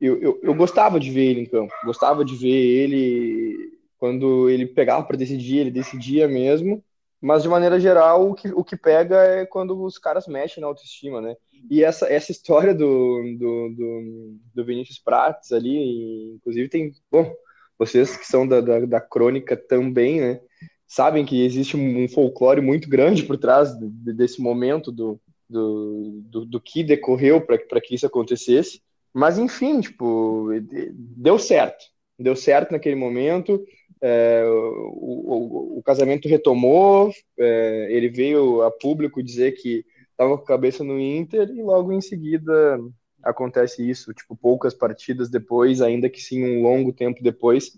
eu, 0.01 0.19
eu, 0.21 0.39
eu 0.41 0.55
gostava 0.55 0.99
de 0.99 1.11
ver 1.11 1.25
ele 1.25 1.41
em 1.41 1.45
campo, 1.45 1.73
gostava 1.85 2.25
de 2.25 2.35
ver 2.35 2.49
ele 2.49 3.77
quando 3.99 4.49
ele 4.49 4.65
pegava 4.65 5.03
para 5.03 5.17
decidir, 5.17 5.57
ele 5.57 5.71
decidia 5.71 6.27
mesmo. 6.27 6.83
Mas 7.21 7.43
de 7.43 7.49
maneira 7.49 7.79
geral, 7.79 8.29
o 8.29 8.33
que, 8.33 8.47
o 8.49 8.63
que 8.63 8.77
pega 8.77 9.17
é 9.17 9.45
quando 9.45 9.81
os 9.83 9.97
caras 9.97 10.27
mexem 10.27 10.61
na 10.61 10.67
autoestima, 10.67 11.19
né? 11.19 11.35
E 11.69 11.83
essa, 11.83 12.07
essa 12.07 12.31
história 12.31 12.73
do, 12.73 13.35
do, 13.37 13.69
do, 13.75 14.37
do 14.55 14.65
Vinícius 14.65 14.99
Prates 14.99 15.51
ali, 15.51 16.33
inclusive 16.35 16.69
tem. 16.69 16.93
Bom, 17.11 17.33
vocês 17.77 18.15
que 18.15 18.25
são 18.25 18.47
da, 18.47 18.61
da, 18.61 18.79
da 18.85 19.01
crônica 19.01 19.57
também, 19.57 20.21
né? 20.21 20.41
Sabem 20.87 21.25
que 21.25 21.43
existe 21.43 21.75
um 21.77 22.07
folclore 22.07 22.61
muito 22.61 22.89
grande 22.89 23.23
por 23.23 23.37
trás 23.37 23.77
desse 23.79 24.41
momento 24.41 24.91
do, 24.91 25.19
do, 25.49 26.21
do, 26.23 26.45
do 26.45 26.61
que 26.61 26.83
decorreu 26.83 27.41
para 27.41 27.81
que 27.81 27.95
isso 27.95 28.05
acontecesse. 28.05 28.81
Mas 29.13 29.37
enfim, 29.37 29.81
tipo, 29.81 30.49
deu 30.93 31.37
certo. 31.37 31.85
Deu 32.17 32.35
certo 32.35 32.71
naquele 32.71 32.95
momento 32.95 33.63
é, 34.01 34.43
o, 34.45 35.75
o, 35.75 35.79
o, 35.79 35.83
casamento 35.83 36.27
retomou, 36.27 37.11
é, 37.37 37.87
ele 37.91 38.09
veio 38.09 38.61
a 38.61 38.71
público 38.71 39.21
dizer 39.21 39.53
que 39.53 39.85
estava 40.11 40.37
com 40.37 40.43
a 40.43 40.47
cabeça 40.47 40.83
no 40.83 40.99
Inter 40.99 41.49
e 41.49 41.61
logo 41.61 41.91
em 41.91 42.01
seguida 42.01 42.79
acontece 43.21 43.87
isso, 43.87 44.13
tipo, 44.13 44.35
poucas 44.35 44.73
partidas 44.73 45.29
depois, 45.29 45.81
ainda 45.81 46.09
que 46.09 46.21
sim 46.21 46.43
um 46.43 46.61
longo 46.61 46.93
tempo 46.93 47.21
depois, 47.21 47.71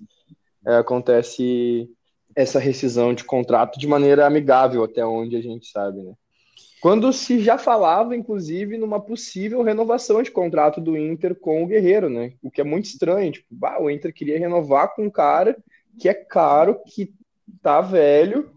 é, 0.65 0.75
acontece 0.75 1.89
essa 2.35 2.59
rescisão 2.59 3.13
de 3.13 3.23
contrato 3.23 3.79
de 3.79 3.87
maneira 3.87 4.25
amigável, 4.25 4.83
até 4.83 5.05
onde 5.05 5.35
a 5.35 5.41
gente 5.41 5.67
sabe, 5.67 6.01
né? 6.01 6.13
Quando 6.79 7.13
se 7.13 7.39
já 7.39 7.59
falava, 7.59 8.15
inclusive, 8.15 8.75
numa 8.75 8.99
possível 8.99 9.61
renovação 9.61 10.21
de 10.23 10.31
contrato 10.31 10.81
do 10.81 10.97
Inter 10.97 11.35
com 11.35 11.63
o 11.63 11.67
Guerreiro, 11.67 12.09
né? 12.09 12.33
O 12.41 12.49
que 12.49 12.59
é 12.59 12.63
muito 12.63 12.85
estranho, 12.85 13.31
tipo, 13.31 13.47
bah, 13.51 13.79
o 13.79 13.89
Inter 13.89 14.11
queria 14.11 14.39
renovar 14.39 14.95
com 14.95 15.03
um 15.05 15.09
cara 15.09 15.55
que 15.99 16.09
é 16.09 16.13
caro, 16.13 16.79
que 16.85 17.13
tá 17.61 17.81
velho 17.81 18.51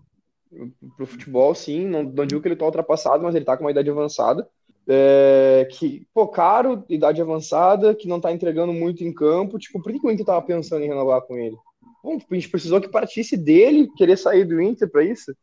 pro 0.96 1.06
futebol, 1.06 1.54
sim. 1.54 1.86
Não, 1.86 2.02
não 2.02 2.26
digo 2.26 2.40
que 2.40 2.48
ele 2.48 2.56
tá 2.56 2.64
ultrapassado, 2.64 3.22
mas 3.22 3.34
ele 3.34 3.44
tá 3.44 3.56
com 3.56 3.64
uma 3.64 3.70
idade 3.70 3.90
avançada. 3.90 4.48
É, 4.86 5.66
que, 5.70 6.06
pô, 6.12 6.28
caro, 6.28 6.84
idade 6.88 7.20
avançada, 7.20 7.94
que 7.94 8.06
não 8.06 8.20
tá 8.20 8.32
entregando 8.32 8.72
muito 8.72 9.02
em 9.02 9.12
campo. 9.12 9.58
Tipo, 9.58 9.82
por 9.82 9.92
que, 9.92 10.06
o 10.06 10.10
Inter 10.10 10.26
tava 10.26 10.42
pensando 10.42 10.84
em 10.84 10.88
renovar 10.88 11.22
com 11.22 11.36
ele? 11.36 11.56
Bom, 12.02 12.18
a 12.30 12.34
gente 12.34 12.50
precisou 12.50 12.80
que 12.80 12.88
partisse 12.88 13.36
dele 13.36 13.90
querer 13.96 14.16
sair 14.16 14.44
do 14.44 14.60
Inter 14.60 14.90
para 14.90 15.02
isso. 15.02 15.34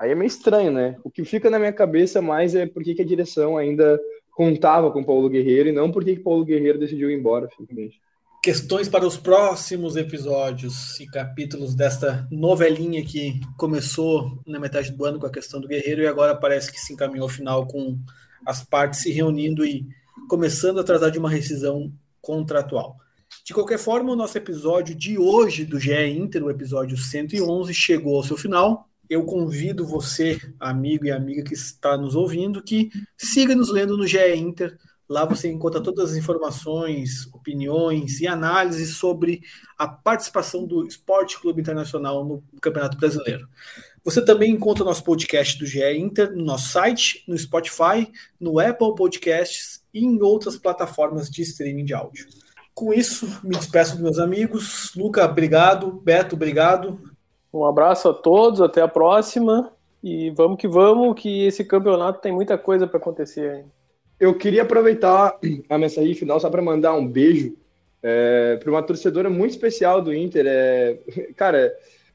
Aí 0.00 0.10
é 0.10 0.14
meio 0.14 0.26
estranho, 0.26 0.72
né? 0.72 0.96
O 1.04 1.10
que 1.10 1.24
fica 1.24 1.48
na 1.48 1.58
minha 1.58 1.72
cabeça 1.72 2.20
mais 2.20 2.54
é 2.54 2.66
por 2.66 2.82
que, 2.82 2.94
que 2.94 3.02
a 3.02 3.06
direção 3.06 3.56
ainda 3.56 4.00
contava 4.32 4.90
com 4.90 5.00
o 5.00 5.06
Paulo 5.06 5.28
Guerreiro 5.28 5.68
e 5.68 5.72
não 5.72 5.92
por 5.92 6.04
que, 6.04 6.16
que 6.16 6.22
Paulo 6.22 6.44
Guerreiro 6.44 6.80
decidiu 6.80 7.08
ir 7.08 7.16
embora, 7.16 7.48
simplesmente 7.56 8.00
questões 8.44 8.90
para 8.90 9.06
os 9.06 9.16
próximos 9.16 9.96
episódios 9.96 11.00
e 11.00 11.06
capítulos 11.06 11.74
desta 11.74 12.28
novelinha 12.30 13.02
que 13.02 13.40
começou 13.56 14.38
na 14.46 14.60
metade 14.60 14.92
do 14.92 15.02
ano 15.02 15.18
com 15.18 15.24
a 15.24 15.32
questão 15.32 15.58
do 15.58 15.66
Guerreiro 15.66 16.02
e 16.02 16.06
agora 16.06 16.36
parece 16.36 16.70
que 16.70 16.78
se 16.78 16.92
encaminhou 16.92 17.22
ao 17.22 17.30
final 17.30 17.66
com 17.66 17.98
as 18.44 18.62
partes 18.62 19.00
se 19.00 19.10
reunindo 19.10 19.64
e 19.64 19.86
começando 20.28 20.78
a 20.78 20.84
tratar 20.84 21.08
de 21.08 21.18
uma 21.18 21.30
rescisão 21.30 21.90
contratual. 22.20 22.98
De 23.46 23.54
qualquer 23.54 23.78
forma, 23.78 24.12
o 24.12 24.16
nosso 24.16 24.36
episódio 24.36 24.94
de 24.94 25.16
hoje 25.16 25.64
do 25.64 25.80
GE 25.80 25.94
Inter, 25.94 26.44
o 26.44 26.50
episódio 26.50 26.98
111, 26.98 27.72
chegou 27.72 28.16
ao 28.16 28.24
seu 28.24 28.36
final. 28.36 28.90
Eu 29.08 29.24
convido 29.24 29.86
você, 29.86 30.38
amigo 30.60 31.06
e 31.06 31.10
amiga 31.10 31.42
que 31.42 31.54
está 31.54 31.96
nos 31.96 32.14
ouvindo, 32.14 32.62
que 32.62 32.90
siga 33.16 33.56
nos 33.56 33.70
lendo 33.70 33.96
no 33.96 34.06
GE 34.06 34.34
Inter 34.36 34.76
Lá 35.08 35.24
você 35.24 35.50
encontra 35.50 35.82
todas 35.82 36.12
as 36.12 36.16
informações, 36.16 37.28
opiniões 37.32 38.20
e 38.20 38.26
análises 38.26 38.96
sobre 38.96 39.42
a 39.76 39.86
participação 39.86 40.66
do 40.66 40.86
Esporte 40.86 41.38
Clube 41.38 41.60
Internacional 41.60 42.24
no 42.24 42.42
Campeonato 42.60 42.96
Brasileiro. 42.96 43.46
Você 44.02 44.24
também 44.24 44.50
encontra 44.50 44.82
o 44.82 44.86
nosso 44.86 45.04
podcast 45.04 45.58
do 45.58 45.66
GE 45.66 45.82
Inter 45.96 46.34
no 46.34 46.44
nosso 46.44 46.70
site, 46.70 47.24
no 47.28 47.36
Spotify, 47.36 48.10
no 48.40 48.58
Apple 48.58 48.94
Podcasts 48.94 49.82
e 49.92 50.04
em 50.04 50.20
outras 50.22 50.56
plataformas 50.56 51.30
de 51.30 51.42
streaming 51.42 51.84
de 51.84 51.94
áudio. 51.94 52.26
Com 52.74 52.92
isso, 52.92 53.40
me 53.44 53.56
despeço 53.56 53.92
dos 53.92 54.02
meus 54.02 54.18
amigos. 54.18 54.92
Luca, 54.96 55.24
obrigado. 55.24 55.92
Beto, 55.92 56.34
obrigado. 56.34 57.00
Um 57.52 57.64
abraço 57.64 58.08
a 58.08 58.14
todos, 58.14 58.60
até 58.60 58.82
a 58.82 58.88
próxima. 58.88 59.72
E 60.02 60.30
vamos 60.30 60.58
que 60.58 60.66
vamos, 60.66 61.18
que 61.18 61.46
esse 61.46 61.64
campeonato 61.64 62.20
tem 62.20 62.32
muita 62.32 62.58
coisa 62.58 62.86
para 62.86 62.98
acontecer 62.98 63.48
ainda. 63.48 63.73
Eu 64.24 64.34
queria 64.34 64.62
aproveitar 64.62 65.38
a 65.68 65.76
mensagem 65.76 66.14
final 66.14 66.40
só 66.40 66.48
para 66.48 66.62
mandar 66.62 66.94
um 66.94 67.06
beijo 67.06 67.58
é, 68.02 68.56
para 68.56 68.70
uma 68.70 68.82
torcedora 68.82 69.28
muito 69.28 69.50
especial 69.50 70.00
do 70.00 70.14
Inter. 70.14 70.46
É, 70.48 70.98
cara, 71.36 71.70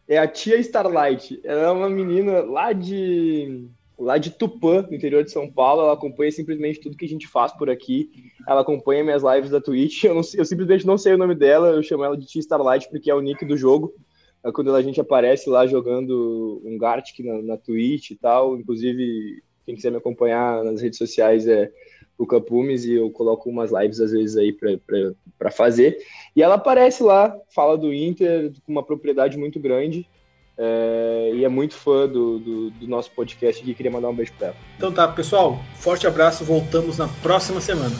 é 0.07 0.18
a 0.18 0.28
tia 0.28 0.57
Starlight. 0.57 1.39
Ela 1.43 1.68
é 1.68 1.70
uma 1.70 1.88
menina 1.88 2.41
lá 2.41 2.74
de 2.74 3.68
lá 3.95 4.18
de 4.18 4.32
Tupã, 4.32 4.82
no 4.89 4.95
interior 4.95 5.24
de 5.24 5.30
São 5.30 5.47
Paulo. 5.51 5.84
Ela 5.84 5.93
acompanha 5.93 6.32
simplesmente 6.32 6.80
tudo 6.80 6.97
que 6.97 7.05
a 7.05 7.07
gente 7.07 7.28
faz 7.28 7.51
por 7.51 7.70
aqui. 7.70 8.10
Ela 8.47 8.62
acompanha 8.62 9.03
minhas 9.03 9.22
lives 9.22 9.51
da 9.51 9.62
Twitch. 9.62 10.05
Eu, 10.05 10.16
não, 10.16 10.22
eu 10.34 10.45
simplesmente 10.45 10.88
não 10.88 10.97
sei 10.97 11.14
o 11.14 11.18
nome 11.18 11.36
dela. 11.36 11.68
Eu 11.68 11.84
chamo 11.84 12.03
ela 12.03 12.18
de 12.18 12.26
tia 12.26 12.39
Starlight 12.39 12.89
porque 12.89 13.12
é 13.12 13.14
o 13.14 13.22
nick 13.22 13.45
do 13.45 13.55
jogo. 13.55 13.93
É 14.43 14.51
quando 14.51 14.74
a 14.74 14.82
gente 14.82 14.99
aparece 14.99 15.47
lá 15.47 15.68
jogando 15.68 16.60
um 16.66 16.76
Gartic 16.76 17.20
na, 17.20 17.39
na 17.43 17.57
Twitch 17.57 18.10
e 18.10 18.16
tal. 18.16 18.57
Inclusive, 18.57 19.43
quem 19.64 19.76
quiser 19.76 19.91
me 19.91 19.97
acompanhar 19.97 20.64
nas 20.64 20.82
redes 20.82 20.97
sociais 20.97 21.47
é 21.47 21.72
o 22.20 22.28
Capumes 22.28 22.84
e 22.84 22.93
eu 22.93 23.09
coloco 23.09 23.49
umas 23.49 23.72
lives 23.72 24.01
às 24.01 24.11
vezes 24.11 24.36
aí 24.36 24.51
para 24.51 25.49
fazer. 25.49 25.97
E 26.36 26.43
ela 26.43 26.55
aparece 26.55 27.01
lá, 27.01 27.34
fala 27.49 27.78
do 27.78 27.93
Inter 27.93 28.51
com 28.65 28.74
uma 28.74 28.84
propriedade 28.84 29.38
muito 29.38 29.57
grande. 29.57 30.05
É, 30.57 31.32
e 31.36 31.45
é 31.45 31.47
muito 31.47 31.76
fã 31.76 32.05
do, 32.05 32.38
do, 32.38 32.70
do 32.72 32.88
nosso 32.88 33.09
podcast 33.11 33.61
aqui. 33.61 33.74
Queria 33.74 33.89
mandar 33.89 34.09
um 34.09 34.15
beijo 34.15 34.34
para 34.38 34.47
ela. 34.47 34.57
Então 34.76 34.91
tá, 34.91 35.07
pessoal. 35.07 35.57
Forte 35.76 36.05
abraço. 36.05 36.43
Voltamos 36.43 36.97
na 36.97 37.07
próxima 37.07 37.61
semana. 37.61 37.95